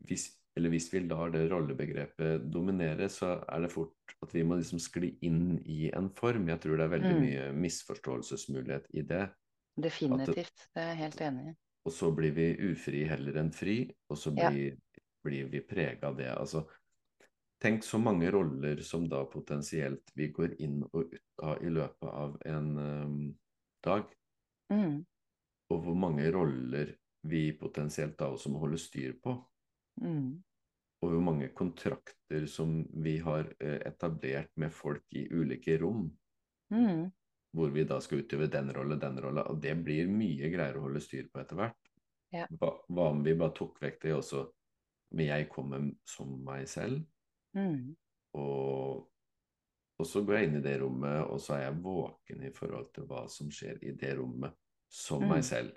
hvis, 0.07 0.39
eller 0.57 0.71
hvis 0.71 0.93
vi 0.93 1.01
lar 1.09 1.31
det 1.31 1.51
rollebegrepet 1.51 2.51
dominere, 2.53 3.09
så 3.09 3.45
er 3.49 3.61
det 3.65 3.73
fort 3.73 4.15
at 4.23 4.33
vi 4.35 4.43
må 4.43 4.57
liksom 4.57 4.79
skli 4.79 5.19
inn 5.23 5.59
i 5.65 5.91
en 5.97 6.11
form. 6.11 6.49
Jeg 6.49 6.61
tror 6.61 6.77
det 6.77 6.85
er 6.85 6.95
veldig 6.99 7.15
Mm. 7.15 7.21
mye 7.25 7.53
misforståelsesmulighet 7.53 8.87
i 8.95 9.03
det. 9.03 9.31
Definitivt. 9.81 10.69
Det 10.75 10.83
er 10.83 10.89
jeg 10.93 10.97
helt 10.97 11.21
enig 11.21 11.49
i. 11.51 11.55
Og 11.87 11.93
så 11.93 12.15
blir 12.17 12.33
vi 12.33 12.47
ufri 12.71 13.05
heller 13.09 13.37
enn 13.43 13.51
fri, 13.53 13.91
og 14.09 14.17
så 14.17 14.33
Ja. 14.37 14.51
blir, 14.51 14.77
blir 15.25 15.49
vi 15.51 15.61
prega 15.61 16.09
av 16.09 16.17
det. 16.17 16.29
Altså, 16.37 16.67
tenk 17.65 17.85
så 17.85 17.99
mange 17.99 18.29
roller 18.31 18.77
som 18.85 19.07
da 19.09 19.23
potensielt 19.25 20.11
vi 20.15 20.29
går 20.37 20.59
inn 20.61 20.83
og 20.85 21.15
ut 21.15 21.45
av 21.45 21.63
i 21.65 21.71
løpet 21.73 22.11
av 22.11 22.35
en 22.45 22.67
um, 22.77 23.21
dag. 23.85 24.11
Mm. 24.73 24.99
Og 25.73 25.87
hvor 25.87 25.97
mange 25.97 26.27
roller 26.33 26.93
vi 27.25 27.47
potensielt 27.57 28.19
da 28.21 28.29
også 28.35 28.53
må 28.53 28.61
holde 28.67 28.81
styr 28.81 29.15
på. 29.25 29.33
Mm. 30.05 30.43
Og 31.01 31.15
hvor 31.15 31.25
mange 31.25 31.49
kontrakter 31.57 32.45
som 32.53 32.83
vi 33.05 33.17
har 33.25 33.49
eh, 33.61 33.81
etablert 33.89 34.53
med 34.61 34.73
folk 34.73 35.05
i 35.17 35.25
ulike 35.33 35.79
rom. 35.81 36.11
Mm. 36.73 37.11
hvor 37.55 37.71
vi 37.71 37.85
da 37.87 38.01
skal 38.03 38.25
utøve 38.25 38.49
den 38.51 38.73
rolle, 38.75 38.97
den 38.99 39.19
rolle, 39.23 39.45
og 39.47 39.61
det 39.63 39.77
blir 39.85 40.09
mye 40.11 40.49
greiere 40.51 40.81
å 40.81 40.89
holde 40.89 41.03
styr 41.05 41.29
på 41.31 41.39
etter 41.39 41.61
hvert. 41.61 41.91
Ja. 42.35 42.49
Hva, 42.59 42.73
hva 42.91 43.05
om 43.13 43.21
vi 43.23 43.37
bare 43.39 43.55
tok 43.55 43.77
vekk 43.79 44.01
det 44.03 44.15
også, 44.17 44.41
men 45.15 45.29
jeg 45.29 45.47
kommer 45.53 45.85
som 46.09 46.33
meg 46.43 46.65
selv, 46.73 47.05
Mm. 47.55 47.95
og, 48.41 49.05
og 49.99 50.07
så 50.11 50.25
går 50.27 50.35
jeg 50.35 50.49
inn 50.49 50.59
i 50.59 50.65
det 50.65 50.75
rommet, 50.83 51.21
og 51.31 51.39
så 51.41 51.55
er 51.55 51.67
jeg 51.69 51.81
våken 51.85 52.43
i 52.49 52.53
forhold 52.55 52.89
til 52.97 53.07
hva 53.07 53.25
som 53.31 53.51
skjer 53.55 53.79
i 53.87 53.93
det 53.99 54.17
rommet, 54.19 54.57
som 54.91 55.23
Mm. 55.23 55.29
meg 55.31 55.45
selv. 55.47 55.75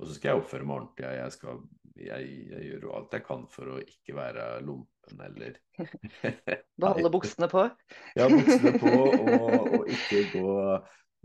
Og 0.00 0.08
så 0.08 0.16
skal 0.16 0.32
jeg 0.32 0.40
oppføre 0.40 0.66
meg 0.66 0.74
ordentlig. 0.74 1.04
Jeg, 1.06 1.32
skal, 1.36 1.60
jeg, 1.94 2.30
jeg 2.50 2.64
gjør 2.66 2.86
jo 2.88 2.94
alt 2.96 3.12
jeg 3.14 3.24
kan 3.28 3.44
for 3.52 3.70
å 3.70 3.76
ikke 3.78 4.16
være 4.16 4.46
lompen 4.66 5.20
eller 5.22 5.60
Beholde 6.80 7.12
buksene 7.14 7.48
på? 7.52 7.62
ja, 8.18 8.26
buksene 8.32 8.72
på, 8.82 8.90
og, 8.90 9.68
og 9.78 9.92
ikke 9.94 10.24
gå, 10.32 10.56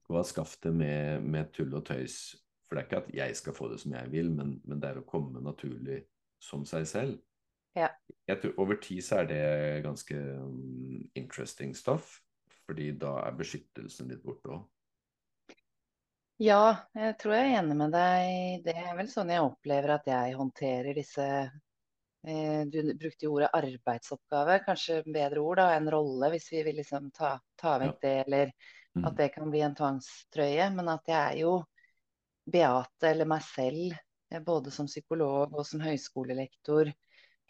gå 0.05 0.19
av 0.19 0.27
skaftet 0.29 0.75
med, 0.75 1.25
med, 1.25 1.49
tull 1.55 1.73
og 1.79 1.87
tøys. 1.89 2.19
For 2.67 2.77
det 2.77 2.83
er 2.83 2.87
ikke 2.89 3.01
at 3.01 3.09
jeg 3.23 3.39
skal 3.39 3.57
få 3.57 3.71
det 3.71 3.79
som 3.81 3.95
jeg 3.97 4.11
vil, 4.13 4.29
men, 4.35 4.59
men 4.69 4.83
det 4.83 4.91
er 4.91 5.01
å 5.01 5.07
komme 5.09 5.41
naturlig 5.41 6.03
som 6.43 6.67
seg 6.69 6.85
selv. 6.85 7.17
Ja. 7.77 7.89
Jeg 8.29 8.41
tror 8.41 8.59
Over 8.61 8.79
tid 8.81 9.03
så 9.05 9.21
er 9.21 9.29
det 9.29 9.45
ganske 9.85 10.17
um, 10.41 11.05
interesting 11.17 11.75
stuff, 11.77 12.19
fordi 12.65 12.91
da 13.01 13.15
er 13.25 13.37
beskyttelsen 13.37 14.09
litt 14.11 14.23
borte 14.25 14.53
òg. 14.53 14.67
Ja, 16.39 16.87
jeg 16.95 17.17
tror 17.19 17.35
jeg 17.35 17.49
er 17.49 17.57
enig 17.59 17.75
med 17.75 17.91
deg. 17.91 18.61
Det 18.63 18.75
er 18.79 18.93
vel 18.95 19.09
sånn 19.11 19.31
jeg 19.33 19.43
opplever 19.43 19.97
at 19.97 20.05
jeg 20.07 20.37
håndterer 20.39 20.95
disse 20.95 21.25
eh, 21.27 22.61
Du 22.71 22.77
brukte 22.93 23.27
jo 23.27 23.33
ordet 23.33 23.49
arbeidsoppgave, 23.57 24.61
kanskje 24.63 25.01
bedre 25.03 25.43
ord 25.43 25.59
da, 25.59 25.65
enn 25.75 25.89
rolle, 25.91 26.29
hvis 26.31 26.47
vi 26.53 26.61
vil 26.69 26.79
liksom 26.79 27.09
ta, 27.17 27.33
ta 27.59 27.75
vekk 27.81 27.91
ja. 27.91 27.99
det, 28.05 28.13
eller 28.23 28.53
mm. 28.53 29.09
at 29.09 29.19
det 29.19 29.27
kan 29.35 29.51
bli 29.51 29.65
en 29.67 29.75
tvangstrøye. 29.81 30.69
Men 30.77 30.93
at 30.95 31.11
jeg 31.11 31.19
er 31.19 31.41
jo 31.41 31.57
Beate 32.49 33.11
eller 33.11 33.27
meg 33.29 33.43
selv, 33.43 33.99
eh, 34.31 34.39
både 34.39 34.71
som 34.71 34.87
psykolog 34.87 35.59
og 35.59 35.67
som 35.67 35.83
høyskolelektor, 35.83 36.93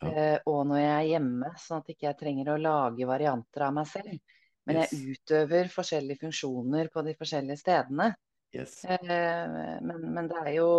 ja. 0.02 0.12
eh, 0.12 0.38
og 0.47 0.62
når 0.70 0.80
jeg 0.82 0.91
er 0.93 1.08
hjemme, 1.14 1.52
sånn 1.60 1.84
at 1.84 1.91
ikke 1.93 2.08
jeg 2.08 2.20
trenger 2.20 2.54
å 2.54 2.62
lage 2.62 3.10
varianter 3.10 3.66
av 3.68 3.76
meg 3.76 3.89
selv. 3.89 4.38
Men 4.70 4.82
yes. 4.82 4.93
jeg 4.93 5.18
utøver 5.18 5.72
forskjellige 5.74 6.24
funksjoner 6.24 6.89
på 6.93 7.04
de 7.08 7.16
forskjellige 7.18 7.60
stedene. 7.60 8.10
Yes. 8.56 8.80
Eh, 8.86 9.06
men, 9.10 10.08
men, 10.08 10.30
det 10.30 10.39
er 10.45 10.56
jo 10.60 10.72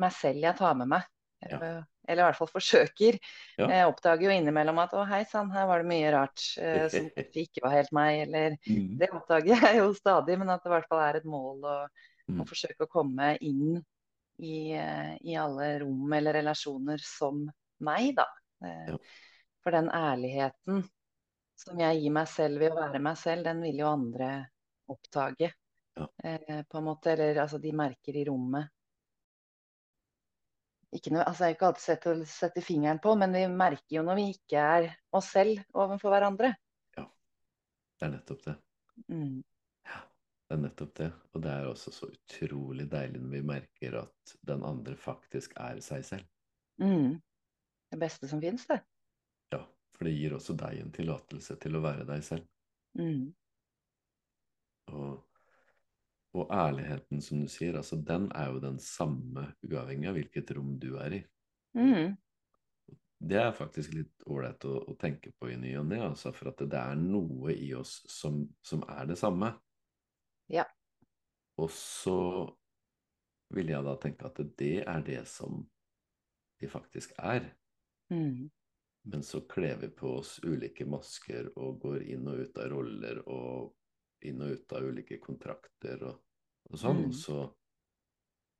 meg 0.00 0.14
selv 0.16 0.46
jeg 0.46 0.58
tar 0.58 0.76
med 0.80 0.90
meg. 0.96 1.06
Ja. 1.46 1.58
Eh, 1.58 1.80
eller 2.10 2.24
i 2.24 2.26
hvert 2.26 2.40
fall 2.40 2.50
forsøker. 2.50 3.20
Ja. 3.60 3.68
Jeg 3.70 3.90
oppdager 3.92 4.26
jo 4.26 4.34
innimellom 4.34 4.80
at 4.82 4.96
å 4.98 5.04
hei 5.06 5.20
sann, 5.30 5.52
her 5.54 5.68
var 5.68 5.82
det 5.82 5.90
mye 5.92 6.10
rart 6.10 6.42
som 6.42 7.06
ikke 7.44 7.62
var 7.62 7.76
helt 7.76 7.92
meg. 7.94 8.24
Eller 8.24 8.56
mm. 8.64 8.96
det 8.98 9.12
oppdager 9.14 9.62
jeg 9.68 9.78
jo 9.78 9.92
stadig, 9.94 10.40
men 10.40 10.50
at 10.50 10.64
det 10.64 10.72
i 10.72 10.74
hvert 10.74 10.90
fall 10.90 11.04
er 11.04 11.20
et 11.20 11.28
mål 11.28 11.68
å, 11.70 11.76
mm. 12.26 12.42
å 12.42 12.48
forsøke 12.48 12.88
å 12.88 12.90
komme 12.90 13.34
inn 13.46 13.78
i, 14.40 14.72
i, 14.72 15.36
alle 15.36 15.70
rom 15.84 16.12
eller 16.16 16.40
relasjoner 16.40 17.02
som 17.04 17.44
meg, 17.86 18.14
da. 18.18 18.26
Ja. 18.64 18.96
For 19.64 19.76
den 19.76 19.90
ærligheten 19.92 20.84
som 21.60 21.80
jeg 21.80 22.00
gir 22.00 22.12
meg 22.14 22.28
selv 22.30 22.62
ved 22.62 22.72
å 22.72 22.80
være 22.80 23.00
meg 23.04 23.18
selv, 23.20 23.44
den 23.44 23.60
vil 23.64 23.82
jo 23.82 23.90
andre 23.90 24.30
oppdage. 24.90 25.50
Ja. 25.98 26.06
Eh, 26.24 26.62
på 26.64 26.78
en 26.80 26.86
måte, 26.86 27.12
eller 27.12 27.42
altså 27.42 27.60
de 27.60 27.72
merker 27.76 28.16
i 28.16 28.24
rommet. 28.28 28.70
Ikke 30.96 31.12
noe, 31.14 31.22
altså, 31.22 31.44
jeg 31.44 31.52
har 31.52 31.56
ikke 31.58 31.68
alltid 31.68 31.84
sett 31.84 32.08
å 32.10 32.14
sette 32.26 32.62
fingeren 32.66 32.98
på, 33.02 33.12
men 33.18 33.36
vi 33.36 33.44
merker 33.52 34.00
jo 34.00 34.02
når 34.06 34.18
vi 34.18 34.26
ikke 34.32 34.64
er 34.78 34.88
oss 35.14 35.28
selv 35.36 35.60
overfor 35.76 36.16
hverandre. 36.16 36.50
Ja, 36.96 37.04
det 38.00 38.08
er 38.08 38.14
nettopp 38.16 38.42
det. 38.48 38.56
Mm. 39.06 39.36
Ja, 39.86 40.00
det 40.48 40.56
er 40.56 40.62
nettopp 40.64 40.96
det. 40.98 41.10
Og 41.30 41.44
det 41.44 41.52
er 41.54 41.70
også 41.70 41.94
så 41.94 42.10
utrolig 42.10 42.88
deilig 42.90 43.22
når 43.22 43.36
vi 43.36 43.42
merker 43.52 44.00
at 44.02 44.34
den 44.50 44.64
andre 44.66 44.96
faktisk 44.98 45.54
er 45.62 45.78
seg 45.84 46.08
selv. 46.08 46.26
Mm. 46.82 47.20
Det 47.90 47.98
beste 47.98 48.28
som 48.30 48.42
fins, 48.42 48.66
det. 48.70 48.80
Ja, 49.54 49.64
for 49.96 50.06
det 50.06 50.14
gir 50.14 50.36
også 50.36 50.54
deg 50.58 50.78
en 50.80 50.94
tillatelse 50.94 51.56
til 51.62 51.76
å 51.76 51.82
være 51.84 52.06
deg 52.08 52.22
selv. 52.26 52.46
Mm. 52.98 53.26
Og 54.94 55.18
og 56.32 56.50
ærligheten, 56.54 57.20
som 57.22 57.40
du 57.42 57.48
sier, 57.50 57.76
altså 57.76 57.96
den 58.06 58.28
er 58.38 58.52
jo 58.52 58.60
den 58.62 58.78
samme 58.82 59.48
uavhengig 59.66 60.10
av 60.10 60.18
hvilket 60.18 60.52
rom 60.54 60.76
du 60.78 60.92
er 61.02 61.16
i. 61.18 61.20
Mm. 61.78 62.12
Det 63.20 63.40
er 63.40 63.56
faktisk 63.56 63.96
litt 63.96 64.22
ålreit 64.30 64.64
å, 64.64 64.76
å, 64.92 64.94
tenke 64.98 65.32
på 65.36 65.50
i 65.50 65.58
ny 65.60 65.74
og 65.80 65.88
ne, 65.90 65.98
altså, 66.06 66.32
for 66.32 66.52
at 66.52 66.62
det, 66.62 66.70
det, 66.72 66.80
er 66.80 67.02
noe 67.02 67.52
i 67.52 67.72
oss 67.76 67.98
som, 68.08 68.44
som 68.64 68.84
er 68.88 69.10
det 69.10 69.18
samme. 69.20 69.50
Ja. 70.50 70.64
Og 71.60 71.68
så 71.74 72.46
vil 73.50 73.74
jeg 73.74 73.84
da 73.84 73.96
tenke 74.00 74.30
at 74.30 74.38
det 74.58 74.76
er 74.86 75.04
det 75.04 75.24
som 75.28 75.64
de 76.62 76.70
faktisk 76.70 77.12
er. 77.18 77.50
Mm. 78.10 78.50
Men 79.02 79.22
så 79.22 79.40
kler 79.40 79.76
vi 79.76 79.88
på 79.88 80.08
oss 80.20 80.40
ulike 80.44 80.84
masker 80.86 81.52
og 81.58 81.78
går 81.80 82.02
inn 82.02 82.28
og 82.28 82.42
ut 82.44 82.58
av 82.60 82.68
roller 82.72 83.22
og 83.28 84.26
inn 84.28 84.42
og 84.44 84.56
ut 84.56 84.74
av 84.76 84.84
ulike 84.84 85.16
kontrakter 85.22 86.02
og, 86.04 86.18
og 86.68 86.82
sånn. 86.82 87.06
Mm. 87.08 87.14
Så, 87.16 87.38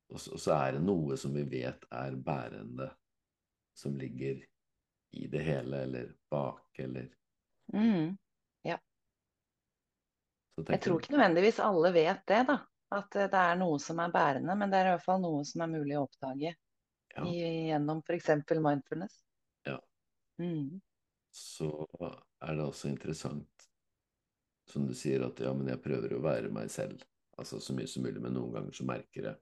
og, 0.09 0.17
så, 0.17 0.33
og, 0.33 0.41
så, 0.41 0.55
er 0.57 0.77
det 0.77 0.81
noe 0.87 1.17
som 1.19 1.35
vi 1.37 1.45
vet 1.51 1.85
er 1.93 2.17
bærende, 2.17 2.89
som 3.77 3.95
ligger 3.97 4.41
i 5.11 5.27
det 5.27 5.43
hele, 5.45 5.83
eller 5.85 6.11
bak, 6.31 6.67
eller 6.79 7.11
mm. 7.73 8.17
Ja. 8.65 8.77
Jeg 10.67 10.81
tror 10.83 11.01
ikke 11.01 11.13
nødvendigvis 11.13 11.59
alle 11.63 11.91
vet 11.95 12.25
det, 12.27 12.43
da. 12.49 12.61
At 12.91 13.13
det 13.15 13.39
er 13.39 13.55
noe 13.55 13.77
som 13.79 14.01
er 14.03 14.11
bærende, 14.11 14.55
men 14.59 14.71
det 14.71 14.81
er 14.81 14.89
i 14.89 14.93
hvert 14.95 15.05
fall 15.05 15.21
noe 15.23 15.45
som 15.47 15.63
er 15.63 15.69
mulig 15.71 15.95
å 15.95 16.03
oppdage 16.09 16.49
ja. 16.51 17.23
gjennom 17.23 18.01
f.eks. 18.03 18.33
mindfulness. 18.51 19.21
Ja. 20.41 20.47
Mm. 20.47 20.81
Så 21.31 21.87
er 22.43 22.57
det 22.57 22.63
også 22.65 22.89
interessant 22.91 23.67
som 24.71 24.87
du 24.87 24.93
sier, 24.95 25.23
at 25.25 25.39
ja, 25.39 25.53
men 25.55 25.69
jeg 25.71 25.81
prøver 25.83 26.15
å 26.15 26.23
være 26.23 26.51
meg 26.53 26.71
selv. 26.71 26.99
Altså 27.39 27.59
så 27.63 27.75
mye 27.75 27.89
som 27.89 28.03
mulig, 28.05 28.19
men 28.23 28.35
noen 28.35 28.51
ganger 28.55 28.75
så 28.75 28.85
merker 28.87 29.29
jeg 29.29 29.39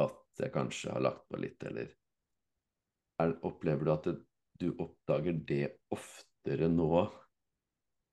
at 0.00 0.40
jeg 0.40 0.52
kanskje 0.54 0.92
har 0.94 1.02
lagt 1.02 1.24
på 1.28 1.40
litt, 1.40 1.62
eller 1.66 1.88
er, 3.20 3.32
Opplever 3.44 3.88
du 3.88 3.92
at 3.92 4.06
det, 4.06 4.14
du 4.60 4.68
oppdager 4.84 5.40
det 5.48 5.64
oftere 5.92 6.68
nå, 6.72 7.02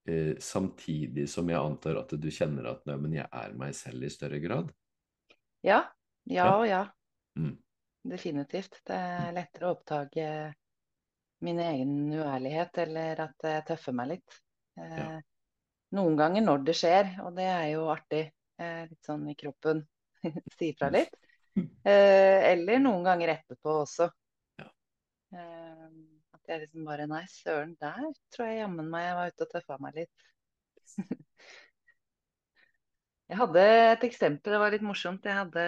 eh, 0.09 0.33
samtidig 0.43 1.27
som 1.31 1.51
jeg 1.51 1.59
antar 1.59 1.99
at 2.01 2.15
du 2.15 2.27
kjenner 2.33 2.71
at 2.71 2.87
nei, 2.87 2.97
men 3.03 3.15
jeg 3.19 3.27
er 3.27 3.55
meg 3.59 3.75
selv 3.77 4.07
i 4.07 4.11
større 4.11 4.41
grad? 4.43 4.71
Ja. 5.67 5.83
Ja 6.27 6.49
og 6.57 6.65
ja. 6.67 6.81
Mm. 7.39 7.55
Definitivt. 8.07 8.81
Det 8.87 8.95
er 8.95 9.35
lettere 9.35 9.67
å 9.67 9.75
oppdage 9.77 10.27
min 11.45 11.59
egen 11.61 11.95
uærlighet, 12.13 12.77
eller 12.85 13.25
at 13.27 13.49
jeg 13.49 13.65
tøffer 13.67 13.95
meg 13.95 14.15
litt. 14.15 14.37
Eh, 14.79 15.01
ja 15.01 15.17
noen 15.95 16.17
ganger 16.19 16.43
når 16.43 16.65
det 16.67 16.75
skjer, 16.77 17.13
og 17.23 17.37
det 17.37 17.47
er 17.47 17.69
jo 17.73 17.87
artig. 17.93 18.25
Eh, 18.59 18.83
litt 18.89 19.07
sånn 19.07 19.27
i 19.29 19.35
kroppen. 19.37 19.83
si 20.57 20.73
fra 20.77 20.91
litt. 20.93 21.13
Eh, 21.57 22.51
eller 22.51 22.77
noen 22.77 23.01
ganger 23.01 23.31
etterpå 23.31 23.71
også. 23.79 24.05
Ja. 24.61 24.67
Eh, 25.33 25.87
at 26.37 26.51
jeg 26.51 26.59
liksom 26.61 26.83
bare 26.85 27.07
Nei, 27.09 27.23
søren, 27.31 27.71
der 27.81 28.03
tror 28.35 28.51
jeg 28.51 28.59
jammen 28.59 28.91
meg 28.91 29.07
jeg 29.07 29.15
var 29.17 29.31
ute 29.31 29.47
og 29.47 29.49
tøffa 29.55 29.77
meg 29.81 29.97
litt. 29.97 30.27
jeg 33.31 33.39
hadde 33.41 33.65
et 33.87 34.05
eksempel, 34.05 34.53
det 34.53 34.61
var 34.61 34.75
litt 34.75 34.85
morsomt. 34.85 35.25
Jeg, 35.25 35.33
hadde, 35.39 35.65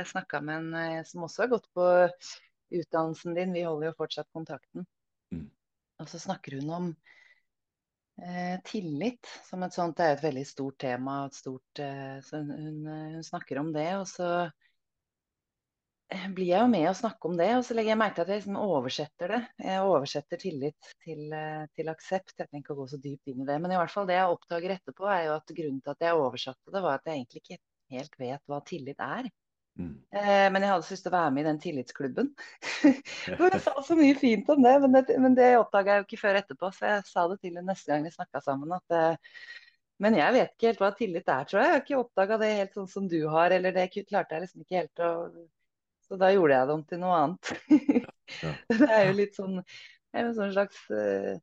jeg 0.00 0.10
snakka 0.10 0.42
med 0.42 0.58
en 0.58 0.74
eh, 0.80 1.06
som 1.06 1.28
også 1.28 1.44
har 1.44 1.54
gått 1.54 1.70
på 1.78 1.86
utdannelsen 2.80 3.38
din, 3.38 3.54
vi 3.54 3.62
holder 3.68 3.92
jo 3.92 3.98
fortsatt 4.02 4.34
kontakten. 4.34 4.90
Og 6.08 6.14
så 6.14 6.24
snakker 6.24 6.56
hun 6.58 6.70
om 6.72 6.90
Eh, 8.22 8.60
tillit 8.64 9.26
som 9.44 9.62
et 9.62 9.74
sånt, 9.74 9.96
det 9.98 10.06
er 10.06 10.16
et 10.16 10.22
veldig 10.24 10.46
stort 10.46 10.78
tema. 10.82 11.18
Stort, 11.30 11.78
eh, 11.78 12.16
så 12.26 12.40
hun, 12.40 12.50
hun, 12.50 12.80
eh, 12.94 13.20
snakker 13.22 13.60
om 13.60 13.70
det. 13.72 13.86
Og 14.00 14.08
så 14.10 14.30
eh, 16.10 16.24
blir 16.34 16.50
jeg 16.50 16.64
jo 16.64 16.72
med 16.72 16.88
å 16.90 16.96
snakke 16.98 17.30
om 17.30 17.36
det, 17.38 17.48
og 17.60 17.62
så 17.66 17.76
legger 17.76 17.92
jeg 17.92 18.00
merke 18.00 18.18
til 18.18 18.26
at 18.26 18.32
jeg 18.32 18.42
liksom 18.42 18.58
oversetter 18.64 19.34
det. 19.34 19.40
Jeg 19.68 19.86
oversetter 19.92 20.42
tillit 20.42 20.92
til, 21.06 21.24
eh, 21.30 21.64
til, 21.78 21.92
aksept. 21.94 22.34
Jeg 22.34 22.48
trenger 22.48 22.64
ikke 22.66 22.74
å 22.74 22.80
gå 22.82 22.88
så 22.94 23.00
dypt 23.06 23.30
inn 23.30 23.44
i 23.44 23.48
det. 23.52 23.58
Men 23.62 23.74
i 23.74 23.78
hvert 23.78 23.94
fall 23.94 24.10
det 24.10 24.18
jeg 24.18 24.34
oppdager 24.34 24.74
etterpå, 24.78 25.10
er 25.14 25.24
jo 25.28 25.36
at 25.38 25.56
grunnen 25.60 25.82
til 25.84 25.94
at 25.94 26.06
jeg 26.08 26.22
oversatte 26.24 26.74
det, 26.74 26.86
var 26.88 26.98
at 26.98 27.06
jeg 27.06 27.20
egentlig 27.20 27.44
ikke 27.44 27.62
helt 27.94 28.18
vet 28.24 28.50
hva 28.50 28.64
tillit 28.66 29.06
er. 29.12 29.30
Mm. 29.78 29.94
Eh, 30.10 30.46
men 30.52 30.64
jeg 30.64 30.72
hadde 30.72 30.86
så 30.86 30.94
lyst 30.96 31.04
til 31.06 31.12
å 31.12 31.14
være 31.14 31.30
med 31.34 31.44
i 31.44 31.46
den 31.46 31.60
tillitsklubben. 31.62 32.32
Hvor 33.38 33.52
jeg 33.52 33.60
sa 33.62 33.74
så 33.86 33.96
mye 33.98 34.16
fint 34.18 34.48
om 34.50 34.64
det, 34.64 34.74
men 34.82 34.96
det, 34.96 35.18
men 35.22 35.36
det 35.38 35.52
oppdaga 35.60 35.94
jeg 35.94 36.02
jo 36.02 36.06
ikke 36.08 36.22
før 36.24 36.38
etterpå. 36.40 36.70
Så 36.74 36.88
jeg 36.90 37.04
sa 37.06 37.26
det 37.30 37.38
til 37.38 37.52
henne 37.52 37.70
neste 37.70 37.92
gang 37.92 38.06
vi 38.06 38.14
snakka 38.14 38.42
sammen. 38.44 38.74
at 38.74 38.96
eh, 38.96 39.36
Men 40.02 40.18
jeg 40.18 40.34
vet 40.34 40.50
ikke 40.54 40.72
helt 40.72 40.82
hva 40.82 40.90
tillit 40.98 41.30
er, 41.34 41.46
tror 41.46 41.62
jeg. 41.62 41.68
Jeg 41.68 41.76
har 41.76 41.84
ikke 41.84 42.00
oppdaga 42.02 42.40
det 42.42 42.50
helt 42.56 42.80
sånn 42.80 42.90
som 42.90 43.06
du 43.10 43.20
har. 43.30 43.54
Eller 43.54 43.76
det 43.76 43.90
klarte 44.00 44.34
jeg 44.34 44.46
liksom 44.46 44.64
ikke 44.64 44.82
helt 44.82 45.04
å 45.06 45.12
Så 46.08 46.16
da 46.18 46.32
gjorde 46.32 46.56
jeg 46.56 46.68
det 46.68 46.74
om 46.74 46.82
til 46.88 47.02
noe 47.04 47.20
annet. 47.22 47.52
ja. 48.42 48.54
Det 48.82 48.88
er 48.88 49.06
jo 49.08 49.14
litt 49.18 49.38
sånn 49.38 49.60
jo 50.18 50.30
sånn 50.34 50.54
slags 50.54 50.78
eh, 50.90 51.36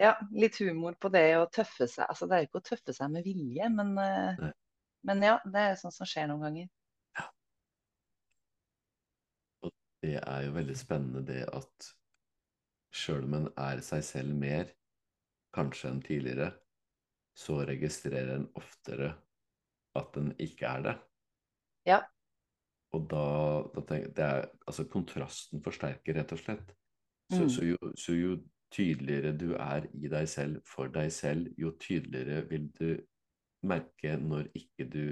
ja, 0.00 0.14
litt 0.34 0.56
humor 0.58 0.96
på 0.98 1.10
det 1.12 1.28
å 1.38 1.46
tøffe 1.52 1.86
seg. 1.86 2.08
Altså, 2.08 2.26
det 2.26 2.34
er 2.34 2.42
jo 2.42 2.48
ikke 2.48 2.62
å 2.62 2.66
tøffe 2.66 2.94
seg 2.96 3.12
med 3.12 3.24
vilje, 3.24 3.68
men, 3.72 3.92
men 5.06 5.22
ja, 5.24 5.36
det 5.44 5.62
er 5.62 5.78
sånn 5.80 5.94
som 5.94 6.08
skjer 6.08 6.26
noen 6.30 6.42
ganger. 6.48 6.66
Det 10.06 10.16
er 10.22 10.46
jo 10.46 10.54
veldig 10.56 10.76
spennende 10.78 11.24
det 11.26 11.42
at 11.50 11.90
sjøl 12.96 13.26
om 13.26 13.36
en 13.40 13.48
er 13.60 13.82
seg 13.84 14.04
selv 14.06 14.36
mer, 14.38 14.70
kanskje 15.56 15.90
enn 15.90 16.02
tidligere, 16.04 16.50
så 17.36 17.60
registrerer 17.68 18.36
en 18.38 18.48
oftere 18.56 19.10
at 19.96 20.16
en 20.20 20.30
ikke 20.40 20.68
er 20.68 20.84
det. 20.86 20.94
Ja. 21.88 22.00
Og 22.96 23.06
da, 23.10 23.26
da 23.74 23.82
tenker 23.84 24.06
jeg 24.08 24.16
det 24.16 24.26
er, 24.26 24.46
altså 24.68 24.86
Kontrasten 24.88 25.62
forsterker, 25.64 26.16
rett 26.16 26.32
og 26.36 26.42
slett. 26.42 26.74
Så, 27.32 27.42
Mm. 27.42 27.48
så, 27.50 27.64
jo, 27.66 27.76
så 27.98 28.14
jo 28.14 28.34
tydeligere 28.70 29.32
du 29.34 29.48
er 29.58 29.88
i 29.98 30.08
deg 30.08 30.28
selv, 30.30 30.60
for 30.68 30.86
deg 30.94 31.10
selv, 31.12 31.48
jo 31.58 31.72
tydeligere 31.80 32.44
vil 32.48 32.68
du 32.76 32.90
merke 33.66 34.16
når 34.20 34.46
ikke 34.54 34.86
du 34.86 35.04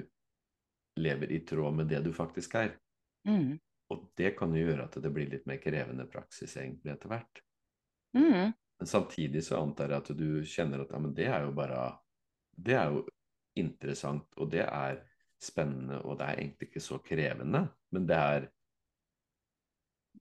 lever 1.02 1.32
i 1.34 1.40
tråd 1.42 1.74
med 1.74 1.90
det 1.90 2.04
du 2.04 2.12
faktisk 2.14 2.54
er. 2.60 2.76
Mm. 3.26 3.58
Og 3.94 4.10
det 4.18 4.34
kan 4.38 4.52
jo 4.54 4.64
gjøre 4.66 4.88
at 4.88 4.98
det 5.02 5.12
blir 5.14 5.30
litt 5.30 5.46
mer 5.50 5.60
krevende 5.62 6.06
praksis 6.10 6.56
egentlig 6.60 6.94
etter 6.94 7.12
hvert. 7.12 7.42
Mm. 8.16 8.52
Men 8.78 8.90
samtidig 8.90 9.44
så 9.46 9.60
antar 9.62 9.92
jeg 9.94 10.02
at 10.02 10.12
du 10.18 10.28
kjenner 10.46 10.82
at 10.84 10.92
ja, 10.94 11.00
men 11.02 11.14
det 11.16 11.28
er 11.30 11.46
jo 11.46 11.54
bare 11.56 11.84
Det 12.54 12.74
er 12.78 12.90
jo 12.94 13.00
interessant, 13.58 14.26
og 14.38 14.50
det 14.50 14.62
er 14.66 15.00
spennende, 15.42 16.00
og 16.02 16.18
det 16.18 16.26
er 16.26 16.40
egentlig 16.40 16.68
ikke 16.68 16.82
så 16.82 16.98
krevende, 17.02 17.64
men 17.94 18.06
det 18.06 18.18
er 18.18 18.46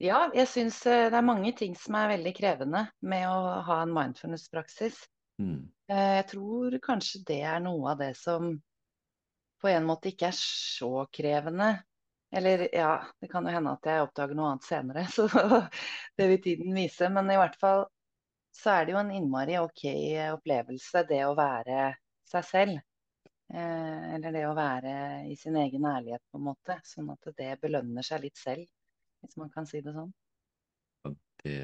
Ja, 0.02 0.24
jeg 0.34 0.48
syns 0.50 0.80
eh, 0.90 1.06
det 1.06 1.18
er 1.18 1.26
mange 1.26 1.52
ting 1.54 1.76
som 1.78 1.94
er 1.94 2.16
veldig 2.16 2.32
krevende 2.34 2.80
med 3.06 3.28
å 3.30 3.60
ha 3.68 3.76
en 3.84 3.94
mindfulness-praksis. 3.94 4.98
mm, 5.38 5.70
Eh, 5.90 6.16
Jeg 6.18 6.26
tror 6.32 6.78
kanskje 6.82 7.22
det 7.28 7.40
er 7.46 7.60
noe 7.62 7.92
av 7.92 8.00
det 8.02 8.14
som 8.18 8.54
på 9.62 9.70
en 9.70 9.86
måte 9.86 10.10
ikke 10.10 10.28
er 10.32 10.38
så 10.38 11.06
krevende. 11.14 11.70
Eller 12.34 12.64
ja, 12.74 12.92
det 13.20 13.28
kan 13.30 13.46
jo 13.46 13.52
hende 13.54 13.74
at 13.76 13.86
jeg 13.86 14.04
oppdager 14.06 14.34
noe 14.38 14.52
annet 14.52 14.66
senere, 14.66 15.04
så 15.16 15.26
det 16.18 16.28
vil 16.32 16.40
tiden 16.42 16.74
vise. 16.74 17.10
Men 17.14 17.30
i 17.30 17.38
hvert 17.38 17.58
fall 17.60 17.84
så 18.54 18.72
er 18.78 18.86
det 18.86 18.94
jo 18.94 19.00
en 19.02 19.12
innmari 19.14 19.56
ok 19.60 19.84
opplevelse, 20.34 21.04
det 21.10 21.22
å 21.26 21.36
være 21.38 21.86
seg 22.30 22.48
selv. 22.48 22.82
Eh, 23.54 24.04
eller 24.16 24.34
det 24.34 24.44
å 24.48 24.54
være 24.56 24.94
i 25.30 25.36
sin 25.38 25.56
egen 25.60 25.86
ærlighet, 25.86 26.22
på 26.30 26.40
en 26.40 26.46
måte. 26.48 26.78
Sånn 26.86 27.10
at 27.14 27.30
det 27.38 27.52
belønner 27.62 28.06
seg 28.06 28.24
litt 28.26 28.40
selv, 28.40 28.66
hvis 29.22 29.38
man 29.40 29.52
kan 29.54 29.68
si 29.68 29.82
det 29.84 29.94
sånn. 29.94 30.12
det, 31.44 31.58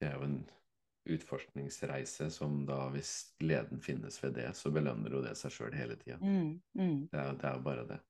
det 0.00 0.08
er 0.08 0.16
jo 0.16 0.26
en 0.26 0.40
utforskningsreise 1.10 2.30
som 2.32 2.62
da, 2.68 2.84
hvis 2.94 3.12
gleden 3.40 3.80
finnes 3.82 4.18
ved 4.22 4.36
det, 4.38 4.50
så 4.56 4.72
belønner 4.72 5.12
jo 5.16 5.22
det 5.24 5.34
seg 5.38 5.54
sjøl 5.54 5.76
hele 5.76 5.96
tida. 6.00 6.18
Mm, 6.20 6.60
mm. 6.76 6.98
Det, 7.12 7.20
er- 7.20 7.36
det 7.40 7.48
er 7.50 7.56
jo 7.58 7.64
bare 7.66 7.86
det. 7.88 8.00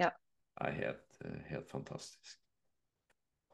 Ja. 0.00 0.10
Er 0.62 0.70
helt, 0.76 1.18
helt 1.50 1.70
fantastisk. 1.70 2.38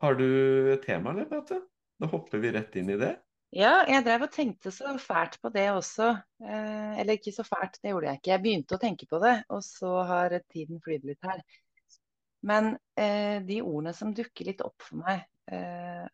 Har 0.00 0.16
du 0.16 0.26
et 0.72 0.82
tema, 0.82 1.12
eller, 1.12 1.28
Beate? 1.28 1.60
Da 2.00 2.08
hopper 2.08 2.40
vi 2.40 2.52
rett 2.52 2.76
inn 2.80 2.92
i 2.92 2.98
det. 3.00 3.14
Ja, 3.50 3.80
jeg 3.88 4.04
drev 4.06 4.28
og 4.28 4.30
tenkte 4.32 4.70
så 4.70 4.92
fælt 5.02 5.40
på 5.42 5.50
det 5.52 5.66
også. 5.72 6.12
Eh, 6.44 7.00
eller 7.02 7.18
ikke 7.18 7.32
så 7.34 7.44
fælt, 7.44 7.80
det 7.82 7.90
gjorde 7.90 8.06
jeg 8.06 8.20
ikke. 8.20 8.30
Jeg 8.30 8.42
begynte 8.44 8.76
å 8.76 8.82
tenke 8.82 9.08
på 9.10 9.18
det, 9.22 9.34
og 9.50 9.64
så 9.66 9.90
har 10.06 10.36
tiden 10.52 10.80
flydd 10.84 11.08
litt 11.10 11.26
her. 11.26 11.42
Men 12.46 12.72
eh, 12.96 13.42
de 13.44 13.58
ordene 13.60 13.92
som 13.96 14.14
dukker 14.16 14.48
litt 14.48 14.62
opp 14.64 14.86
for 14.86 15.02
meg, 15.02 15.26
eh, 15.50 16.06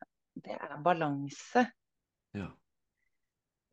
det 0.43 0.57
er 0.57 0.79
balanse. 0.83 1.67
Ja. 2.37 2.49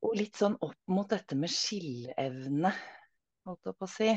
Og 0.04 0.18
litt 0.20 0.38
sånn 0.38 0.60
opp 0.60 0.78
mot 0.92 1.08
dette 1.10 1.38
med 1.40 1.52
skilleevne, 1.52 2.74
holdt 3.48 3.72
jeg 3.72 3.80
på 3.80 3.88
å 3.88 3.94
si. 3.96 4.12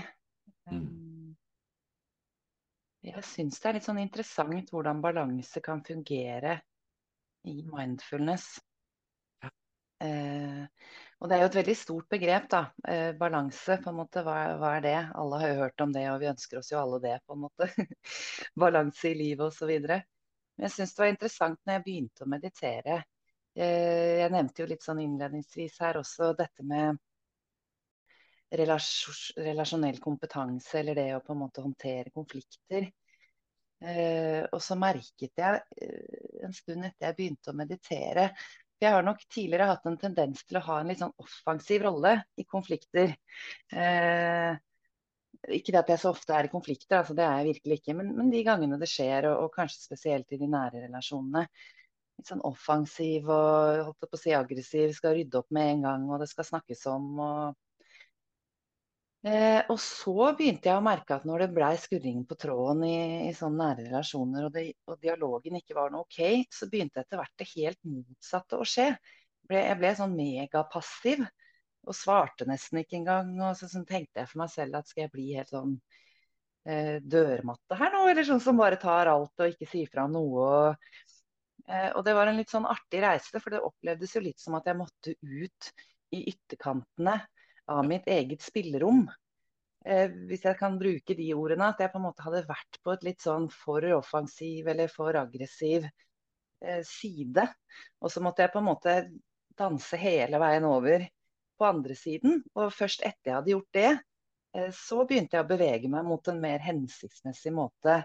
Mm. 0.75 1.37
Jeg 3.07 3.23
syns 3.23 3.61
det 3.63 3.69
er 3.69 3.77
litt 3.77 3.87
sånn 3.87 4.03
interessant 4.03 4.71
hvordan 4.75 5.03
balanse 5.03 5.61
kan 5.63 5.83
fungere 5.87 6.57
i 7.47 7.61
mindfulness. 7.71 8.57
Eh, 10.03 10.65
og 11.17 11.31
det 11.31 11.37
er 11.37 11.45
jo 11.45 11.49
et 11.49 11.59
veldig 11.61 11.77
stort 11.79 12.09
begrep, 12.13 12.49
da. 12.53 12.63
Eh, 12.89 13.13
balanse, 13.17 13.79
på 13.85 13.93
en 13.93 13.99
måte. 14.01 14.25
Hva, 14.27 14.35
hva 14.59 14.73
er 14.77 14.85
det? 14.85 14.97
Alle 15.23 15.41
har 15.41 15.53
jo 15.53 15.61
hørt 15.63 15.85
om 15.87 15.95
det, 15.95 16.03
og 16.11 16.19
vi 16.21 16.31
ønsker 16.33 16.59
oss 16.61 16.73
jo 16.73 16.81
alle 16.81 17.01
det, 17.05 17.15
på 17.25 17.37
en 17.37 17.45
måte. 17.47 17.71
balanse 18.65 19.13
i 19.13 19.17
livet 19.23 19.47
osv. 19.47 19.73
Men 19.87 20.67
jeg 20.67 20.75
syns 20.75 20.97
det 20.97 21.05
var 21.05 21.13
interessant 21.15 21.63
når 21.63 21.79
jeg 21.79 21.87
begynte 21.87 22.27
å 22.27 22.33
meditere. 22.35 22.99
Eh, 23.55 24.17
jeg 24.25 24.35
nevnte 24.35 24.65
jo 24.65 24.71
litt 24.73 24.85
sånn 24.85 25.05
innledningsvis 25.05 25.79
her 25.85 26.03
også 26.03 26.35
dette 26.37 26.67
med 26.67 26.99
relasj- 28.51 29.35
relasjonell 29.43 29.99
kompetanse, 30.03 30.79
eller 30.81 30.95
det 30.99 31.09
å 31.17 31.23
på 31.25 31.35
en 31.35 31.43
måte 31.43 31.65
håndtere 31.65 32.13
konflikter. 32.15 32.89
Eh, 33.81 34.45
og 34.53 34.63
så 34.65 34.77
merket 34.81 35.37
jeg 35.37 35.59
eh, 35.83 36.45
en 36.47 36.55
stund 36.57 36.87
etter 36.87 37.11
jeg 37.11 37.17
begynte 37.19 37.53
å 37.53 37.59
meditere 37.59 38.31
for 38.33 38.85
Jeg 38.85 38.93
har 38.93 39.05
nok 39.05 39.21
tidligere 39.33 39.67
hatt 39.71 39.87
en 39.89 39.99
tendens 40.01 40.45
til 40.45 40.59
å 40.59 40.65
ha 40.67 40.79
en 40.81 40.91
litt 40.91 41.01
sånn 41.01 41.13
offensiv 41.23 41.83
rolle 41.87 42.13
i 42.37 42.45
konflikter. 42.45 43.15
Eh, 43.73 44.57
ikke 45.57 45.73
det 45.73 45.81
at 45.81 45.93
jeg 45.95 46.03
så 46.03 46.13
ofte 46.13 46.35
er 46.37 46.49
i 46.49 46.53
konflikter, 46.53 46.99
altså 46.99 47.17
det 47.17 47.25
er 47.25 47.39
jeg 47.41 47.55
virkelig 47.55 47.79
ikke, 47.81 47.95
men, 47.97 48.13
men 48.19 48.31
de 48.33 48.43
gangene 48.45 48.79
det 48.81 48.89
skjer, 48.91 49.31
og, 49.31 49.47
og 49.47 49.55
kanskje 49.55 49.81
spesielt 49.81 50.33
i 50.33 50.41
de 50.41 50.49
nære 50.53 50.83
relasjonene. 50.87 51.47
Litt 52.17 52.33
sånn 52.33 52.45
offensiv 52.49 53.29
og 53.33 53.83
holdt 53.89 54.09
på 54.11 54.19
å 54.19 54.21
si 54.21 54.37
aggressiv, 54.37 54.93
skal 54.97 55.17
rydde 55.17 55.41
opp 55.41 55.53
med 55.57 55.73
en 55.75 55.87
gang, 55.89 56.07
og 56.11 56.21
det 56.21 56.29
skal 56.33 56.49
snakkes 56.49 56.85
om. 56.93 57.09
og 57.17 57.66
Eh, 59.27 59.63
og 59.73 59.79
så 59.83 60.29
begynte 60.39 60.69
jeg 60.69 60.79
å 60.79 60.85
merke 60.85 61.17
at 61.17 61.25
når 61.27 61.43
det 61.43 61.55
blei 61.57 61.73
skurring 61.83 62.21
på 62.31 62.37
tråden 62.39 62.85
i, 62.87 62.99
i 63.27 63.33
sånne 63.35 63.65
nære 63.73 63.87
relasjoner, 63.89 64.45
og, 64.47 64.53
det, 64.55 64.69
og 64.87 65.01
dialogen 65.03 65.57
ikke 65.59 65.75
var 65.75 65.91
noe 65.91 66.05
OK, 66.05 66.21
så 66.55 66.69
begynte 66.71 67.03
etter 67.03 67.19
hvert 67.19 67.35
det 67.43 67.49
helt 67.57 67.81
motsatte 67.91 68.61
å 68.61 68.67
skje. 68.69 68.93
Ble, 69.51 69.65
jeg 69.65 69.81
ble 69.81 69.93
sånn 69.99 70.15
megapassiv 70.15 71.25
og 71.27 71.99
svarte 71.99 72.47
nesten 72.47 72.85
ikke 72.85 73.01
engang. 73.01 73.35
Og 73.41 73.59
så, 73.59 73.67
så, 73.73 73.83
tenkte 73.89 74.23
jeg 74.23 74.31
for 74.31 74.45
meg 74.45 74.53
selv 74.55 74.79
at 74.79 74.93
skal 74.93 75.07
jeg 75.07 75.15
bli 75.17 75.27
helt 75.35 75.51
sånn 75.51 75.75
eh, 76.71 76.97
dørmatte 77.03 77.83
her 77.83 77.95
nå, 77.97 78.07
eller 78.13 78.31
sånn 78.31 78.47
som 78.47 78.63
bare 78.63 78.79
tar 78.83 79.11
alt 79.11 79.43
og 79.43 79.57
ikke 79.57 79.71
sier 79.73 79.91
fra 79.91 80.07
om 80.07 80.15
noe. 80.21 80.47
Og, 80.47 80.99
eh, 81.67 81.91
og 81.97 82.07
det 82.07 82.15
var 82.15 82.31
en 82.31 82.39
litt 82.39 82.55
sånn 82.55 82.69
artig 82.71 83.03
reise, 83.03 83.43
for 83.43 83.55
det 83.55 83.67
opplevdes 83.73 84.15
jo 84.15 84.23
litt 84.23 84.39
som 84.43 84.55
at 84.61 84.71
jeg 84.71 84.79
måtte 84.85 85.19
ut 85.19 85.73
i 86.15 86.29
ytterkantene 86.31 87.25
av 87.73 87.87
mitt 87.87 88.07
eget 88.11 88.43
spillerom. 88.45 89.07
Eh, 89.87 90.11
hvis 90.31 90.45
jeg 90.47 90.59
kan 90.59 90.79
bruke 90.81 91.15
de 91.19 91.29
ordene. 91.37 91.71
At 91.71 91.83
jeg 91.83 91.93
på 91.93 92.01
en 92.01 92.07
måte 92.09 92.25
hadde 92.27 92.47
vært 92.49 92.81
på 92.83 92.95
et 92.95 93.07
litt 93.07 93.23
sånn 93.23 93.49
for 93.53 93.87
offensiv 93.97 94.69
eller 94.73 94.91
for 94.93 95.19
aggressiv 95.19 95.87
eh, 95.87 96.83
side. 96.87 97.47
Og 98.03 98.13
så 98.13 98.23
måtte 98.25 98.45
jeg 98.45 98.55
på 98.55 98.63
en 98.63 98.71
måte 98.71 98.97
danse 99.57 99.99
hele 100.01 100.41
veien 100.43 100.67
over 100.69 101.07
på 101.57 101.69
andre 101.69 101.97
siden. 101.99 102.43
Og 102.57 102.75
først 102.75 103.05
etter 103.07 103.31
jeg 103.31 103.39
hadde 103.39 103.55
gjort 103.55 103.79
det, 103.79 103.93
eh, 104.59 104.71
så 104.75 105.03
begynte 105.05 105.39
jeg 105.39 105.47
å 105.47 105.51
bevege 105.55 105.91
meg 105.93 106.07
mot 106.09 106.33
en 106.33 106.43
mer 106.43 106.63
hensiktsmessig 106.67 107.55
måte 107.55 108.01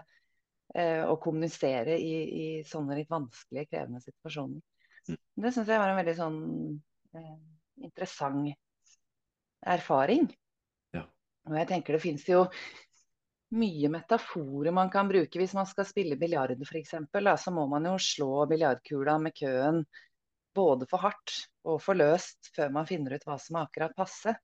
eh, 0.74 1.02
å 1.04 1.18
kommunisere 1.22 1.98
i, 1.98 2.14
i 2.22 2.46
sånne 2.68 3.00
litt 3.00 3.10
vanskelige, 3.12 3.68
krevende 3.74 4.02
situasjoner. 4.04 4.62
Mm. 5.08 5.18
Det 5.44 5.50
syns 5.50 5.70
jeg 5.72 5.82
var 5.82 5.90
en 5.90 5.98
veldig 5.98 6.18
sånn 6.18 6.42
eh, 7.18 7.38
interessant 7.82 8.54
erfaring. 9.62 10.28
Ja. 10.94 11.04
Og 11.48 11.58
jeg 11.60 11.68
tenker 11.70 11.96
det 11.96 12.02
finnes 12.04 12.26
jo 12.28 12.46
mye 13.52 13.90
metaforer 13.92 14.72
man 14.72 14.88
kan 14.92 15.10
bruke 15.10 15.40
hvis 15.40 15.52
man 15.56 15.68
skal 15.68 15.84
spille 15.88 16.16
biljard 16.20 16.54
f.eks. 16.56 16.94
Så 17.44 17.52
må 17.52 17.66
man 17.68 17.88
jo 17.90 17.98
slå 18.00 18.46
biljardkula 18.48 19.18
med 19.20 19.36
køen 19.36 19.82
både 20.56 20.88
for 20.88 21.04
hardt 21.04 21.34
og 21.68 21.80
for 21.80 21.96
løst 21.96 22.52
før 22.56 22.72
man 22.72 22.88
finner 22.88 23.16
ut 23.16 23.26
hva 23.28 23.38
som 23.40 23.58
er 23.58 23.68
akkurat 23.68 23.96
passe. 23.96 24.34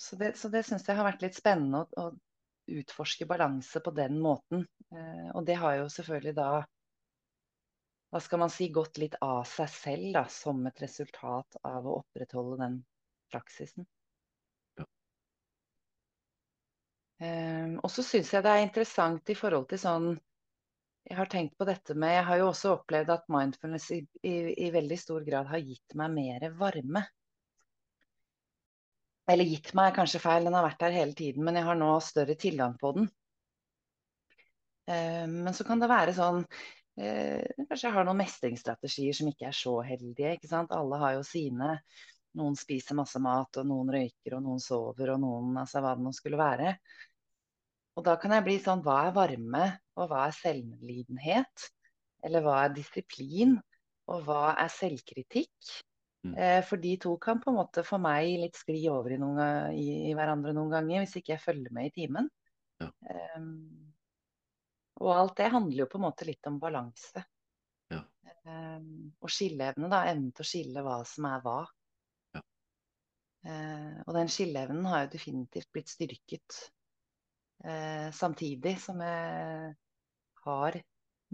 Så 0.00 0.16
det, 0.16 0.34
så 0.40 0.48
det 0.48 0.64
syns 0.64 0.86
jeg 0.88 0.96
har 0.96 1.04
vært 1.04 1.24
litt 1.24 1.36
spennende 1.36 1.82
å, 1.84 2.08
å 2.08 2.76
utforske 2.80 3.26
balanse 3.28 3.82
på 3.84 3.92
den 3.92 4.20
måten. 4.22 4.64
Eh, 4.94 5.28
og 5.34 5.44
det 5.48 5.58
har 5.60 5.80
jo 5.80 5.90
selvfølgelig 5.92 6.36
da 6.38 6.50
hva 8.10 8.20
skal 8.22 8.40
man 8.42 8.50
si, 8.50 8.70
gått 8.74 8.98
litt 8.98 9.14
av 9.22 9.44
seg 9.46 9.68
selv 9.70 10.14
da, 10.16 10.24
som 10.32 10.64
et 10.66 10.80
resultat 10.82 11.60
av 11.62 11.86
å 11.86 12.00
opprettholde 12.00 12.56
den 12.62 12.80
praksisen. 13.30 13.86
Ja. 14.78 14.86
Um, 17.20 17.78
og 17.84 17.90
så 17.92 18.04
syns 18.06 18.32
jeg 18.34 18.44
det 18.46 18.52
er 18.56 18.64
interessant 18.64 19.32
i 19.32 19.38
forhold 19.38 19.68
til 19.70 19.80
sånn 19.82 20.10
Jeg 21.08 21.16
har 21.18 21.28
tenkt 21.32 21.56
på 21.58 21.66
dette 21.68 21.96
med 21.98 22.14
Jeg 22.14 22.26
har 22.28 22.40
jo 22.40 22.50
også 22.50 22.74
opplevd 22.78 23.12
at 23.14 23.30
mindfulness 23.32 23.90
i, 23.96 24.02
i, 24.24 24.34
i 24.66 24.70
veldig 24.72 24.98
stor 25.00 25.24
grad 25.26 25.48
har 25.50 25.64
gitt 25.64 25.96
meg 26.00 26.12
mer 26.16 26.50
varme. 26.60 27.04
Eller 29.30 29.46
gitt 29.46 29.72
meg 29.78 29.90
er 29.90 29.96
kanskje 30.00 30.22
feil, 30.22 30.46
den 30.46 30.56
har 30.56 30.66
vært 30.66 30.82
der 30.82 30.96
hele 30.96 31.14
tiden, 31.16 31.44
men 31.46 31.58
jeg 31.58 31.66
har 31.68 31.78
nå 31.78 31.92
større 32.02 32.34
tilgang 32.40 32.76
på 32.80 32.92
den. 32.96 33.08
Um, 34.90 35.34
men 35.46 35.54
så 35.54 35.64
kan 35.68 35.78
det 35.78 35.90
være 35.90 36.14
sånn 36.16 36.40
eh, 36.98 37.44
Kanskje 37.68 37.84
jeg 37.84 37.94
har 37.94 38.06
noen 38.08 38.18
mestringsstrategier 38.18 39.14
som 39.14 39.28
ikke 39.30 39.50
er 39.50 39.54
så 39.56 39.76
heldige. 39.86 40.32
ikke 40.34 40.50
sant? 40.50 40.72
Alle 40.74 40.98
har 41.02 41.18
jo 41.18 41.26
sine. 41.26 41.76
Noen 42.38 42.54
spiser 42.58 42.94
masse 42.94 43.18
mat, 43.22 43.58
og 43.58 43.66
noen 43.66 43.90
røyker, 43.90 44.36
og 44.36 44.44
noen 44.44 44.60
sover, 44.62 45.14
og 45.16 45.22
noen 45.24 45.56
altså 45.58 45.82
hva 45.82 45.96
det 45.98 46.04
nå 46.04 46.12
skulle 46.14 46.38
være. 46.38 46.76
Og 47.98 48.06
da 48.06 48.14
kan 48.22 48.32
jeg 48.36 48.46
bli 48.46 48.56
sånn 48.62 48.84
Hva 48.86 49.00
er 49.08 49.14
varme, 49.16 49.64
og 49.98 50.10
hva 50.12 50.28
er 50.28 50.36
selvlidenhet? 50.36 51.70
Eller 52.24 52.44
hva 52.44 52.60
er 52.64 52.74
disiplin, 52.76 53.56
og 54.10 54.26
hva 54.26 54.54
er 54.62 54.70
selvkritikk? 54.72 55.72
Mm. 56.20 56.34
Eh, 56.36 56.60
for 56.68 56.76
de 56.76 56.94
to 57.00 57.14
kan 57.16 57.40
på 57.40 57.50
en 57.50 57.56
måte 57.56 57.82
for 57.86 58.02
meg 58.02 58.28
litt 58.42 58.58
skli 58.60 58.82
over 58.92 59.14
i, 59.14 59.18
noen, 59.20 59.40
i, 59.72 60.10
i 60.10 60.14
hverandre 60.16 60.52
noen 60.52 60.72
ganger, 60.74 61.02
hvis 61.02 61.16
ikke 61.20 61.32
jeg 61.34 61.44
følger 61.44 61.74
med 61.74 61.88
i 61.88 61.94
timen. 62.02 62.28
Ja. 62.80 62.90
Um, 63.36 63.92
Og 65.00 65.14
alt 65.16 65.36
det 65.40 65.50
handler 65.52 65.84
jo 65.84 65.88
på 65.88 65.96
en 65.96 66.04
måte 66.04 66.28
litt 66.28 66.46
om 66.48 66.58
balanse. 66.60 67.24
Ja. 67.90 68.02
Um, 68.44 69.10
og 69.20 69.32
skilleevne, 69.32 69.88
da. 69.88 70.04
Evnen 70.12 70.30
til 70.36 70.44
å 70.44 70.50
skille 70.50 70.84
hva 70.84 70.98
som 71.08 71.28
er 71.30 71.40
hva. 71.44 71.58
Uh, 73.46 74.02
og 74.04 74.14
den 74.18 74.28
skilleevnen 74.28 74.84
har 74.90 75.06
jo 75.06 75.12
definitivt 75.14 75.70
blitt 75.72 75.88
styrket 75.88 76.58
uh, 77.64 78.10
samtidig 78.12 78.74
som 78.82 79.00
jeg 79.00 79.70
har 80.44 80.80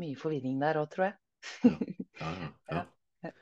mye 0.00 0.18
forvirring 0.18 0.60
der 0.62 0.78
òg, 0.82 0.90
tror 0.92 1.08
jeg. 1.08 1.16
Ja, 2.20 2.30
ja, 2.32 2.50
ja. 2.76 2.82
ja. 3.26 3.32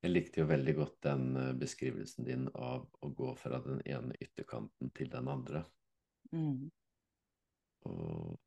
Jeg 0.00 0.12
likte 0.14 0.40
jo 0.40 0.48
veldig 0.48 0.74
godt 0.78 0.94
den 1.04 1.24
eh, 1.36 1.50
beskrivelsen 1.60 2.24
din 2.24 2.46
av 2.56 2.86
å 3.04 3.10
gå 3.12 3.34
fra 3.36 3.58
den 3.60 3.82
ene 3.84 4.16
ytterkanten 4.16 4.92
til 4.96 5.10
den 5.12 5.28
andre. 5.28 5.60
Mm. 6.32 6.70
Og 7.90 8.38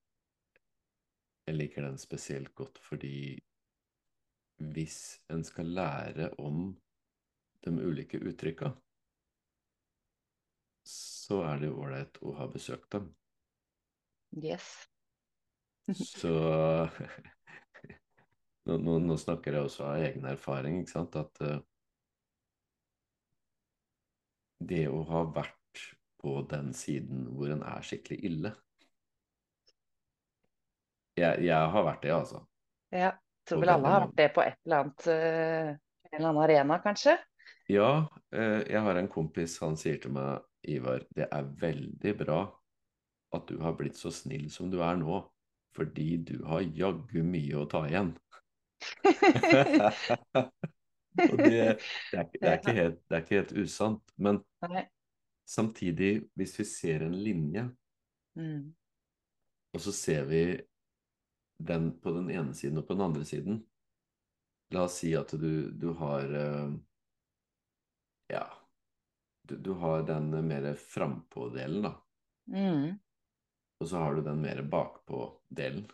jeg 1.46 1.58
liker 1.60 1.86
den 1.86 2.00
spesielt 2.02 2.54
godt 2.58 2.80
fordi 2.82 3.38
hvis 4.74 4.98
en 5.34 5.44
skal 5.46 5.70
lære 5.78 6.32
om 6.42 6.72
de 7.66 7.74
ulike 7.80 8.20
uttrykka, 8.20 8.74
så 10.88 11.42
er 11.48 11.64
det 11.64 11.72
ålreit 11.72 12.20
å 12.22 12.36
ha 12.38 12.48
besøkt 12.52 12.92
dem. 12.96 13.12
Yes. 14.44 14.68
Så 16.20 16.32
nå, 18.68 18.78
nå, 18.78 18.98
nå, 19.04 19.18
snakker 19.20 19.58
jeg 19.58 19.68
også 19.68 19.88
av 19.90 20.06
egen 20.08 20.28
erfaring, 20.30 20.82
ikke 20.82 20.96
sant, 20.96 21.18
at 21.20 21.44
uh, 21.44 21.60
det 24.64 24.86
å 24.88 25.04
ha 25.10 25.26
vært 25.36 25.84
på 26.24 26.38
den 26.48 26.72
siden 26.78 27.26
hvor 27.36 27.52
en 27.52 27.66
er 27.68 27.84
skikkelig 27.84 28.20
ille 28.30 28.54
jeg, 31.20 31.44
jeg, 31.46 31.72
har 31.76 31.84
vært 31.86 32.06
det, 32.06 32.14
altså. 32.16 32.40
Ja. 32.94 33.12
Tror 33.44 33.60
vel 33.60 33.74
alle 33.74 33.90
har 33.92 34.06
vært 34.06 34.18
det 34.18 34.30
på 34.34 34.42
et 34.42 34.56
eller 34.64 34.86
annet 34.86 35.08
uh, 35.12 35.74
en 36.14 36.16
eller 36.16 36.30
annen 36.30 36.44
arena, 36.46 36.78
kanskje? 36.82 37.18
Ja. 37.72 38.08
Uh, 38.36 38.62
jeg 38.68 38.82
har 38.86 39.00
en 39.00 39.12
kompis, 39.12 39.60
han 39.64 39.78
sier 39.80 40.02
til 40.04 40.14
meg, 40.16 40.44
Ivar, 40.64 41.04
det 41.16 41.28
er 41.28 41.48
veldig 41.60 42.14
bra 42.22 42.42
at 43.36 43.48
du 43.50 43.58
har 43.60 43.76
blitt 43.76 43.98
så 44.00 44.12
snill 44.14 44.50
som 44.54 44.70
du 44.72 44.80
er 44.86 44.96
nå, 45.00 45.18
fordi 45.76 46.18
du 46.30 46.38
har 46.48 46.62
jaggu 46.64 47.24
mye 47.26 47.58
å 47.60 47.66
ta 47.70 47.84
igjen. 47.90 48.14
Og 51.14 51.38
det, 51.38 51.78
det, 52.12 52.18
er, 52.18 52.30
det, 52.34 52.48
er 52.50 52.74
helt, 52.74 53.00
det, 53.06 53.16
er, 53.16 53.22
ikke 53.22 53.38
helt, 53.38 53.52
usant. 53.54 54.14
Men 54.18 54.40
Nei. 54.66 54.86
samtidig, 55.50 56.24
hvis 56.38 56.56
vi 56.60 56.66
ser 56.66 57.06
en 57.06 57.18
linje, 57.26 57.68
mm. 58.40 58.64
og 59.76 59.84
så 59.84 59.94
ser 59.94 60.26
vi 60.30 60.44
den 61.62 61.92
på 62.02 62.16
den 62.16 62.32
ene 62.34 62.56
siden 62.58 62.82
og 62.82 62.88
på 62.88 62.98
den 62.98 63.06
andre 63.06 63.26
siden 63.30 63.62
La 64.74 64.88
oss 64.88 64.96
si 65.04 65.12
at 65.14 65.30
du, 65.38 65.70
du 65.70 65.92
har 66.00 66.32
uh, 66.34 66.74
Ja, 68.34 68.46
du, 69.48 69.56
du, 69.58 69.72
har 69.82 70.04
den 70.08 70.32
mer 70.48 70.68
frampå-delen, 70.80 71.88
da. 71.88 71.94
Mm. 72.52 73.00
Og 73.80 73.90
så 73.90 74.02
har 74.04 74.16
du 74.16 74.24
den 74.26 74.42
mer 74.42 74.62
bakpå-delen. 74.72 75.86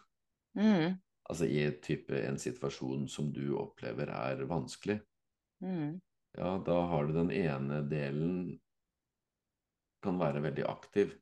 Mm. 0.58 0.98
Altså 1.30 1.46
i 1.46 1.64
type, 1.84 2.16
en 2.26 2.40
situasjon 2.42 3.08
som 3.12 3.30
du 3.34 3.52
opplever 3.58 4.10
er 4.14 4.46
vanskelig. 4.50 5.00
Mm. 5.66 6.00
Ja, 6.38 6.56
da 6.66 6.82
har 6.92 7.06
du 7.06 7.16
den 7.18 7.32
ene 7.34 7.82
delen 7.90 8.60
kan 10.04 10.20
være 10.22 10.42
veldig 10.46 10.64
aktiv 10.70 11.18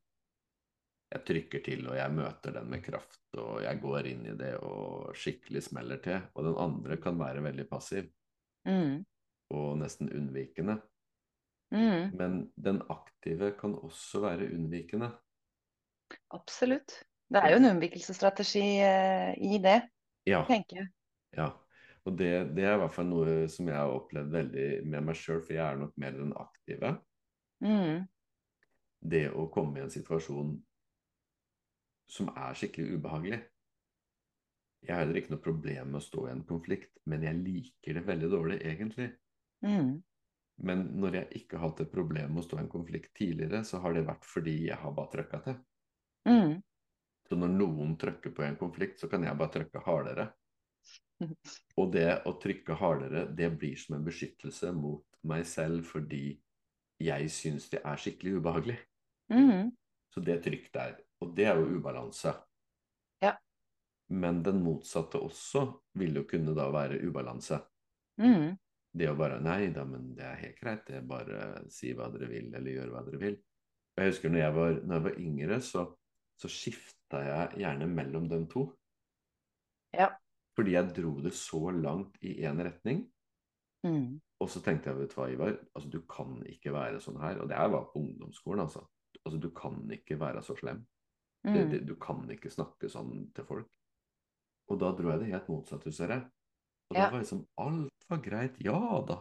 jeg 1.08 1.24
trykker 1.24 1.62
til, 1.64 1.86
og 1.88 1.96
jeg 1.96 2.12
møter 2.12 2.52
den 2.58 2.68
med 2.68 2.82
kraft, 2.84 3.22
og 3.40 3.62
jeg 3.64 3.80
går 3.80 4.08
inn 4.10 4.26
i 4.28 4.36
det 4.36 4.52
og 4.64 5.14
skikkelig 5.16 5.62
smeller 5.70 6.02
til. 6.04 6.20
Og 6.36 6.44
den 6.50 6.58
andre 6.60 6.98
kan 7.00 7.16
være 7.20 7.44
veldig 7.46 7.64
passiv 7.70 8.10
mm. 8.68 8.98
og 9.56 9.70
nesten 9.80 10.12
unnvikende. 10.12 10.76
Mm. 11.74 12.16
Men 12.16 12.36
den 12.56 12.80
aktive 12.88 13.52
kan 13.60 13.74
også 13.76 14.22
være 14.24 14.48
unnvikende. 14.54 15.10
Absolutt. 16.32 17.02
Det 17.28 17.40
er 17.42 17.52
jo 17.52 17.60
en 17.60 17.70
unnvikelsesstrategi 17.74 18.66
eh, 18.80 19.34
i 19.36 19.58
det, 19.60 19.82
ja. 20.28 20.40
tenker 20.48 20.80
jeg. 20.80 20.92
Ja. 21.36 21.50
Og 22.08 22.14
det, 22.16 22.30
det, 22.56 22.64
er 22.64 22.78
i 22.78 22.80
hvert 22.80 22.94
fall 22.94 23.10
noe 23.10 23.42
som 23.52 23.68
jeg 23.68 23.76
har 23.76 23.92
opplevd 23.92 24.32
veldig 24.32 24.68
med 24.88 25.04
meg 25.10 25.18
sjøl, 25.18 25.42
for 25.44 25.52
jeg 25.52 25.64
er 25.66 25.82
nok 25.82 25.92
mer 26.00 26.16
den 26.16 26.32
aktive. 26.40 26.94
Mm. 27.60 28.06
Det 29.12 29.26
å 29.28 29.44
komme 29.52 29.76
i 29.76 29.84
en 29.84 29.92
situasjon 29.92 30.54
som 32.08 32.30
er 32.32 32.56
skikkelig 32.56 32.96
ubehagelig. 32.96 33.42
Jeg 34.86 34.94
har 34.94 35.02
heller 35.02 35.20
ikke 35.20 35.34
noe 35.34 35.44
problem 35.44 35.92
med 35.92 36.00
å 36.00 36.06
stå 36.06 36.24
i 36.28 36.32
en 36.32 36.44
konflikt, 36.48 36.94
men 37.10 37.26
jeg 37.26 37.42
liker 37.42 37.98
det 37.98 38.06
veldig 38.08 38.30
dårlig, 38.32 38.58
egentlig. 38.64 39.10
Mm. 39.66 39.98
Men 40.66 40.86
når 40.98 41.20
jeg 41.20 41.42
ikke 41.42 41.58
har 41.58 41.68
hatt 41.68 41.84
et 41.84 41.92
problem 41.92 42.32
med 42.34 42.42
å 42.42 42.46
stå 42.46 42.58
i 42.58 42.62
en 42.64 42.72
konflikt 42.72 43.12
tidligere, 43.16 43.62
så 43.64 43.80
har 43.84 43.94
det 43.94 44.06
vært 44.08 44.26
fordi 44.26 44.56
jeg 44.66 44.78
har 44.80 44.94
bare 44.96 45.12
trøkka 45.12 45.40
til. 45.44 45.56
Mm. 46.28 46.58
Så 47.28 47.38
når 47.38 47.54
noen 47.54 47.94
trykker 48.00 48.34
på 48.34 48.44
en 48.46 48.58
konflikt, 48.58 48.98
så 49.00 49.10
kan 49.10 49.26
jeg 49.26 49.38
bare 49.38 49.54
trykke 49.54 49.84
hardere. 49.86 50.28
Og 51.80 51.92
det 51.94 52.08
å 52.26 52.34
trykke 52.42 52.78
hardere, 52.80 53.26
det 53.38 53.52
blir 53.58 53.78
som 53.78 53.98
en 53.98 54.06
beskyttelse 54.06 54.72
mot 54.74 55.04
meg 55.28 55.44
selv 55.46 55.86
fordi 55.86 56.38
jeg 57.02 57.30
syns 57.30 57.68
det 57.70 57.82
er 57.86 58.00
skikkelig 58.00 58.38
ubehagelig. 58.40 58.78
Mm. 59.30 59.70
Så 60.10 60.22
det 60.24 60.40
trykk 60.42 60.72
der 60.74 60.96
og 61.22 61.34
det 61.34 61.48
er 61.50 61.58
jo 61.58 61.78
ubalanse. 61.78 62.32
Ja. 63.22 63.34
Men 64.08 64.42
den 64.46 64.62
motsatte 64.62 65.20
også 65.22 65.64
vil 65.98 66.20
jo 66.20 66.24
kunne 66.30 66.54
da 66.56 66.68
være 66.74 67.00
ubalanse. 67.02 67.60
Mm. 68.22 68.54
Det 68.92 69.08
å 69.10 69.16
bare 69.18 69.40
Nei 69.44 69.68
da, 69.74 69.84
men 69.86 70.12
det 70.16 70.24
er 70.24 70.40
helt 70.42 70.60
greit. 70.60 70.86
Det 70.88 70.98
er 70.98 71.06
bare 71.06 71.42
si 71.72 71.92
hva 71.96 72.08
dere 72.12 72.30
vil, 72.30 72.48
eller 72.54 72.74
gjør 72.74 72.94
hva 72.94 73.04
dere 73.06 73.20
vil. 73.22 73.36
Jeg 73.98 74.12
husker 74.12 74.32
når 74.32 74.42
jeg 74.44 74.54
var, 74.54 74.76
når 74.84 74.94
jeg 74.96 75.06
var 75.08 75.20
yngre, 75.24 75.60
så, 75.64 75.84
så 76.38 76.50
skifta 76.52 77.22
jeg 77.26 77.62
gjerne 77.64 77.88
mellom 77.90 78.28
de 78.30 78.40
to. 78.52 78.64
Ja. 79.96 80.12
Fordi 80.58 80.74
jeg 80.74 80.94
dro 80.96 81.12
det 81.22 81.34
så 81.38 81.62
langt 81.74 82.18
i 82.26 82.38
én 82.46 82.62
retning. 82.62 83.04
Mm. 83.86 84.18
Og 84.42 84.50
så 84.50 84.62
tenkte 84.62 84.90
jeg, 84.90 85.00
vet 85.00 85.14
du 85.14 85.18
hva, 85.18 85.26
Ivar, 85.32 85.56
altså 85.74 85.90
du 85.90 85.98
kan 86.10 86.38
ikke 86.46 86.72
være 86.74 87.02
sånn 87.02 87.18
her. 87.22 87.42
Og 87.42 87.50
det 87.50 87.58
her 87.58 87.72
var 87.74 87.88
på 87.90 88.02
ungdomsskolen, 88.02 88.64
altså. 88.66 88.84
Altså, 89.24 89.38
du 89.42 89.50
kan 89.54 89.80
ikke 89.92 90.18
være 90.20 90.42
så 90.46 90.54
slem. 90.58 90.84
Mm. 91.46 91.52
Det, 91.54 91.62
det, 91.72 91.80
du 91.88 91.94
kan 92.00 92.22
ikke 92.30 92.52
snakke 92.52 92.90
sånn 92.90 93.28
til 93.34 93.46
folk. 93.48 93.70
Og 94.68 94.78
da 94.80 94.92
dro 94.94 95.10
jeg 95.10 95.22
det 95.22 95.32
helt 95.32 95.48
motsatt, 95.50 95.86
husker 95.88 96.14
jeg. 96.14 96.26
Og 96.88 96.96
Ja. 96.96 97.06
da 97.06 97.10
var 97.12 97.20
liksom 97.20 97.46
alt 97.60 98.08
var 98.08 98.22
greit. 98.24 98.56
Ja 98.64 99.04
da. 99.08 99.18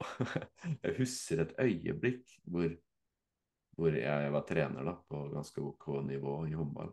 jeg 0.84 0.96
husker 0.98 1.40
et 1.40 1.54
øyeblikk 1.60 2.34
hvor, 2.44 2.68
hvor 3.76 3.96
jeg 3.96 4.32
var 4.32 4.44
trener 4.48 4.84
da, 4.84 4.96
på 5.08 5.28
ganske 5.32 5.62
OK 5.62 5.86
nivå 6.04 6.42
i 6.46 6.56
håndball. 6.56 6.92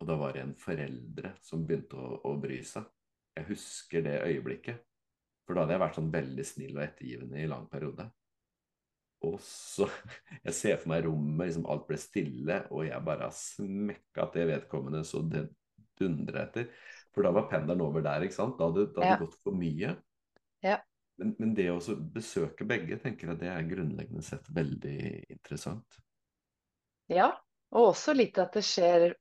Og 0.00 0.06
da 0.08 0.16
var 0.20 0.34
det 0.36 0.42
en 0.44 0.54
foreldre 0.60 1.32
som 1.42 1.64
begynte 1.66 1.96
å, 1.98 2.20
å 2.28 2.36
bry 2.40 2.60
seg. 2.66 2.84
Jeg 3.36 3.48
husker 3.50 4.04
det 4.04 4.20
øyeblikket. 4.22 4.84
For 5.46 5.54
da 5.54 5.62
hadde 5.62 5.76
jeg 5.76 5.82
vært 5.84 5.98
sånn 5.98 6.12
veldig 6.14 6.44
snill 6.46 6.76
og 6.76 6.84
ettergivende 6.84 7.42
i 7.42 7.50
lang 7.50 7.66
periode. 7.70 8.08
Og 9.26 9.38
så 9.42 9.88
Jeg 10.46 10.54
ser 10.54 10.80
for 10.80 10.92
meg 10.92 11.06
rommet, 11.06 11.48
liksom 11.48 11.68
alt 11.72 11.86
ble 11.88 11.98
stille, 12.00 12.60
og 12.70 12.86
jeg 12.86 13.06
bare 13.06 13.28
har 13.28 13.36
smekka 13.36 14.28
til 14.34 14.50
vedkommende 14.52 15.02
så 15.06 15.22
det 15.26 15.46
dundrer 15.96 16.42
etter. 16.44 16.70
For 17.16 17.24
da 17.24 17.32
var 17.32 17.48
pendelen 17.48 17.80
over 17.80 18.04
der, 18.04 18.26
ikke 18.26 18.36
sant? 18.36 18.58
Da 18.60 18.68
hadde 18.68 18.90
det 18.92 19.06
Ja. 19.08 19.16
gått 19.16 19.38
for 19.40 19.56
mye. 19.56 19.96
Ja. 20.62 20.82
Men, 21.16 21.32
men 21.40 21.54
det 21.56 21.70
å 21.72 21.78
besøke 22.12 22.66
begge, 22.68 22.98
tenker 23.00 23.32
jeg 23.32 23.40
det 23.40 23.48
er 23.48 23.70
grunnleggende 23.70 24.24
sett 24.24 24.50
veldig 24.52 24.98
interessant. 25.32 25.96
Ja, 27.08 27.30
og 27.72 27.94
også 27.94 28.12
litt 28.12 28.36
at 28.42 28.52
det 28.58 28.66
skjer 28.68 29.14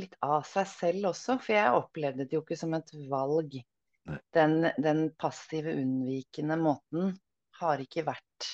litt 0.00 0.16
av 0.26 0.42
seg 0.48 0.66
selv 0.68 1.12
også, 1.12 1.38
for 1.38 1.54
jeg 1.54 1.78
opplevde 1.78 2.26
det 2.26 2.36
jo 2.36 2.42
ikke 2.42 2.58
som 2.58 2.74
et 2.76 2.90
valg. 3.10 3.54
Den, 4.34 4.58
den 4.82 5.06
passive, 5.18 5.72
unnvikende 5.78 6.58
måten 6.60 7.14
har 7.60 7.82
ikke 7.82 8.04
vært 8.06 8.50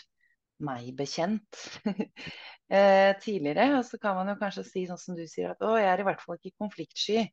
meg 0.63 0.93
bekjent 0.97 1.59
eh, 1.89 3.13
tidligere. 3.21 3.79
Og 3.79 3.87
så 3.89 3.99
kan 4.03 4.21
man 4.21 4.31
jo 4.33 4.37
kanskje 4.41 4.65
si 4.69 4.85
sånn 4.89 5.01
som 5.01 5.17
du 5.19 5.25
sier, 5.27 5.57
at 5.57 5.65
å, 5.67 5.73
jeg 5.81 5.89
er 5.91 6.05
i 6.05 6.07
hvert 6.07 6.23
fall 6.23 6.39
ikke 6.39 6.61
konfliktsky. 6.63 7.25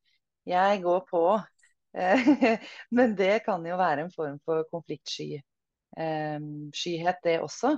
Jeg 0.50 0.82
går 0.84 1.06
på. 1.10 1.24
Eh, 1.94 2.20
men 2.90 3.16
det 3.16 3.40
kan 3.46 3.66
jo 3.66 3.78
være 3.78 4.06
en 4.06 4.12
form 4.14 4.40
for 4.46 4.66
konfliktskyhet, 4.72 5.46
eh, 5.98 7.22
det 7.24 7.40
også. 7.42 7.78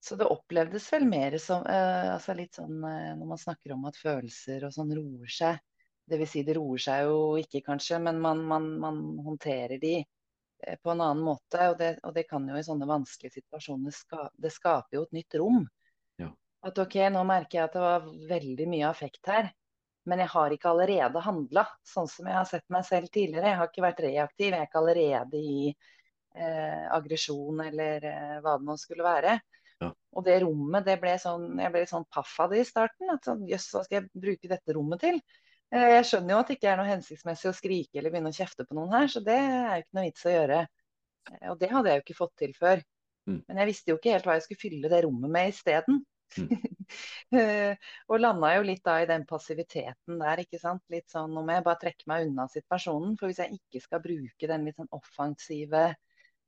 Så 0.00 0.16
det 0.16 0.30
opplevdes 0.32 0.86
vel 0.92 1.04
mer 1.04 1.36
som 1.38 1.66
eh, 1.68 2.06
altså 2.14 2.32
litt 2.34 2.56
sånn 2.56 2.78
når 2.80 3.26
man 3.26 3.40
snakker 3.40 3.74
om 3.74 3.84
at 3.90 3.98
følelser 4.00 4.64
og 4.64 4.72
sånn 4.72 4.94
roer 4.96 5.32
seg. 5.32 5.60
Dvs. 6.10 6.30
Si 6.32 6.42
det 6.42 6.56
roer 6.56 6.80
seg 6.82 7.04
jo 7.06 7.18
ikke, 7.38 7.60
kanskje, 7.66 8.00
men 8.02 8.16
man, 8.20 8.40
man, 8.48 8.72
man 8.82 8.96
håndterer 9.22 9.78
de 9.78 10.00
på 10.82 10.90
en 10.90 11.02
annen 11.04 11.22
måte. 11.22 11.68
Og 11.70 11.76
det, 11.78 11.92
og 12.02 12.16
det 12.16 12.24
kan 12.32 12.48
jo 12.48 12.56
i 12.58 12.64
sånne 12.64 12.88
vanskelige 12.88 13.36
situasjoner 13.38 13.94
ska, 13.94 14.24
Det 14.34 14.50
skaper 14.50 14.98
jo 14.98 15.04
et 15.06 15.14
nytt 15.20 15.36
rom. 15.38 15.60
Ja. 16.18 16.32
At 16.66 16.80
OK, 16.82 16.96
nå 17.12 17.22
merker 17.28 17.60
jeg 17.60 17.68
at 17.68 17.76
det 17.76 17.84
var 17.84 18.08
veldig 18.32 18.66
mye 18.72 18.88
affekt 18.88 19.30
her. 19.30 19.52
Men 20.08 20.22
jeg 20.22 20.32
har 20.32 20.54
ikke 20.54 20.70
allerede 20.70 21.20
handla, 21.24 21.66
sånn 21.84 22.08
som 22.08 22.28
jeg 22.30 22.38
har 22.38 22.48
sett 22.48 22.64
meg 22.72 22.86
selv 22.88 23.10
tidligere. 23.12 23.52
Jeg 23.52 23.58
har 23.60 23.68
ikke 23.68 23.84
vært 23.84 24.04
reaktiv. 24.06 24.46
Jeg 24.48 24.58
er 24.58 24.68
ikke 24.68 24.80
allerede 24.80 25.40
i 25.40 25.68
eh, 25.70 26.86
aggresjon 26.96 27.60
eller 27.66 28.06
eh, 28.08 28.38
hva 28.40 28.56
det 28.58 28.68
nå 28.68 28.76
skulle 28.80 29.04
være. 29.06 29.36
Ja. 29.80 29.90
Og 30.16 30.24
det 30.26 30.40
rommet, 30.44 30.84
det 30.88 30.96
ble 31.00 31.14
sånn, 31.20 31.46
jeg 31.60 31.72
ble 31.74 31.84
sånn 31.88 32.08
paff 32.12 32.32
av 32.44 32.52
det 32.52 32.62
i 32.62 32.68
starten. 32.68 33.12
at 33.12 33.28
sånn, 33.28 33.46
Jøss, 33.48 33.70
hva 33.74 33.84
skal 33.86 34.00
jeg 34.00 34.24
bruke 34.24 34.50
dette 34.50 34.76
rommet 34.76 35.04
til? 35.04 35.20
Eh, 35.70 35.88
jeg 35.96 36.06
skjønner 36.08 36.34
jo 36.34 36.40
at 36.42 36.50
det 36.50 36.58
ikke 36.58 36.70
er 36.72 36.80
noe 36.80 36.90
hensiktsmessig 36.90 37.50
å 37.50 37.56
skrike 37.56 38.00
eller 38.00 38.12
begynne 38.12 38.32
å 38.32 38.36
kjefte 38.40 38.66
på 38.66 38.76
noen 38.76 38.96
her, 38.96 39.10
så 39.12 39.22
det 39.24 39.36
er 39.38 39.74
jo 39.76 39.84
ikke 39.84 39.98
noe 39.98 40.06
vits 40.08 40.26
å 40.26 40.34
gjøre. 40.34 40.62
Eh, 41.30 41.50
Og 41.52 41.60
det 41.60 41.70
hadde 41.74 41.92
jeg 41.92 42.00
jo 42.00 42.06
ikke 42.06 42.20
fått 42.22 42.36
til 42.42 42.56
før. 42.56 42.82
Mm. 43.28 43.42
Men 43.46 43.62
jeg 43.62 43.70
visste 43.70 43.92
jo 43.92 44.00
ikke 44.00 44.16
helt 44.16 44.26
hva 44.26 44.38
jeg 44.38 44.46
skulle 44.48 44.64
fylle 44.64 44.90
det 44.92 45.04
rommet 45.06 45.34
med 45.36 45.52
isteden. 45.52 46.00
Mm. 46.38 46.50
Eh, 47.30 47.76
og 48.10 48.18
landa 48.18 48.48
jo 48.56 48.64
litt 48.66 48.80
da 48.82 48.96
i 48.98 49.06
den 49.06 49.22
passiviteten 49.22 50.16
der, 50.18 50.40
ikke 50.42 50.58
sant. 50.58 50.82
Litt 50.90 51.06
sånn 51.12 51.30
nå 51.30 51.44
må 51.46 51.54
jeg 51.54 51.62
bare 51.62 51.78
trekke 51.84 52.08
meg 52.10 52.24
unna 52.26 52.48
situasjonen. 52.50 53.12
For 53.20 53.30
hvis 53.30 53.38
jeg 53.44 53.60
ikke 53.60 53.82
skal 53.84 54.02
bruke 54.02 54.48
den 54.50 54.64
litt 54.66 54.80
sånn 54.80 54.90
offensive 54.96 55.84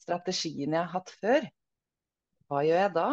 strategien 0.03 0.75
jeg 0.75 0.81
har 0.81 0.91
hatt 0.97 1.13
før, 1.21 1.47
hva 2.51 2.65
gjør 2.67 2.83
jeg 2.83 2.95
da? 2.97 3.07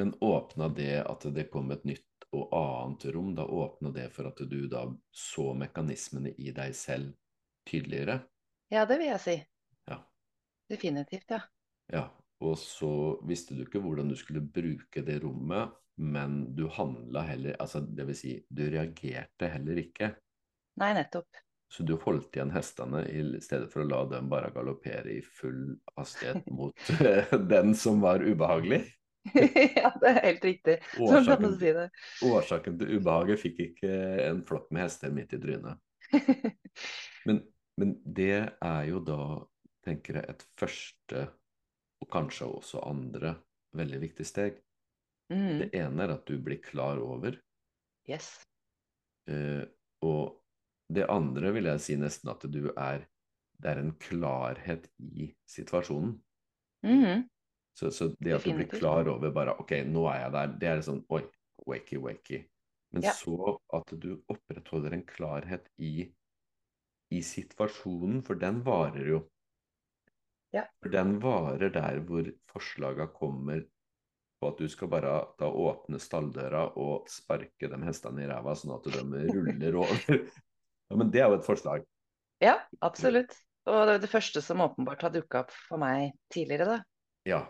Men 0.00 0.14
åpna 0.24 0.70
det 0.80 0.96
at 1.04 1.28
det 1.36 1.46
kom 1.52 1.70
et 1.76 1.84
nytt 1.88 2.26
og 2.36 2.56
annet 2.56 3.06
rom, 3.14 3.34
da 3.36 3.44
åpna 3.44 3.92
det 3.92 4.08
for 4.16 4.28
at 4.28 4.40
du 4.48 4.58
da 4.72 4.86
så 5.12 5.50
mekanismene 5.56 6.32
i 6.40 6.56
deg 6.56 6.74
selv 6.76 7.12
tydeligere? 7.68 8.22
Ja, 8.72 8.84
det 8.88 8.98
vil 9.00 9.12
jeg 9.12 9.22
si. 9.22 9.36
Ja. 9.88 10.00
Definitivt, 10.72 11.30
ja. 11.36 11.44
Ja, 11.92 12.08
og 12.44 12.58
så 12.60 12.90
visste 13.28 13.56
du 13.56 13.64
ikke 13.64 13.80
hvordan 13.84 14.10
du 14.10 14.16
skulle 14.18 14.44
bruke 14.44 15.02
det 15.06 15.20
rommet, 15.24 15.72
men 15.96 16.42
du 16.56 16.66
handla 16.68 17.22
heller 17.24 17.56
Altså, 17.62 17.80
det 17.80 18.04
vil 18.10 18.18
si, 18.18 18.32
du 18.52 18.66
reagerte 18.68 19.48
heller 19.48 19.80
ikke. 19.80 20.10
Nei, 20.76 20.92
nettopp. 20.98 21.40
Så 21.72 21.82
du 21.82 21.96
holdt 21.98 22.36
igjen 22.36 22.52
hestene 22.54 23.00
i 23.10 23.22
stedet 23.42 23.70
for 23.72 23.82
å 23.82 23.88
la 23.88 24.02
dem 24.10 24.28
bare 24.30 24.52
galoppere 24.54 25.16
i 25.16 25.22
full 25.24 25.74
hastighet 25.96 26.46
mot 26.58 26.92
den 27.50 27.74
som 27.78 28.04
var 28.04 28.22
ubehagelig. 28.22 28.84
ja, 29.80 29.90
det 30.00 30.12
er 30.12 30.20
helt 30.22 30.44
riktig. 30.46 30.76
Årsaken, 31.02 31.56
si 31.58 31.72
det. 31.74 31.88
årsaken 32.28 32.78
til 32.78 32.92
ubehaget 32.98 33.42
fikk 33.42 33.62
ikke 33.70 33.96
en 34.28 34.44
flokk 34.46 34.68
med 34.70 34.86
hester 34.86 35.14
midt 35.14 35.34
i 35.34 35.42
trynet. 35.42 35.82
Men, 37.26 37.40
men 37.74 37.96
det 38.14 38.36
er 38.46 38.82
jo 38.86 39.00
da, 39.02 39.18
tenker 39.82 40.20
jeg, 40.20 40.34
et 40.36 40.44
første, 40.60 41.24
og 42.02 42.08
kanskje 42.12 42.48
også 42.48 42.82
andre, 42.86 43.36
veldig 43.76 44.00
viktige 44.02 44.28
steg. 44.28 44.60
Mm, 45.30 45.58
Det 45.58 45.68
ene 45.74 46.04
er 46.06 46.14
at 46.14 46.26
du 46.28 46.36
blir 46.38 46.60
klar 46.62 47.00
over, 47.02 47.38
yes. 48.06 48.44
eh, 49.26 49.64
og 50.06 50.36
det 50.92 51.06
andre 51.10 51.50
vil 51.56 51.66
jeg 51.72 51.82
si 51.82 51.96
nesten 51.98 52.30
at 52.30 52.44
du 52.46 52.68
er 52.76 53.06
Det 53.56 53.70
er 53.72 53.78
en 53.80 53.94
klarhet 53.96 54.84
i 55.00 55.30
situasjonen. 55.48 56.10
Mm, 56.84 57.24
Så, 57.72 57.88
så 57.90 58.10
det 58.20 58.34
at 58.36 58.44
du 58.44 58.52
blir 58.52 58.68
klar 58.68 59.08
over 59.08 59.30
bare 59.32 59.54
Ok, 59.62 59.72
nå 59.88 60.02
er 60.12 60.26
jeg 60.26 60.32
der. 60.34 60.52
Det 60.60 60.68
er 60.68 60.82
sånn 60.84 61.00
Oi, 61.08 61.22
wakey, 61.66 61.96
wakey. 61.98 62.42
Men 62.92 63.02
Ja. 63.02 63.14
så 63.16 63.56
at 63.72 63.94
du 63.96 64.10
opprettholder 64.28 64.92
en 64.92 65.06
klarhet 65.08 65.70
i, 65.80 66.12
i 67.10 67.22
situasjonen, 67.24 68.20
for 68.22 68.34
den 68.40 68.60
varer 68.66 69.08
jo. 69.08 69.22
Ja. 70.54 70.66
For 70.82 70.92
den 70.92 71.16
varer 71.22 71.72
der 71.74 71.98
hvor 72.06 72.28
forslaga 72.52 73.08
kommer 73.14 73.64
på 74.40 74.50
at 74.52 74.60
du 74.60 74.68
skal 74.68 74.90
bare 74.92 75.16
da 75.40 75.48
åpne 75.48 75.98
stalldøra 76.00 76.66
og 76.76 77.08
sparke 77.10 77.70
de 77.72 77.80
hestene 77.86 78.24
i 78.24 78.28
ræva 78.30 78.54
sånn 78.56 78.76
at 78.76 78.86
de 78.92 79.02
ruller 79.32 79.78
over. 79.82 80.22
Ja, 80.86 80.98
men 81.00 81.10
det 81.10 81.22
er 81.24 81.32
jo 81.32 81.40
et 81.40 81.48
forslag. 81.48 81.84
Ja, 82.44 82.58
absolutt. 82.84 83.34
Og 83.66 83.80
det 83.88 83.96
er 83.96 84.02
det 84.04 84.12
første 84.12 84.42
som 84.44 84.62
åpenbart 84.62 85.02
har 85.02 85.14
dukka 85.14 85.42
opp 85.46 85.54
for 85.56 85.80
meg 85.82 86.12
tidligere, 86.30 86.76
da. 86.76 86.78
Ja. 87.26 87.42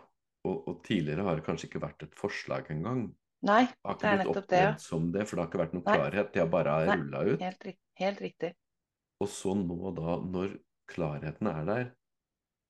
Og, 0.46 0.60
og 0.70 0.76
tidligere 0.86 1.24
har 1.26 1.36
det 1.36 1.44
kanskje 1.44 1.66
ikke 1.68 1.82
vært 1.82 2.04
et 2.06 2.14
forslag 2.16 2.70
engang. 2.72 3.08
Nei, 3.46 3.64
Det 3.66 3.96
det 4.00 4.08
er 4.08 4.20
nettopp 4.22 4.46
det, 4.48 4.60
ja. 4.62 4.70
som 4.80 5.10
det, 5.12 5.26
for 5.26 5.36
det 5.36 5.42
har 5.42 5.50
ikke 5.50 5.60
vært 5.60 5.74
noen 5.74 5.84
Nei. 5.84 5.96
klarhet. 5.98 6.30
De 6.32 6.40
har 6.40 6.48
bare 6.54 6.76
rulla 6.86 7.22
ut. 7.26 7.42
Helt, 7.42 7.66
helt 8.00 8.22
riktig. 8.22 8.52
Og 9.20 9.30
så 9.32 9.52
nå 9.58 9.92
da, 9.96 10.16
når 10.22 10.54
klarheten 10.88 11.50
er 11.50 11.66
der, 11.68 11.84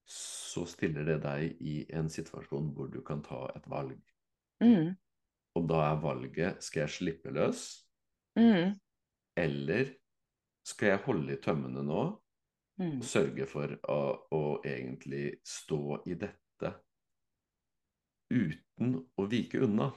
så 0.07 0.63
stiller 0.69 1.03
det 1.05 1.17
deg 1.25 1.57
i 1.61 1.73
en 1.97 2.07
situasjon 2.09 2.69
hvor 2.75 2.87
du 2.93 3.01
kan 3.05 3.19
ta 3.25 3.41
et 3.55 3.65
valg. 3.69 3.97
Mm, 4.63 4.93
Og 5.57 5.65
da 5.69 5.81
er 5.91 5.99
valget 6.01 6.63
skal 6.63 6.85
jeg 6.85 6.93
slippe 6.95 7.31
løs, 7.33 7.63
mm, 8.39 8.71
eller 9.37 9.91
skal 10.67 10.93
jeg 10.93 11.03
holde 11.05 11.33
i 11.35 11.41
tømmene 11.41 11.83
nå 11.85 12.01
mm. 12.79 12.95
og 12.99 13.05
sørge 13.05 13.45
for 13.49 13.73
å, 13.89 13.99
å 14.33 14.41
egentlig 14.65 15.39
stå 15.47 16.01
i 16.09 16.15
dette 16.19 16.71
uten 18.31 18.95
å 19.17 19.25
vike 19.31 19.61
unna? 19.63 19.91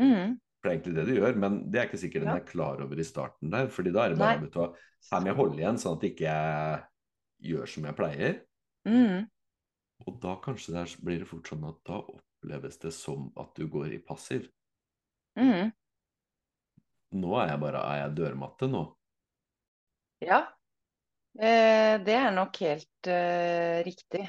Mm, 0.00 0.38
For 0.60 0.68
det 0.68 0.70
er 0.70 0.76
egentlig 0.76 0.94
det 0.98 1.06
du 1.08 1.14
gjør, 1.20 1.36
men 1.40 1.58
det 1.72 1.80
er 1.80 1.88
ikke 1.90 2.00
sikkert 2.02 2.24
den 2.26 2.32
Ja. 2.34 2.38
er 2.40 2.46
klar 2.48 2.80
over 2.84 2.98
i 3.00 3.04
starten 3.06 3.50
der. 3.50 3.68
fordi 3.68 3.92
da 3.92 4.04
er 4.04 4.08
det 4.14 4.18
bare 4.18 4.38
Nei. 4.40 4.46
vet 4.46 4.54
her 5.10 5.20
må 5.20 5.26
jeg 5.30 5.36
holde 5.38 5.58
igjen, 5.62 5.78
sånn 5.80 5.96
at 5.96 6.04
ikke 6.10 6.24
jeg 6.28 6.82
gjør 7.52 7.66
som 7.66 7.84
jeg 7.88 7.96
pleier. 7.96 8.40
mm, 8.84 9.28
Og 10.08 10.16
da 10.22 10.36
kanskje 10.44 10.74
det 10.74 10.84
er, 10.84 10.94
blir 11.04 11.22
det 11.22 11.28
fort 11.28 11.50
sånn 11.50 11.66
at 11.68 11.80
da 11.88 12.00
oppleves 12.00 12.80
det 12.82 12.92
som 12.96 13.28
at 13.40 13.52
du 13.58 13.66
går 13.68 13.96
i 13.96 14.02
passiv. 14.04 14.48
mm. 15.38 15.70
Nå 17.20 17.30
er 17.42 17.48
jeg 17.50 17.58
bare 17.58 17.78
er 17.90 17.96
jeg 18.04 18.16
dørmatte 18.20 18.68
nå. 18.70 18.84
Ja, 20.22 20.44
eh, 21.34 21.96
det 22.06 22.14
er 22.14 22.30
nok 22.36 22.60
helt 22.62 23.08
eh, 23.10 23.80
riktig. 23.82 24.28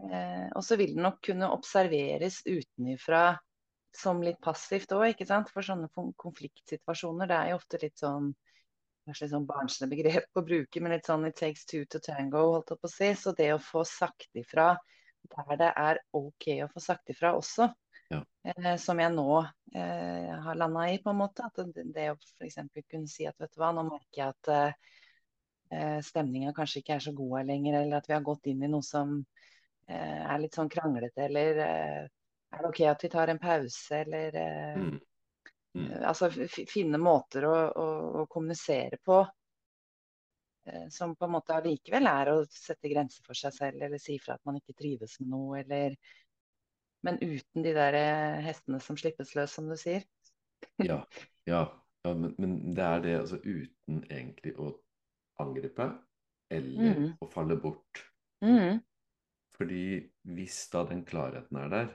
Eh, 0.00 0.46
og 0.56 0.64
så 0.64 0.78
vil 0.80 0.94
det 0.96 1.04
nok 1.04 1.18
kunne 1.28 1.50
observeres 1.52 2.40
utenifra 2.46 3.34
som 3.92 4.22
litt 4.24 4.40
passivt 4.40 4.94
òg, 4.96 5.10
ikke 5.12 5.28
sant. 5.28 5.52
For 5.52 5.66
sånne 5.66 5.90
konfliktsituasjoner, 5.92 7.28
det 7.28 7.36
er 7.38 7.52
jo 7.52 7.58
ofte 7.60 7.82
litt 7.82 8.00
sånn 8.00 8.32
Kanskje 9.06 9.24
litt 9.26 9.32
sånn 9.34 9.46
barnslig 9.48 9.88
begrep 9.90 10.38
å 10.38 10.44
bruke, 10.46 10.80
men 10.80 10.92
litt 10.94 11.08
sånn 11.10 11.26
it 11.26 11.36
takes 11.38 11.64
two 11.66 11.84
to 11.90 11.98
tango, 12.02 12.42
holdt 12.54 12.70
jeg 12.70 12.78
på 12.82 12.90
å 12.90 12.92
si. 12.92 13.08
Så 13.18 13.32
det 13.38 13.48
å 13.54 13.58
få 13.62 13.82
sagt 13.88 14.28
ifra 14.38 14.76
der 15.32 15.56
det 15.58 15.70
er 15.78 15.98
OK 16.18 16.48
å 16.64 16.68
få 16.72 16.82
sagt 16.82 17.10
ifra 17.14 17.32
også, 17.38 17.68
Ja. 18.10 18.20
eh, 18.44 18.76
som 18.76 18.98
jeg 18.98 19.12
nå 19.14 19.26
eh, 19.74 20.30
har 20.44 20.54
landa 20.58 20.88
i, 20.90 20.98
på 21.02 21.10
en 21.10 21.20
måte. 21.22 21.46
At 21.46 21.58
det, 21.74 21.84
det 21.94 22.08
å 22.12 22.16
f.eks. 22.18 22.58
kunne 22.90 23.08
si 23.10 23.26
at 23.26 23.38
vet 23.40 23.54
du 23.54 23.60
hva, 23.62 23.72
nå 23.74 23.84
merker 23.88 24.22
jeg 24.22 24.34
at 24.34 24.50
eh, 24.54 24.72
eh, 25.72 26.00
stemninga 26.04 26.52
kanskje 26.56 26.82
ikke 26.82 26.94
er 26.98 27.06
så 27.06 27.12
god 27.16 27.38
her 27.40 27.48
lenger, 27.52 27.78
eller 27.80 27.98
at 27.98 28.10
vi 28.10 28.16
har 28.16 28.26
gått 28.26 28.50
inn 28.50 28.62
i 28.62 28.70
noe 28.70 28.82
som 28.86 29.14
eh, 29.88 30.20
er 30.26 30.42
litt 30.42 30.58
sånn 30.58 30.70
kranglete, 30.72 31.26
eller 31.30 31.62
eh, 31.66 32.02
er 32.52 32.58
det 32.66 32.68
OK 32.68 32.82
at 32.90 33.06
vi 33.06 33.12
tar 33.14 33.32
en 33.32 33.42
pause, 33.42 34.02
eller 34.04 34.36
eh, 34.42 34.76
Mm. 34.82 35.00
Mm. 35.78 35.86
eh, 35.90 36.08
Altså 36.08 36.30
finne 36.68 37.00
måter 37.00 37.46
å, 37.48 37.54
å, 37.54 37.86
å 38.22 38.26
kommunisere 38.30 38.98
på 39.04 39.20
eh, 40.66 40.88
som 40.92 41.14
på 41.16 41.28
en 41.28 41.34
måte 41.36 41.56
allikevel 41.56 42.08
er 42.10 42.32
å 42.32 42.38
sette 42.50 42.90
grenser 42.92 43.24
for 43.26 43.38
seg 43.38 43.54
selv, 43.56 43.82
eller 43.82 44.02
si 44.02 44.18
fra 44.22 44.36
at 44.36 44.44
man 44.48 44.60
ikke 44.60 44.76
trives 44.78 45.18
med 45.22 45.32
noe, 45.34 45.62
eller 45.64 45.96
Men 47.02 47.16
uten 47.18 47.64
de 47.64 47.72
der 47.74 47.96
eh, 47.98 48.40
hestene 48.46 48.78
som 48.80 48.96
slippes 48.96 49.34
løs, 49.34 49.50
som 49.50 49.66
du 49.66 49.74
sier. 49.76 50.04
Ja, 50.78 51.00
ja, 51.50 51.64
ja 52.04 52.14
men, 52.14 52.36
men 52.38 52.74
det 52.76 52.84
er 52.86 53.02
det 53.02 53.18
altså 53.18 53.40
uten 53.42 54.04
egentlig 54.06 54.54
å 54.54 54.70
angripe 55.42 55.88
eller 56.52 56.98
mm. 56.98 57.10
å 57.24 57.28
falle 57.32 57.56
bort. 57.58 58.04
Mm, 58.44 58.78
Fordi 59.56 59.84
hvis 60.36 60.58
da 60.72 60.84
den 60.88 61.02
klarheten 61.08 61.58
er 61.58 61.72
der, 61.72 61.92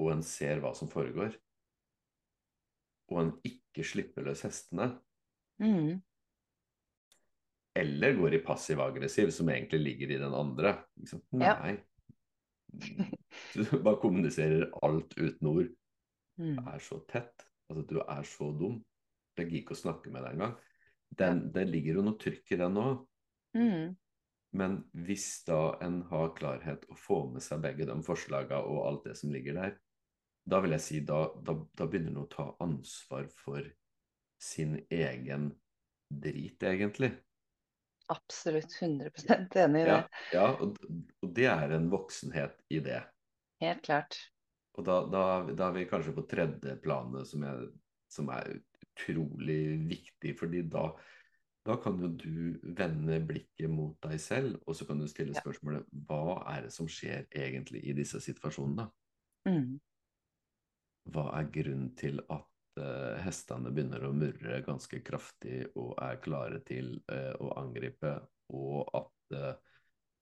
og 0.00 0.12
en 0.14 0.22
ser 0.24 0.62
hva 0.62 0.72
som 0.76 0.88
foregår, 0.88 1.34
og 3.10 3.20
en 3.24 3.32
ikke 3.46 3.84
slipper 3.86 4.24
løs 4.26 4.44
hestene, 4.46 4.92
mm, 5.62 5.98
eller 7.80 8.16
går 8.18 8.34
i 8.34 8.42
passiv-aggressiv, 8.44 9.30
som 9.34 9.48
egentlig 9.52 9.80
ligger 9.80 10.10
i 10.10 10.18
den 10.18 10.34
andre 10.34 10.72
Liksom. 10.98 11.22
Nei. 11.38 11.76
Ja. 11.76 13.06
Du 13.54 13.78
bare 13.82 13.98
kommuniserer 14.02 14.68
alt 14.82 15.14
uten 15.18 15.46
ord. 15.50 15.70
mm. 16.38 16.58
er 16.66 16.78
så 16.82 17.00
tett. 17.10 17.46
Altså, 17.70 17.82
du 17.86 18.00
er 18.00 18.22
så 18.26 18.50
dum. 18.56 18.80
Jeg 19.38 19.46
gidder 19.46 19.60
ikke 19.62 19.74
å 19.76 19.80
snakke 19.80 20.10
med 20.12 20.22
deg 20.26 20.36
engang. 20.36 20.54
Den, 21.18 21.40
Det 21.54 21.64
ligger 21.68 21.98
jo 21.98 22.04
noe 22.06 22.18
trykk 22.20 22.52
i 22.54 22.58
den 22.60 22.78
òg. 22.78 23.04
Mm, 23.58 23.96
Men 24.52 24.76
hvis 25.06 25.44
da 25.46 25.76
en 25.82 26.02
har 26.10 26.32
klarhet 26.34 26.86
å 26.90 26.96
få 26.98 27.20
med 27.32 27.42
seg 27.42 27.62
begge 27.62 27.86
de 27.86 27.96
forslagene 28.06 28.62
og 28.66 28.86
alt 28.86 29.04
det 29.06 29.16
som 29.18 29.30
ligger 29.34 29.54
der, 29.58 29.76
da 30.44 30.60
vil 30.64 30.74
jeg 30.76 30.84
si 30.84 31.00
da, 31.06 31.24
da, 31.44 31.56
da 31.76 31.86
begynner 31.86 32.14
han 32.14 32.24
å 32.24 32.30
ta 32.30 32.46
ansvar 32.64 33.28
for 33.36 33.66
sin 34.40 34.78
egen 34.90 35.50
drit, 36.10 36.62
egentlig. 36.62 37.12
absolutt 38.10 38.72
100% 38.80 39.56
enig 39.56 39.82
i 39.82 39.84
det. 39.84 39.92
Ja, 39.92 40.00
ja 40.32 40.46
og, 40.58 40.80
og 41.22 41.34
det 41.36 41.46
er 41.52 41.76
en 41.76 41.90
voksenhet 41.92 42.56
i 42.72 42.80
det. 42.82 43.02
Helt 43.62 43.84
klart. 43.86 44.16
Og 44.78 44.86
da, 44.86 45.02
da, 45.12 45.22
da 45.52 45.68
er 45.68 45.76
vi 45.76 45.86
kanskje 45.90 46.16
på 46.16 46.26
tredje 46.30 46.74
planet, 46.82 47.28
som, 47.28 47.44
jeg, 47.46 47.70
som 48.10 48.30
er 48.34 48.56
utrolig 48.80 49.62
viktig, 49.90 50.34
fordi 50.38 50.64
da, 50.72 50.88
da 51.68 51.76
kan 51.82 52.00
jo 52.00 52.10
du 52.18 52.58
vende 52.78 53.20
blikket 53.28 53.70
mot 53.70 53.98
deg 54.06 54.16
selv, 54.22 54.58
og 54.66 54.78
så 54.78 54.88
kan 54.88 55.02
du 55.02 55.06
stille 55.10 55.36
spørsmålet 55.36 55.86
hva 56.08 56.40
er 56.54 56.66
det 56.66 56.74
som 56.74 56.88
skjer 56.90 57.28
egentlig 57.36 57.84
i 57.84 57.94
disse 57.98 58.22
situasjonene? 58.24 58.88
Mm. 59.48 59.78
Hva 61.08 61.30
er 61.38 61.48
grunnen 61.54 61.94
til 61.98 62.20
at 62.28 62.80
eh, 62.80 63.16
hestene 63.24 63.72
begynner 63.72 64.04
å 64.06 64.12
murre 64.12 64.60
ganske 64.66 65.00
kraftig 65.06 65.64
og 65.74 65.94
er 66.02 66.20
klare 66.22 66.60
til 66.66 66.98
uh, 67.12 67.34
å 67.40 67.54
angripe, 67.62 68.12
og 68.52 68.90
at 69.00 69.36
uh, 69.36 69.54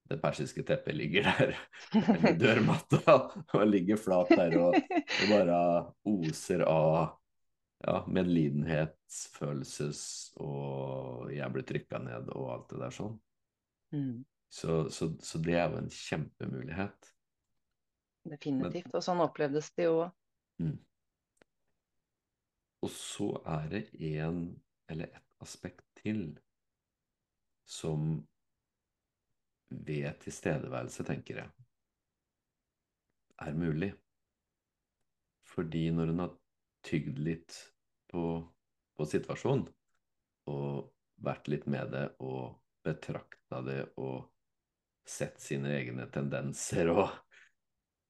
det 0.08 0.20
persiske 0.22 0.62
teppet 0.64 0.96
ligger 0.96 1.22
der, 1.28 1.56
eller 2.14 2.38
dørmatta, 2.38 3.16
og 3.58 3.66
ligger 3.68 3.96
flat 4.00 4.30
der 4.32 4.56
og, 4.60 4.76
og 4.78 5.24
bare 5.32 5.58
oser 6.08 6.64
av 6.68 7.18
ja, 7.84 8.04
medlidenhetsfølelses 8.10 10.00
og 10.42 11.30
jeg 11.34 11.52
blir 11.54 11.66
trykka 11.68 12.00
ned 12.02 12.32
og 12.34 12.50
alt 12.54 12.72
det 12.72 12.80
der 12.82 12.94
sånn. 12.94 13.14
Mm. 13.94 14.24
Så, 14.48 14.88
så, 14.90 15.10
så 15.20 15.38
det 15.44 15.54
er 15.60 15.68
jo 15.68 15.78
en 15.82 15.90
kjempemulighet. 15.92 17.12
Definitivt. 18.28 18.94
Og 18.96 19.04
sånn 19.04 19.20
opplevdes 19.24 19.70
det 19.76 19.84
jo. 19.88 20.08
Mm. 20.58 20.78
Og 22.82 22.90
så 22.94 23.30
er 23.46 23.70
det 23.72 23.84
en 24.12 24.42
eller 24.88 25.10
et 25.18 25.32
aspekt 25.42 25.84
til 25.98 26.38
som 27.68 28.22
ved 29.68 30.12
tilstedeværelse, 30.22 31.04
tenker 31.04 31.42
jeg, 31.42 31.50
er 33.38 33.54
mulig. 33.54 33.90
Fordi 35.44 35.90
når 35.90 36.12
hun 36.12 36.22
har 36.24 36.32
tygd 36.86 37.18
litt 37.20 37.58
på, 38.08 38.22
på 38.96 39.08
situasjonen, 39.10 39.66
og 40.48 40.88
vært 41.20 41.50
litt 41.52 41.66
med 41.68 41.92
det, 41.92 42.06
og 42.24 42.56
betrakta 42.86 43.60
det, 43.66 43.82
og 44.00 44.30
sett 45.08 45.40
sine 45.42 45.74
egne 45.76 46.08
tendenser, 46.12 46.92
og, 46.94 47.12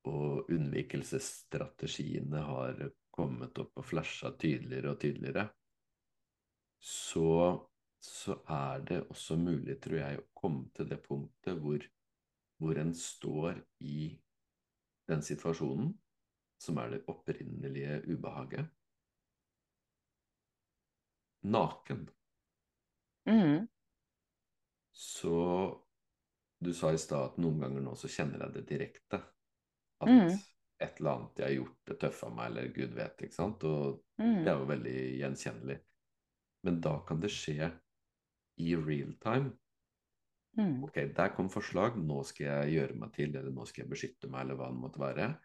og 0.06 0.50
unnvikelsesstrategiene 0.52 2.42
har 2.46 2.82
kommet 3.10 3.58
opp 3.58 3.80
og 3.80 3.86
flasha 3.86 4.30
tydeligere 4.38 4.92
og 4.92 5.00
tydeligere, 5.02 5.48
så, 6.78 7.58
så 7.98 8.38
er 8.54 8.84
det 8.86 9.00
også 9.10 9.36
mulig, 9.40 9.80
tror 9.82 9.98
jeg, 9.98 10.20
å 10.20 10.28
komme 10.38 10.68
til 10.76 10.88
det 10.90 11.00
punktet 11.02 11.58
hvor, 11.58 11.82
hvor 12.62 12.78
en 12.78 12.94
står 12.94 13.58
i 13.82 14.12
den 15.08 15.24
situasjonen 15.24 15.90
som 16.58 16.78
er 16.82 16.94
det 16.94 17.04
opprinnelige 17.10 18.00
ubehaget, 18.10 18.66
naken. 21.46 22.08
Mm. 23.28 23.68
Så 24.92 25.34
du 26.58 26.74
sa 26.74 26.90
i 26.92 26.98
stad 26.98 27.32
at 27.32 27.36
noen 27.38 27.60
ganger 27.62 27.84
nå 27.84 27.94
så 27.98 28.10
kjenner 28.10 28.42
jeg 28.42 28.56
det 28.56 28.64
direkte. 28.72 29.20
At 30.00 30.08
Mm. 30.08 30.38
et 30.80 31.00
eller 31.00 31.10
annet 31.10 31.36
jeg 31.38 31.46
har 31.46 31.54
gjort, 31.64 31.78
det 31.86 31.98
tøffa 32.00 32.28
meg, 32.30 32.46
eller 32.46 32.68
gud 32.74 32.94
vet, 32.94 33.22
ikke 33.22 33.34
sant. 33.34 33.64
Og 33.64 34.02
Mm. 34.18 34.44
det 34.44 34.48
er 34.48 34.58
jo 34.58 34.64
veldig 34.66 35.18
gjenkjennelig. 35.20 35.80
Men 36.64 36.80
da 36.80 36.98
kan 37.06 37.20
det 37.20 37.30
skje 37.30 37.72
i 38.58 38.74
real 38.76 39.14
time. 39.20 39.52
Mm. 40.58 40.84
Ok, 40.84 40.94
der 41.14 41.28
kom 41.36 41.48
forslag, 41.50 41.96
nå 41.96 42.24
skal 42.24 42.46
jeg 42.46 42.72
gjøre 42.74 42.98
meg 42.98 43.12
til, 43.12 43.36
eller 43.36 43.50
nå 43.50 43.66
skal 43.66 43.84
jeg 43.84 43.90
beskytte 43.90 44.30
meg, 44.30 44.40
eller 44.40 44.56
hva 44.56 44.70
det 44.72 44.80
måtte 44.80 44.98
være. 44.98 45.38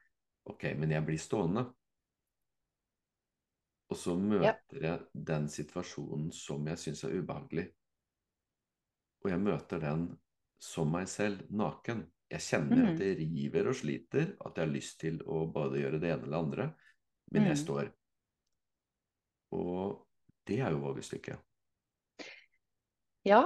Ok, 0.46 0.64
men 0.76 0.92
jeg 0.92 1.06
blir 1.06 1.18
stående. 1.18 1.74
Og 3.90 3.98
så 3.98 4.16
møter 4.18 4.82
jeg 4.82 5.00
den 5.14 5.48
situasjonen 5.50 6.32
som 6.34 6.66
jeg 6.68 6.78
syns 6.78 7.04
er 7.04 7.14
ubehagelig. 7.20 7.68
Og 9.24 9.30
jeg 9.30 9.40
møter 9.40 9.80
den 9.80 10.20
som 10.60 10.90
meg 10.92 11.08
selv, 11.08 11.46
naken. 11.52 12.12
Jeg 12.34 12.42
kjenner 12.42 12.80
Mm. 12.82 12.94
at 12.94 12.98
det 12.98 13.10
river 13.20 13.68
og 13.70 13.76
sliter, 13.78 14.32
at 14.42 14.56
jeg 14.58 14.66
har 14.66 14.74
lyst 14.74 15.00
til 15.04 15.20
å 15.30 15.44
bare 15.54 15.78
gjøre 15.84 16.00
det 16.02 16.10
ene 16.10 16.24
eller 16.24 16.32
det 16.34 16.40
andre, 16.46 16.66
men 17.32 17.44
jeg 17.46 17.58
Mm. 17.58 17.64
står. 17.66 17.92
Og 19.54 20.08
det 20.48 20.60
er 20.60 20.72
jo 20.74 20.80
vågestykket. 20.82 21.38
Ja, 23.24 23.44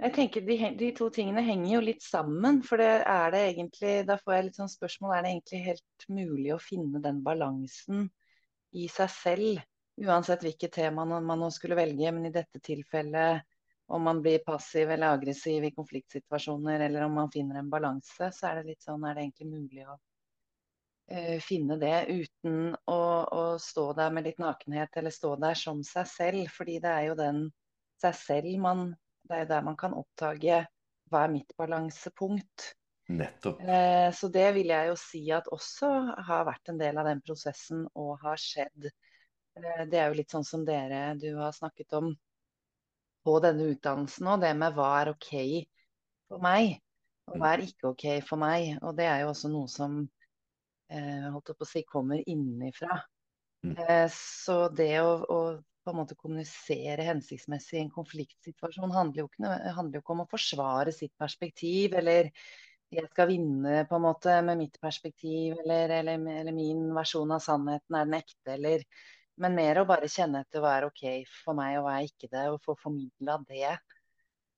jeg 0.00 0.14
tenker 0.16 0.40
de, 0.40 0.56
de 0.78 0.88
to 0.96 1.10
tingene 1.14 1.42
henger 1.44 1.74
jo 1.76 1.80
litt 1.84 2.02
sammen. 2.02 2.62
For 2.66 2.80
det 2.80 3.04
er 3.06 3.30
det 3.30 3.42
egentlig 3.54 4.06
Da 4.08 4.16
får 4.16 4.34
jeg 4.34 4.44
litt 4.48 4.56
sånn 4.58 4.72
spørsmål 4.72 5.14
Er 5.14 5.22
det 5.22 5.30
egentlig 5.34 5.60
helt 5.68 6.08
mulig 6.08 6.50
å 6.54 6.58
finne 6.62 7.02
den 7.04 7.22
balansen 7.22 8.08
i 8.74 8.88
seg 8.90 9.10
selv? 9.10 9.62
Uansett 10.02 10.42
hvilket 10.42 10.72
tema 10.72 11.04
man 11.06 11.24
man 11.24 11.38
nå 11.44 11.52
skulle 11.54 11.76
velge, 11.78 12.10
men 12.10 12.26
i 12.26 12.34
dette 12.34 12.58
tilfellet 12.58 13.44
om 13.86 14.02
man 14.02 14.22
blir 14.22 14.38
passiv 14.38 14.90
eller 14.90 15.12
aggressiv 15.12 15.64
i 15.64 15.72
konfliktsituasjoner, 15.76 16.80
eller 16.80 17.04
om 17.04 17.14
man 17.20 17.30
finner 17.32 17.60
en 17.60 17.70
balanse, 17.70 18.30
så 18.32 18.48
er 18.48 18.60
det 18.60 18.72
litt 18.72 18.84
sånn 18.86 19.04
Er 19.04 19.14
det 19.14 19.26
egentlig 19.26 19.48
mulig 19.50 19.84
å 19.84 19.96
uh, 19.96 21.40
finne 21.44 21.76
det 21.80 21.96
uten 22.08 22.74
å, 22.74 23.00
å 23.24 23.42
stå 23.60 23.90
der 23.98 24.14
med 24.14 24.28
litt 24.28 24.40
nakenhet, 24.40 24.96
eller 24.96 25.14
stå 25.14 25.34
der 25.36 25.58
som 25.58 25.82
seg 25.84 26.08
selv? 26.08 26.46
Fordi 26.54 26.78
det 26.84 26.94
er 26.94 27.10
jo 27.10 27.18
den 27.20 27.44
seg 28.00 28.16
selv 28.20 28.56
man 28.60 28.86
Det 29.24 29.36
er 29.36 29.44
jo 29.44 29.52
der 29.52 29.68
man 29.68 29.76
kan 29.80 29.94
oppdage 29.96 30.64
hva 31.12 31.22
er 31.24 31.30
mitt 31.32 31.52
balansepunkt. 31.56 32.74
Nettopp. 33.08 33.60
Eh, 33.60 34.10
Så 34.12 34.28
det 34.32 34.50
vil 34.56 34.68
jeg 34.72 34.88
jo 34.88 34.96
si 35.00 35.22
at 35.32 35.48
også 35.52 35.90
har 36.26 36.44
vært 36.48 36.72
en 36.72 36.80
del 36.80 36.98
av 37.00 37.08
den 37.08 37.20
prosessen 37.24 37.86
og 37.94 38.18
har 38.24 38.40
skjedd. 38.40 38.88
Eh, 39.56 39.84
Det 39.88 40.00
er 40.00 40.08
jo 40.08 40.18
litt 40.18 40.32
sånn 40.32 40.44
som 40.44 40.64
dere 40.64 41.14
du 41.20 41.30
har 41.36 41.52
snakket 41.52 41.92
om 42.00 42.14
på 43.24 43.38
denne 43.44 43.70
utdannelsen 43.72 44.30
òg, 44.30 44.42
det 44.44 44.52
med 44.60 44.76
hva 44.76 44.90
er 45.00 45.12
OK 45.14 45.30
for 46.28 46.44
meg, 46.44 46.76
og 47.30 47.40
hva 47.40 47.54
er 47.54 47.64
ikke 47.64 47.90
OK 47.92 48.06
for 48.28 48.40
meg. 48.40 48.74
Og 48.84 48.96
det 48.98 49.08
er 49.08 49.24
jo 49.24 49.32
også 49.32 49.50
noe 49.52 49.70
som 49.72 50.00
eh, 50.92 51.28
holdt 51.30 51.54
på 51.54 51.66
å 51.66 51.70
si, 51.70 51.84
kommer 51.88 52.20
innenfra. 52.24 53.00
Mm. 53.64 53.78
Eh, 53.80 54.08
Så 54.12 54.58
det 54.76 54.92
å, 55.00 55.14
å 55.24 55.40
på 55.84 55.92
en 55.92 55.98
måte 56.00 56.16
kommunisere 56.16 57.04
hensiktsmessig 57.04 57.76
i 57.76 57.82
en 57.84 57.90
konfliktsituasjon 57.92 58.92
handler 58.94 59.24
jo 59.24 59.26
ikke, 59.28 59.50
handler 59.76 59.98
jo 59.98 60.04
ikke 60.04 60.14
om 60.14 60.22
å 60.24 60.30
forsvare 60.30 60.94
sitt 60.96 61.12
perspektiv, 61.20 61.96
eller 61.98 62.30
jeg 62.94 63.10
skal 63.10 63.28
vinne 63.28 63.82
på 63.88 63.98
en 63.98 64.04
måte 64.04 64.36
med 64.46 64.60
mitt 64.62 64.78
perspektiv, 64.80 65.58
eller, 65.64 65.92
eller, 65.98 66.24
eller 66.40 66.56
min 66.56 66.86
versjon 66.96 67.34
av 67.34 67.42
sannheten 67.44 67.98
er 67.98 68.08
den 68.08 68.16
ekte, 68.20 68.54
eller 68.54 68.86
Men 69.42 69.56
mer 69.58 69.80
å 69.80 69.86
bare 69.88 70.06
kjenne 70.10 70.44
etter 70.44 70.62
hva 70.62 70.76
er 70.78 70.86
OK 70.86 71.02
for 71.42 71.58
meg, 71.58 71.78
og 71.80 71.88
hva 71.88 71.96
er 71.98 72.06
ikke 72.06 72.30
det, 72.30 72.44
og 72.52 72.62
få 72.62 72.76
formidla 72.78 73.40
det 73.48 73.72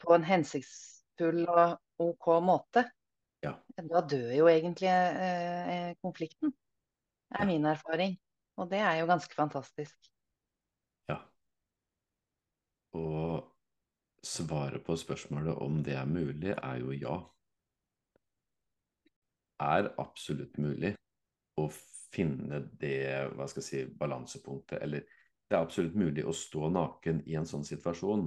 på 0.02 0.12
en 0.16 0.26
hensiktsfull 0.28 1.46
og 1.48 1.78
OK 2.04 2.28
måte. 2.44 2.84
Ja. 3.44 3.54
Da 3.76 4.02
dør 4.04 4.32
jo 4.36 4.48
egentlig 4.52 4.90
eh, 4.92 5.94
konflikten, 6.02 6.52
er 7.32 7.44
Ja. 7.44 7.48
min 7.48 7.64
erfaring. 7.64 8.18
Og 8.56 8.70
det 8.70 8.80
er 8.80 9.00
jo 9.00 9.06
ganske 9.08 9.34
fantastisk. 9.36 10.10
Ja. 11.08 11.18
Og 12.96 13.52
svaret 14.24 14.84
på 14.84 14.96
spørsmålet 14.96 15.56
om 15.62 15.82
det 15.84 15.96
er 15.96 16.08
mulig, 16.08 16.52
er 16.56 16.80
jo 16.80 16.92
ja. 16.96 17.16
Er 19.60 19.88
absolutt 20.00 20.58
mulig 20.60 20.94
å 21.56 21.68
finne 22.16 22.62
det, 22.80 22.98
hva 23.36 23.46
skal 23.50 23.62
jeg 23.62 23.68
si, 23.68 23.84
balansepunktet, 24.00 24.80
eller 24.82 25.04
det 25.46 25.54
er 25.54 25.62
absolutt 25.62 25.94
mulig 25.98 26.24
å 26.26 26.34
stå 26.34 26.70
naken 26.74 27.22
i 27.30 27.36
en 27.38 27.46
sånn 27.46 27.64
situasjon. 27.66 28.26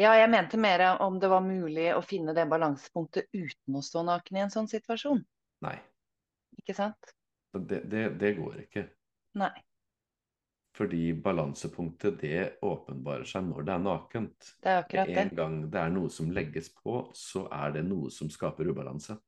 Ja, 0.00 0.14
jeg 0.16 0.30
mente 0.32 0.56
mer 0.60 0.84
om 1.04 1.18
det 1.20 1.28
var 1.28 1.42
mulig 1.44 1.90
å 1.92 2.00
finne 2.04 2.32
det 2.36 2.46
balansepunktet 2.48 3.28
uten 3.34 3.76
å 3.76 3.82
stå 3.84 4.04
naken 4.08 4.38
i 4.38 4.44
en 4.44 4.54
sånn 4.54 4.70
situasjon. 4.70 5.20
Nei, 5.66 5.76
Ikke 6.62 6.76
sant? 6.78 7.12
det, 7.52 7.82
det, 7.90 8.06
det 8.20 8.32
går 8.38 8.62
ikke. 8.64 8.86
Nei. 9.40 9.52
Fordi 10.72 11.12
balansepunktet 11.20 12.22
det 12.22 12.44
åpenbarer 12.64 13.28
seg 13.28 13.44
når 13.50 13.66
det 13.68 13.74
er 13.74 13.82
nakent. 13.84 14.52
Det 14.64 14.70
er 14.72 14.80
akkurat 14.80 15.10
det. 15.10 15.18
en 15.20 15.34
gang 15.36 15.58
det 15.68 15.82
er 15.82 15.92
noe 15.92 16.12
som 16.12 16.30
legges 16.32 16.70
på, 16.72 17.02
så 17.12 17.44
er 17.52 17.74
det 17.76 17.84
noe 17.84 18.08
som 18.14 18.30
skaper 18.32 18.70
ubalanse. 18.72 19.18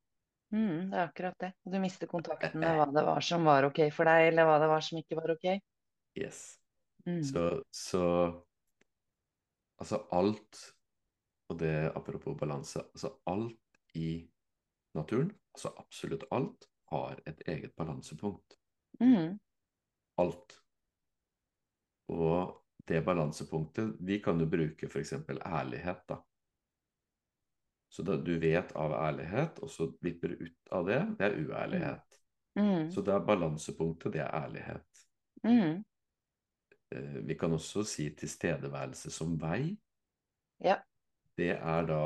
Mm, 0.55 0.91
det 0.91 0.99
er 0.99 1.09
akkurat 1.09 1.39
det. 1.43 1.53
Du 1.67 1.79
mister 1.83 2.11
kontakten 2.11 2.61
med 2.63 2.77
hva 2.79 2.87
det 2.95 3.03
var 3.07 3.25
som 3.27 3.47
var 3.49 3.67
OK 3.67 3.81
for 3.95 4.07
deg, 4.07 4.29
eller 4.31 4.47
hva 4.47 4.59
det 4.63 4.69
var 4.71 4.85
som 4.87 5.01
ikke 5.01 5.19
var 5.19 5.35
OK. 5.35 5.49
Yes. 6.21 6.45
Mm. 7.07 7.23
Så, 7.27 7.49
så 7.75 8.05
Altså 9.75 9.99
alt, 10.15 10.59
og 11.51 11.59
det 11.59 11.73
apropos 11.99 12.37
balanse, 12.39 12.79
altså 12.95 13.11
alt 13.27 13.99
i 13.99 14.23
naturen, 14.95 15.33
altså 15.51 15.73
absolutt 15.83 16.23
alt, 16.31 16.69
har 16.93 17.19
et 17.27 17.43
eget 17.51 17.75
balansepunkt. 17.77 18.55
Mm. 19.03 19.35
Alt. 20.23 20.55
Og 22.15 22.55
det 22.87 23.01
balansepunktet 23.05 23.97
Vi 24.01 24.21
kan 24.23 24.39
jo 24.41 24.47
bruke 24.47 24.87
f.eks. 24.87 25.13
ærlighet, 25.43 26.05
da. 26.09 26.21
Så 27.95 28.03
da, 28.03 28.17
du 28.19 28.33
vet 28.43 28.73
av 28.75 28.91
ærlighet, 28.99 29.61
og 29.63 29.71
så 29.71 29.87
vipper 30.03 30.33
du 30.33 30.49
ut 30.49 30.73
av 30.75 30.89
det, 30.89 31.01
det 31.19 31.27
er 31.29 31.37
uærlighet. 31.39 32.17
Mm. 32.59 32.89
Så 32.91 33.03
det 33.07 33.13
er 33.15 33.27
balansepunktet, 33.27 34.17
det 34.17 34.23
er 34.25 34.33
ærlighet. 34.35 35.03
Mm. 35.47 35.85
eh, 36.91 37.19
Vi 37.29 37.37
kan 37.39 37.55
også 37.55 37.85
si 37.87 38.09
tilstedeværelse 38.19 39.13
som 39.15 39.37
vei. 39.39 39.77
Ja. 40.65 40.81
Det 41.39 41.53
er 41.55 41.87
da 41.87 42.05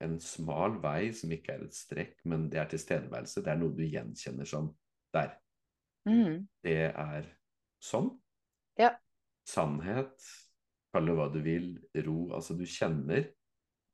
en 0.00 0.16
smal 0.24 0.78
vei 0.80 1.12
som 1.16 1.32
ikke 1.36 1.52
er 1.52 1.66
et 1.66 1.76
strekk, 1.76 2.14
men 2.24 2.48
det 2.48 2.62
er 2.62 2.70
tilstedeværelse. 2.72 3.42
Det 3.44 3.52
er 3.52 3.60
noe 3.60 3.76
du 3.76 3.84
gjenkjenner 3.84 4.48
som 4.48 4.70
der. 5.12 5.34
Mm. 6.08 6.46
Det 6.64 6.78
er 6.88 7.28
sånn. 7.84 8.08
Ja. 8.80 8.94
Sannhet, 9.44 10.16
kall 10.94 11.12
det 11.12 11.18
hva 11.20 11.28
du 11.28 11.42
vil, 11.44 11.74
ro. 12.06 12.30
Altså 12.38 12.56
du 12.56 12.64
kjenner 12.64 13.28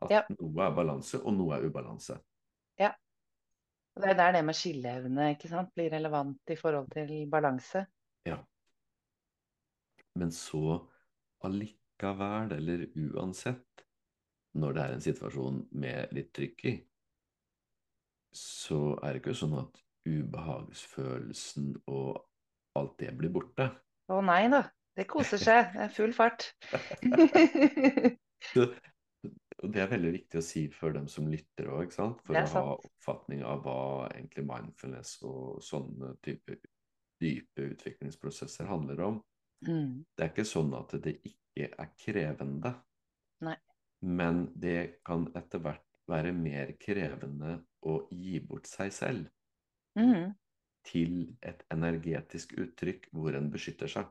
at 0.03 0.11
Ja. 0.11 0.23
noe 0.41 0.67
er 0.67 0.75
balanse, 0.77 1.21
og 1.25 1.35
noe 1.35 1.57
er 1.57 1.67
ubalanse. 1.69 2.19
Ja. 2.79 2.93
Og 3.97 4.03
Det 4.03 4.11
er 4.11 4.15
der 4.19 4.33
det 4.33 4.45
med 4.45 4.55
skilleevne 4.55 5.31
blir 5.75 5.91
relevant 5.91 6.41
i 6.51 6.57
forhold 6.57 6.91
til 6.93 7.31
balanse. 7.31 7.87
Ja. 8.27 8.37
Men 10.15 10.31
så 10.33 10.87
allikevel, 11.45 12.53
eller 12.53 12.87
uansett, 12.97 13.87
når 14.55 14.73
det 14.73 14.83
er 14.83 14.93
en 14.95 15.01
situasjon 15.01 15.69
med 15.73 16.13
litt 16.13 16.33
trykk 16.33 16.65
i, 16.65 16.77
så 18.33 18.99
er 19.03 19.13
det 19.13 19.23
ikke 19.23 19.35
sånn 19.35 19.59
at 19.59 19.83
ubehagsfølelsen 20.07 21.75
og 21.89 22.25
alt 22.77 22.99
det 22.99 23.17
blir 23.17 23.33
borte. 23.33 23.71
Å 24.13 24.21
nei 24.25 24.49
da, 24.53 24.63
det 24.97 25.09
koser 25.09 25.41
seg. 25.41 25.73
Det 25.73 25.87
er 25.87 25.89
full 25.89 26.13
fart. 26.17 26.51
Så, 28.53 28.69
og 29.63 29.73
det 29.73 29.81
er 29.83 29.91
veldig 29.91 30.13
viktig 30.13 30.41
å 30.41 30.45
si 30.45 30.67
for 30.73 30.93
dem 30.93 31.07
som 31.09 31.29
lytter 31.33 31.71
òg, 31.73 31.93
for 31.93 32.37
å 32.37 32.43
ha 32.53 32.65
oppfatning 32.77 33.45
av 33.47 33.63
hva 33.65 33.79
egentlig 34.11 34.45
mindfulness 34.49 35.17
og 35.25 35.63
sånne 35.65 36.17
type 36.25 36.59
dype 37.23 37.71
utviklingsprosesser 37.73 38.69
handler 38.69 39.01
om. 39.07 39.23
Mm. 39.67 40.05
Det 40.13 40.25
er 40.25 40.33
ikke 40.35 40.45
sånn 40.45 40.75
at 40.77 40.93
det 41.01 41.17
ikke 41.25 41.71
er 41.73 41.93
krevende. 41.97 42.75
Nei. 43.47 43.57
Men 44.05 44.43
det 44.53 45.01
kan 45.07 45.25
etter 45.39 45.63
hvert 45.65 45.87
være 46.07 46.35
mer 46.37 46.75
krevende 46.79 47.63
å 47.89 48.03
gi 48.13 48.39
bort 48.45 48.69
seg 48.71 48.93
selv 48.93 49.33
Mm. 49.97 50.35
til 50.85 51.39
et 51.41 51.63
energetisk 51.73 52.53
uttrykk 52.61 53.09
hvor 53.17 53.35
en 53.35 53.49
beskytter 53.51 53.89
seg. 53.89 54.11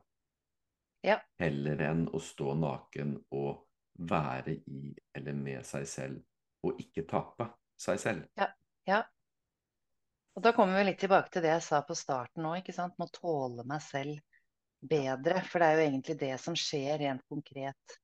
Ja. 1.06 1.20
Heller 1.38 1.78
enn 1.86 2.08
å 2.10 2.18
stå 2.18 2.56
naken 2.58 3.20
og 3.30 3.65
være 3.98 4.56
i 4.68 4.94
eller 5.16 5.36
med 5.36 5.64
seg 5.66 5.86
selv, 5.88 6.22
og 6.66 6.80
ikke 6.82 7.06
tape 7.08 7.48
seg 7.80 8.00
selv. 8.00 8.46
Ja. 8.86 9.02
Og 10.36 10.44
da 10.44 10.52
kommer 10.52 10.76
vi 10.78 10.90
litt 10.90 11.00
tilbake 11.00 11.32
til 11.32 11.44
det 11.46 11.54
jeg 11.54 11.64
sa 11.64 11.80
på 11.86 11.96
starten 11.96 12.44
òg, 12.44 12.58
ikke 12.60 12.74
sant. 12.76 12.96
Må 13.00 13.08
tåle 13.12 13.64
meg 13.68 13.80
selv 13.84 14.18
bedre. 14.84 15.40
For 15.48 15.62
det 15.62 15.68
er 15.68 15.78
jo 15.78 15.86
egentlig 15.86 16.18
det 16.20 16.34
som 16.42 16.56
skjer 16.58 17.00
rent 17.00 17.24
konkret 17.28 17.96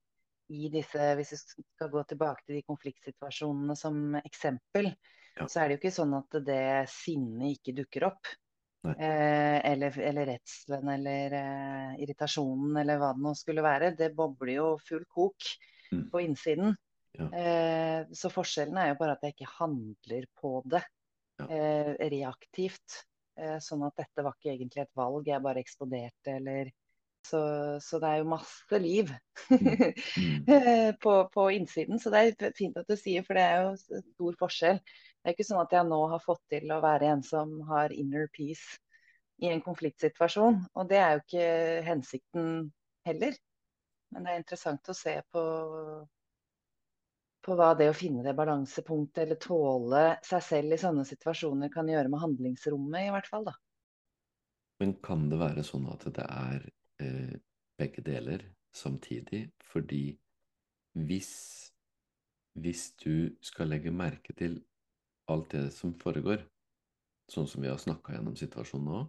i 0.53 0.69
disse 0.73 1.11
Hvis 1.17 1.33
vi 1.33 1.39
skal 1.41 1.91
gå 1.93 2.03
tilbake 2.09 2.43
til 2.45 2.59
de 2.59 2.65
konfliktsituasjonene 2.69 3.77
som 3.79 4.17
eksempel, 4.23 4.95
Ja. 5.33 5.47
så 5.49 5.61
er 5.63 5.69
det 5.69 5.77
jo 5.77 5.81
ikke 5.81 5.95
sånn 5.97 6.13
at 6.19 6.35
det 6.45 6.89
sinnet 6.93 7.55
ikke 7.57 7.73
dukker 7.79 8.05
opp. 8.11 8.33
Eh, 8.83 9.59
eller, 9.71 9.95
eller 10.03 10.27
redselen 10.27 10.89
eller 10.91 11.37
eh, 11.39 11.93
irritasjonen 12.03 12.81
eller 12.81 12.99
hva 12.99 13.13
det 13.15 13.23
nå 13.23 13.33
skulle 13.39 13.63
være. 13.65 13.93
Det 13.97 14.11
bobler 14.19 14.57
jo 14.57 14.67
full 14.83 15.05
kok 15.07 15.47
Mm. 15.93 16.05
på 16.11 16.21
innsiden. 16.25 16.75
Ja. 17.19 17.27
Eh, 17.37 18.07
så 18.17 18.31
forskjellen 18.33 18.79
er 18.81 18.93
jo 18.93 18.99
bare 19.03 19.13
at 19.19 19.25
jeg 19.27 19.35
ikke 19.37 19.51
handler 19.59 20.27
på 20.41 20.63
det 20.73 20.83
Ja. 21.41 21.47
eh, 21.49 21.93
reaktivt. 22.13 23.03
Eh, 23.37 23.59
sånn 23.65 23.85
at 23.87 23.97
dette 23.97 24.23
var 24.25 24.35
ikke 24.37 24.53
egentlig 24.57 24.83
et 24.83 24.95
valg, 24.97 25.27
jeg 25.27 25.43
bare 25.43 25.61
eksploderte 25.63 26.37
eller 26.39 26.71
Så, 27.25 27.39
så 27.79 28.01
det 28.03 28.09
er 28.09 28.17
jo 28.19 28.25
masse 28.33 28.79
liv 28.83 29.13
Mm. 29.49 30.43
på, 31.03 31.13
på 31.31 31.45
innsiden. 31.55 32.01
Så 32.03 32.11
det 32.11 32.23
er 32.43 32.53
fint 32.59 32.77
at 32.77 32.89
du 32.89 32.97
sier, 32.99 33.23
for 33.23 33.35
det 33.39 33.43
er 33.47 33.63
jo 33.63 34.01
stor 34.03 34.35
forskjell. 34.41 34.81
Det 34.83 35.31
er 35.31 35.37
ikke 35.37 35.47
sånn 35.47 35.63
at 35.63 35.71
jeg 35.77 35.87
nå 35.87 36.01
har 36.11 36.19
fått 36.25 36.43
til 36.51 36.67
å 36.75 36.81
være 36.83 37.13
en 37.13 37.23
som 37.23 37.61
har 37.69 37.93
inner 37.95 38.27
peace 38.35 38.79
i 39.39 39.53
en 39.53 39.63
konfliktsituasjon. 39.63 40.59
Og 40.75 40.89
det 40.91 40.99
er 40.99 41.13
jo 41.15 41.23
ikke 41.23 41.47
hensikten 41.87 42.73
heller. 43.07 43.39
Men 44.13 44.25
det 44.27 44.33
er 44.33 44.43
interessant 44.43 44.91
å 44.93 44.95
se 44.97 45.15
på, 45.33 45.43
på 47.43 47.57
hva 47.59 47.71
det 47.79 47.89
å 47.91 47.97
finne 47.97 48.25
det 48.27 48.35
balansepunktet 48.37 49.25
eller 49.25 49.41
tåle 49.41 50.03
seg 50.27 50.45
selv 50.47 50.77
i 50.77 50.81
sånne 50.81 51.05
situasjoner 51.09 51.73
kan 51.73 51.89
gjøre 51.89 52.13
med 52.13 52.23
handlingsrommet, 52.23 53.09
i 53.09 53.15
hvert 53.15 53.31
fall. 53.31 53.49
da. 53.49 53.57
Men 54.83 54.97
kan 55.05 55.29
det 55.31 55.39
være 55.41 55.65
sånn 55.67 55.89
at 55.93 56.05
det 56.13 56.27
er 56.27 56.69
eh, 57.05 57.35
begge 57.81 58.05
deler 58.05 58.45
samtidig? 58.77 59.47
Fordi 59.73 60.05
hvis, 61.09 61.33
hvis 62.61 62.91
du 63.01 63.33
skal 63.41 63.73
legge 63.73 63.95
merke 63.95 64.37
til 64.37 64.61
alt 65.33 65.55
det 65.55 65.71
som 65.73 65.95
foregår, 65.97 66.45
sånn 67.33 67.49
som 67.49 67.65
vi 67.65 67.71
har 67.71 67.81
snakka 67.81 68.17
gjennom 68.17 68.37
situasjonen 68.37 68.89
nå, 68.93 69.03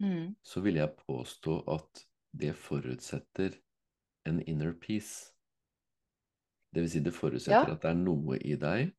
Mm. 0.00 0.30
så 0.40 0.62
vil 0.64 0.78
jeg 0.80 0.96
påstå 0.96 1.54
at 1.74 2.06
det 2.32 2.54
forutsetter 2.56 3.58
en 4.28 4.40
inner 4.48 4.72
peace. 4.72 5.30
Det 6.72 6.84
vil 6.84 6.90
si, 6.90 7.00
det 7.02 7.14
forutsetter 7.16 7.68
Ja. 7.68 7.74
at 7.74 7.82
det 7.82 7.90
er 7.90 7.98
noe 7.98 8.36
i 8.38 8.54
deg 8.56 8.92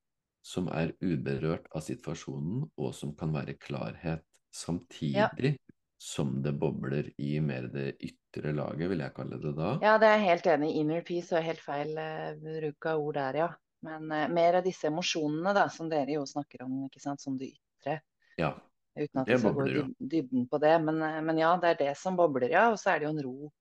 som 0.44 0.68
er 0.74 0.92
uberørt 1.02 1.68
av 1.76 1.82
situasjonen, 1.86 2.66
og 2.78 2.94
som 2.98 3.14
kan 3.16 3.32
være 3.34 3.54
klarhet, 3.62 4.24
samtidig 4.52 5.58
som 6.02 6.42
det 6.42 6.56
bobler 6.60 7.12
i 7.22 7.40
mer 7.40 7.68
det 7.70 7.94
ytre 8.02 8.52
laget, 8.58 8.90
vil 8.90 9.00
jeg 9.00 9.14
kalle 9.14 9.38
det 9.40 9.54
da. 9.56 9.76
Ja, 9.84 9.98
det 10.02 10.08
er 10.10 10.18
jeg 10.18 10.26
helt 10.28 10.48
enig 10.56 10.72
i. 10.72 10.80
Inner 10.82 11.02
peace 11.06 11.32
er 11.38 11.46
helt 11.46 11.62
feil 11.62 11.94
eh, 12.02 12.34
bruk 12.42 12.86
av 12.90 13.00
ord 13.06 13.14
der, 13.20 13.38
ja. 13.44 13.50
Men 13.86 14.12
uh, 14.12 14.28
mer 14.30 14.60
av 14.60 14.66
disse 14.66 14.90
emosjonene 14.90 15.54
da, 15.58 15.68
som 15.70 15.88
dere 15.90 16.14
jo 16.18 16.26
snakker 16.26 16.66
om, 16.66 16.84
ikke 16.86 17.00
sant, 17.02 17.22
som 17.22 17.38
det 17.38 17.54
ytre. 17.54 18.00
Ja. 18.38 18.52
Uten 18.98 19.22
at 19.22 19.30
Det 19.30 19.40
skal 19.40 19.54
gå 19.58 19.66
i 19.68 19.72
dyb- 19.78 19.96
dybden 20.12 20.48
på 20.50 20.60
det. 20.62 20.74
Men, 20.84 21.02
eh, 21.02 21.22
men 21.22 21.38
ja, 21.38 21.56
det 21.58 21.70
er 21.70 21.80
det 21.80 21.98
som 21.98 22.18
bobler, 22.18 22.50
ja. 22.50 22.68
Og 22.74 22.78
så 22.82 22.92
er 22.96 23.00
det 23.00 23.08
jo 23.08 23.14
en 23.16 23.24
ro 23.26 23.54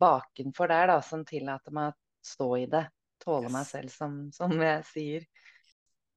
bakenfor 0.00 0.70
der 0.72 0.90
da, 0.94 1.00
som 1.04 1.24
tillater 1.28 1.74
meg 1.76 1.92
å 1.92 1.98
stå 2.24 2.48
i 2.58 2.66
det. 2.70 2.86
Tåle 3.20 3.50
meg 3.52 3.66
selv, 3.68 3.92
som, 3.92 4.14
som 4.32 4.54
jeg 4.56 4.84
sier. 4.88 5.26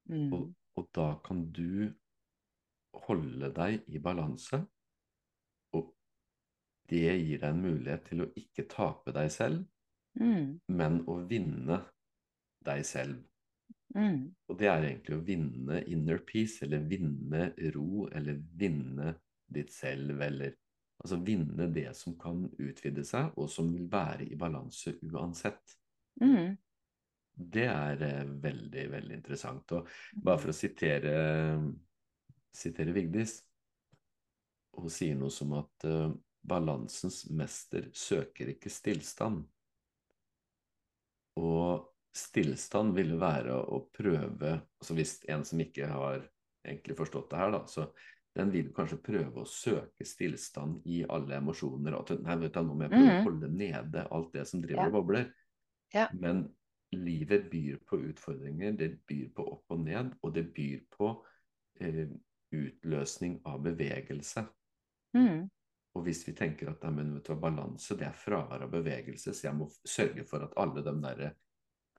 Mm. 0.07 0.29
Og, 0.35 0.47
og 0.79 0.87
da 0.95 1.09
kan 1.25 1.43
du 1.51 1.91
holde 3.03 3.49
deg 3.55 3.83
i 3.91 3.99
balanse, 4.03 4.61
og 5.75 5.91
det 6.89 7.03
gir 7.03 7.41
deg 7.41 7.49
en 7.49 7.63
mulighet 7.63 8.07
til 8.07 8.23
å 8.23 8.31
ikke 8.39 8.67
tape 8.71 9.15
deg 9.15 9.31
selv, 9.33 9.63
Mm. 10.13 10.59
men 10.69 10.99
å 11.09 11.15
vinne 11.25 11.79
deg 12.61 12.83
selv. 12.85 13.15
Mm. 13.95 14.27
Og 14.45 14.59
det 14.59 14.67
er 14.69 14.83
egentlig 14.85 15.15
å 15.17 15.23
vinne 15.25 15.79
inner 15.89 16.19
peace, 16.21 16.61
eller 16.61 16.83
vinne 16.85 17.47
ro, 17.73 18.03
eller 18.13 18.37
vinne 18.61 19.15
ditt 19.49 19.73
selv, 19.73 20.21
eller 20.21 20.53
altså 21.03 21.19
vinne 21.19 21.67
det 21.75 21.89
som 21.99 22.15
kan 22.19 22.45
utvide 22.57 23.03
seg, 23.07 23.33
og 23.35 23.49
som 23.51 23.71
vil 23.73 23.89
være 23.91 24.27
i 24.31 24.37
balanse 24.39 24.95
uansett. 25.03 25.75
Mm. 26.21 26.55
Det 27.33 27.65
er 27.67 28.03
eh, 28.07 28.35
veldig, 28.43 28.83
veldig 28.93 29.17
interessant. 29.17 29.73
Og 29.75 29.89
bare 30.23 30.39
for 30.39 30.53
å 30.53 30.55
sitere, 30.55 31.15
sitere 32.53 32.93
Vigdis 32.95 33.39
Hun 34.73 34.89
sier 34.89 35.17
noe 35.17 35.33
som 35.33 35.51
at 35.57 35.85
eh, 35.89 36.13
balansens 36.43 37.23
mester 37.33 37.89
søker 37.93 38.53
ikke 38.53 38.71
stillstand. 38.71 39.43
Og 41.41 41.89
stillstand 42.13 42.93
ville 42.93 43.17
være 43.17 43.57
å 43.57 43.83
prøve 43.93 44.59
altså 44.77 44.95
Hvis 44.97 45.17
en 45.33 45.45
som 45.47 45.61
ikke 45.63 45.89
har 45.89 46.21
egentlig 46.63 46.95
forstått 46.95 47.31
det 47.33 47.39
her, 47.41 47.51
da, 47.51 47.63
så 47.67 47.89
den 48.33 48.49
vil 48.53 48.71
kanskje 48.73 48.97
prøve 49.05 49.43
å 49.43 49.49
søke 49.49 50.05
stillstand 50.07 50.81
i 50.89 51.03
alle 51.05 51.37
emosjoner. 51.37 51.99
At 51.99 52.15
nei, 52.23 52.37
vet 52.41 52.55
du, 52.55 52.61
nå 52.65 52.75
må 52.75 52.87
jeg 52.87 52.93
prøve 52.95 53.15
å 53.19 53.25
holde 53.27 53.49
nede 53.53 54.05
alt 54.09 54.33
det 54.33 54.45
som 54.49 54.63
driver 54.63 54.83
Ja. 54.83 54.89
og 54.89 54.97
bobler. 54.97 55.27
Ja. 55.93 56.07
Men 56.17 56.47
livet 56.93 57.49
byr 57.51 57.77
på 57.85 57.99
utfordringer, 58.09 58.73
det 58.77 59.05
byr 59.05 59.29
på 59.35 59.45
opp 59.53 59.73
og 59.73 59.83
ned, 59.85 60.15
og 60.21 60.33
det 60.33 60.47
byr 60.53 60.81
på 60.93 61.11
eh, 61.81 62.07
utløsning 62.53 63.39
av 63.45 63.61
bevegelse. 63.65 64.45
Mm. 65.17 65.49
Og 65.93 66.05
hvis 66.07 66.23
vi 66.27 66.33
tenker 66.33 66.71
at 66.71 66.83
nei, 66.85 66.91
men 66.97 67.13
vet 67.17 67.29
du, 67.29 67.35
balanse 67.37 67.97
det 67.97 68.07
er 68.09 68.17
fravær 68.17 68.65
av 68.65 68.73
bevegelse, 68.73 69.33
så 69.33 69.49
jeg 69.49 69.57
må 69.57 69.69
sørge 69.85 70.25
for 70.25 70.45
at 70.45 70.57
alle 70.57 70.81
de 70.85 70.93
der 71.05 71.25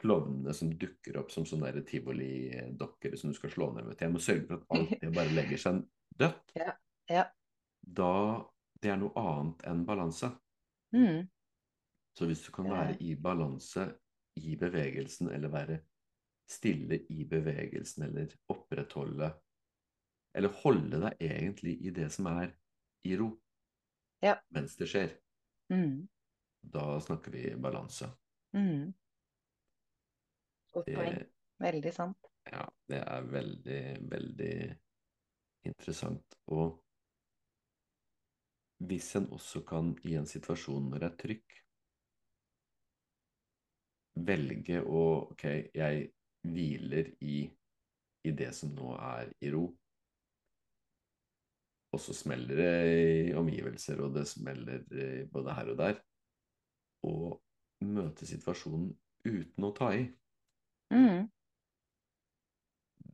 klovnene 0.02 0.52
som 0.54 0.72
dukker 0.74 1.20
opp 1.20 1.30
som 1.30 1.46
sånne 1.46 1.70
tivolidokker 1.86 3.14
som 3.16 3.30
du 3.30 3.38
skal 3.38 3.52
slå 3.54 3.70
ned, 3.74 3.86
vet 3.86 4.00
du, 4.00 4.04
jeg 4.08 4.14
må 4.14 4.22
sørge 4.22 4.48
for 4.48 4.58
at 4.58 4.74
alt 4.74 4.96
det 5.02 5.12
bare 5.14 5.36
legger 5.36 5.62
seg 5.62 5.84
dødt. 6.18 6.52
Ja, 6.56 6.72
ja. 7.10 7.24
Da 7.82 8.10
Det 8.84 8.90
er 8.92 8.98
noe 9.00 9.16
annet 9.16 9.62
enn 9.70 9.84
balanse. 9.88 10.28
Mm. 10.92 11.22
Så 12.14 12.26
hvis 12.28 12.42
du 12.44 12.50
kan 12.52 12.66
være 12.68 12.98
i 13.00 13.14
balanse 13.16 13.86
i 14.36 14.56
bevegelsen, 14.60 15.30
eller 15.32 15.48
være 15.48 15.78
stille 16.50 16.98
i 17.08 17.24
bevegelsen, 17.24 18.02
eller 18.10 18.34
opprettholde 18.52 19.30
Eller 20.34 20.52
holde 20.64 20.98
deg 21.00 21.20
egentlig 21.22 21.76
i 21.86 21.90
det 21.94 22.10
som 22.12 22.26
er 22.26 22.50
i 23.06 23.16
ro, 23.16 23.30
Ja. 24.22 24.34
mens 24.50 24.76
det 24.76 24.88
skjer. 24.90 25.12
Mm. 25.70 26.08
da 26.62 26.98
snakker 27.00 27.30
vi 27.30 27.54
balanse. 27.56 28.08
Mm. 28.52 28.92
Godt 30.72 30.86
poeng. 30.94 31.18
Veldig 31.60 31.92
sant. 31.94 32.18
ja, 32.52 32.64
det 32.88 32.98
er 33.00 33.22
veldig, 33.22 34.10
veldig 34.10 34.54
interessant. 35.68 36.38
Og 36.52 36.78
hvis 38.84 39.14
en 39.16 39.30
også 39.32 39.62
kan, 39.66 39.92
i 40.04 40.16
en 40.18 40.28
situasjon 40.28 40.90
når 40.90 41.02
det 41.02 41.10
er 41.10 41.20
trykk, 41.22 41.60
velge 44.14 44.82
å 44.82 45.04
Ok, 45.34 45.46
jeg 45.74 46.10
hviler 46.44 47.08
i, 47.24 47.38
i 48.28 48.32
det 48.36 48.52
som 48.54 48.74
nå 48.76 48.92
er 48.94 49.32
i 49.42 49.50
ro. 49.54 49.64
Og 51.94 52.00
så 52.02 52.14
smeller 52.16 52.58
det 52.58 52.72
i 53.30 53.34
omgivelser, 53.38 54.02
og 54.02 54.14
det 54.16 54.26
smeller 54.28 54.82
eh, 54.92 55.24
både 55.30 55.54
her 55.54 55.70
og 55.72 55.78
der. 55.78 56.00
Og 57.06 57.40
møte 57.86 58.26
situasjonen 58.26 58.90
uten 59.24 59.66
å 59.66 59.72
ta 59.76 59.92
i. 59.94 60.04
Mm. 60.94 61.28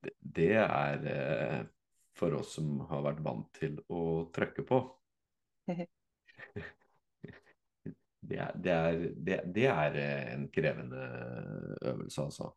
Det, 0.01 0.15
det 0.39 0.55
er 0.63 1.07
eh, 1.13 1.61
for 2.21 2.37
oss 2.41 2.55
som 2.59 2.79
har 2.93 3.05
vært 3.09 3.25
vant 3.27 3.49
til 3.61 3.81
å 3.89 4.05
trykke 4.37 4.66
på. 4.68 4.85
Det 8.31 8.37
er, 8.37 8.51
det 8.62 8.73
er, 8.73 8.99
det, 9.27 9.37
det 9.57 9.66
er 9.73 9.95
en 10.05 10.43
krevende 10.53 11.05
øvelse, 11.83 12.23
altså. 12.29 12.51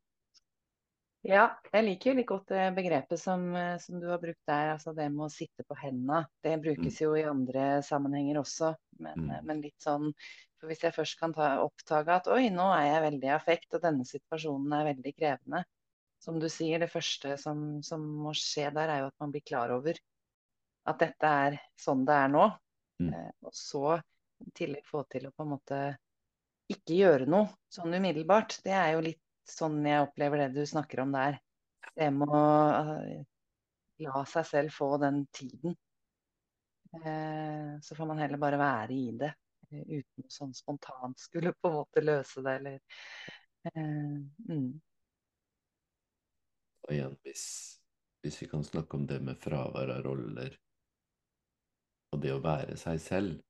Ja, 1.24 1.44
jeg 1.72 1.86
liker 1.86 2.10
jo 2.12 2.14
litt 2.18 2.28
godt 2.28 2.50
det 2.52 2.64
begrepet 2.76 3.20
som, 3.22 3.46
som 3.80 4.00
du 4.02 4.10
har 4.12 4.20
brukt 4.20 4.42
der, 4.50 4.74
altså 4.74 4.92
det 4.98 5.06
med 5.14 5.30
å 5.30 5.32
sitte 5.32 5.64
på 5.68 5.78
hendene. 5.80 6.26
Det 6.44 6.58
brukes 6.66 6.98
jo 7.00 7.14
i 7.16 7.24
andre 7.30 7.78
sammenhenger 7.88 8.42
også, 8.42 8.74
men, 9.00 9.30
Mm. 9.30 9.46
men 9.48 9.62
litt 9.64 9.80
sånn 9.82 10.12
For 10.60 10.72
hvis 10.72 10.84
jeg 10.84 10.96
først 10.96 11.18
kan 11.20 11.34
ta, 11.36 11.48
oppdage 11.64 12.12
at 12.16 12.28
oi, 12.32 12.50
nå 12.52 12.66
er 12.76 12.86
jeg 12.90 13.04
veldig 13.06 13.28
i 13.28 13.34
affekt, 13.36 13.74
og 13.76 13.82
denne 13.84 14.06
situasjonen 14.08 14.76
er 14.78 14.86
veldig 14.94 15.12
krevende. 15.18 15.64
Som 16.24 16.40
du 16.40 16.48
sier, 16.52 16.80
det 16.80 16.92
første 16.92 17.36
som, 17.42 17.82
som 17.84 18.04
må 18.24 18.32
skje 18.38 18.70
der, 18.76 18.90
er 18.90 19.04
jo 19.04 19.12
at 19.12 19.20
man 19.24 19.34
blir 19.34 19.44
klar 19.46 19.74
over 19.76 19.98
at 20.88 21.00
dette 21.00 21.32
er 21.48 21.60
sånn 21.80 22.06
det 22.08 22.16
er 22.16 22.32
nå. 22.32 22.48
Mm. 23.04 23.12
Eh, 23.12 23.30
og 23.44 23.56
så 23.56 23.98
i 24.44 24.52
tillegg 24.56 24.88
få 24.88 25.04
til 25.12 25.28
å 25.28 25.34
på 25.36 25.46
en 25.46 25.54
måte 25.54 25.82
ikke 26.72 26.98
gjøre 26.98 27.28
noe 27.30 27.52
sånn 27.72 27.96
umiddelbart. 27.96 28.60
Det 28.64 28.74
er 28.76 28.94
jo 28.96 29.04
litt 29.06 29.22
sånn 29.50 29.82
jeg 29.88 30.06
opplever 30.06 30.46
det 30.46 30.50
du 30.56 30.64
snakker 30.68 31.04
om 31.04 31.14
der. 31.16 31.40
Det 31.94 32.10
med 32.16 32.32
å 32.32 32.44
eh, 32.80 33.24
la 34.04 34.24
seg 34.30 34.48
selv 34.48 34.76
få 34.76 34.96
den 35.02 35.26
tiden. 35.36 35.76
Eh, 36.94 37.80
så 37.82 37.96
får 37.96 38.10
man 38.10 38.22
heller 38.22 38.42
bare 38.42 38.60
være 38.62 38.96
i 38.96 39.12
det, 39.18 39.32
uten 39.74 40.28
sånn 40.30 40.54
spontant 40.54 41.20
skulle 41.20 41.56
på 41.58 41.72
en 41.72 41.78
måte 41.80 42.04
løse 42.04 42.44
det, 42.46 42.58
eller 42.60 42.76
eh, 43.72 44.20
mm. 44.50 44.68
Og 46.84 46.94
igjen, 46.94 47.16
hvis, 47.24 47.46
hvis 48.24 48.42
vi 48.42 48.50
kan 48.52 48.64
snakke 48.68 49.00
om 49.00 49.08
det 49.08 49.20
med 49.24 49.40
fravær 49.40 49.96
av 49.96 50.06
roller, 50.06 50.56
og 52.14 52.22
det 52.22 52.34
å 52.36 52.44
være 52.44 52.78
seg 52.78 53.00
selv 53.02 53.42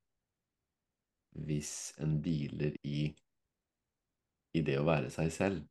Hvis 1.44 1.92
en 2.00 2.20
hviler 2.22 2.76
i, 2.86 3.08
i 4.54 4.60
det 4.62 4.76
å 4.78 4.84
være 4.86 5.10
seg 5.10 5.32
selv, 5.34 5.64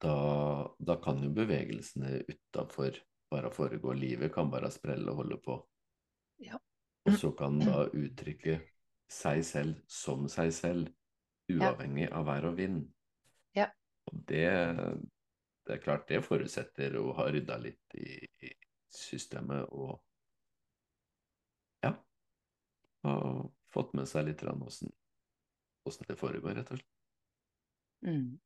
da, 0.00 0.14
da 0.80 0.96
kan 1.04 1.20
jo 1.22 1.28
bevegelsene 1.36 2.22
utafor 2.24 2.96
bare 3.30 3.50
foregå. 3.52 3.92
Livet 3.92 4.32
kan 4.34 4.50
bare 4.50 4.70
sprelle 4.72 5.12
og 5.12 5.20
holde 5.20 5.38
på. 5.44 5.58
Ja. 6.42 6.58
Og 7.06 7.18
så 7.20 7.30
kan 7.36 7.60
da 7.60 7.84
uttrykke 7.86 8.58
seg 9.12 9.44
selv 9.46 9.78
som 9.90 10.26
seg 10.32 10.52
selv, 10.56 10.90
uavhengig 11.52 12.08
av 12.10 12.26
vær 12.28 12.48
og 12.50 12.58
vind. 12.58 12.82
Ja. 13.56 13.68
Og 14.08 14.24
det, 14.28 14.48
det 15.66 15.76
er 15.76 15.82
klart 15.82 16.08
det 16.08 16.22
forutsetter 16.26 16.96
å 16.98 17.12
ha 17.18 17.28
rydda 17.30 17.58
litt 17.62 17.94
i, 17.98 18.18
i 18.42 18.50
systemet 18.92 19.68
og 19.70 20.00
ja, 21.82 21.92
og 23.08 23.52
fått 23.72 23.94
med 23.98 24.10
seg 24.10 24.26
litt 24.28 24.42
åssen 25.86 26.06
det 26.08 26.18
foregår, 26.18 26.54
rett 26.58 26.70
og 26.74 26.78
slett. 26.78 26.90
Mm. 28.06 28.38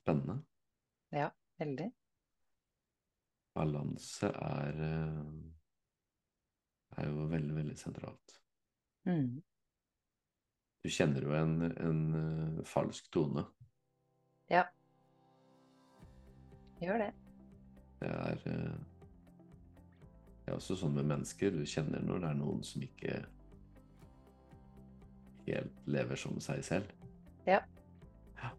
Spennende. 0.00 0.38
Ja, 1.12 1.30
veldig. 1.60 1.90
Balanse 3.54 4.28
er, 4.28 4.80
eh, 4.84 5.24
er 6.98 7.08
jo 7.08 7.26
veldig, 7.30 7.54
veldig 7.56 7.76
sentralt. 7.78 8.40
Mm. 9.06 9.42
Du 10.84 10.90
kjenner 10.92 11.24
jo 11.24 11.36
en, 11.38 11.54
en 11.72 12.02
eh, 12.20 12.64
falsk 12.68 13.08
tone. 13.14 13.46
Ja. 14.50 14.64
Gjør 16.80 16.98
det. 16.98 17.12
Det 18.00 18.10
er, 18.10 18.42
eh, 18.46 18.74
det 20.44 20.52
er 20.52 20.58
også 20.58 20.76
sånn 20.76 20.94
med 20.98 21.08
mennesker. 21.08 21.54
Du 21.54 21.64
kjenner 21.64 22.02
når 22.04 22.20
det 22.20 22.30
er 22.30 22.40
noen 22.42 22.62
som 22.66 22.84
ikke 22.84 23.22
helt 25.46 25.88
lever 25.88 26.20
som 26.20 26.40
seg 26.40 26.64
selv. 26.64 26.92
Ja. 27.46 27.60
Ja. 28.42 28.52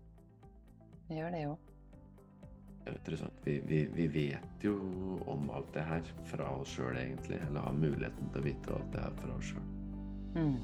Gjør 1.10 1.32
det 1.36 1.44
jo. 1.44 1.56
Det 2.86 2.92
er 2.92 2.98
interessant. 3.00 3.38
Vi, 3.46 3.60
vi, 3.66 3.86
vi 3.94 4.08
vet 4.14 4.66
jo 4.66 4.76
om 5.26 5.50
alt 5.50 5.72
det 5.74 5.86
her 5.88 6.12
fra 6.30 6.52
oss 6.60 6.76
sjøl, 6.78 6.98
egentlig. 7.02 7.40
Eller 7.48 7.66
har 7.66 7.74
muligheten 7.74 8.30
til 8.30 8.44
å 8.44 8.46
vite 8.46 8.76
alt 8.78 8.92
det 8.94 9.02
her 9.02 9.16
fra 9.22 9.38
oss 9.38 9.54
sjøl. 9.54 9.66
Mm. 10.36 10.58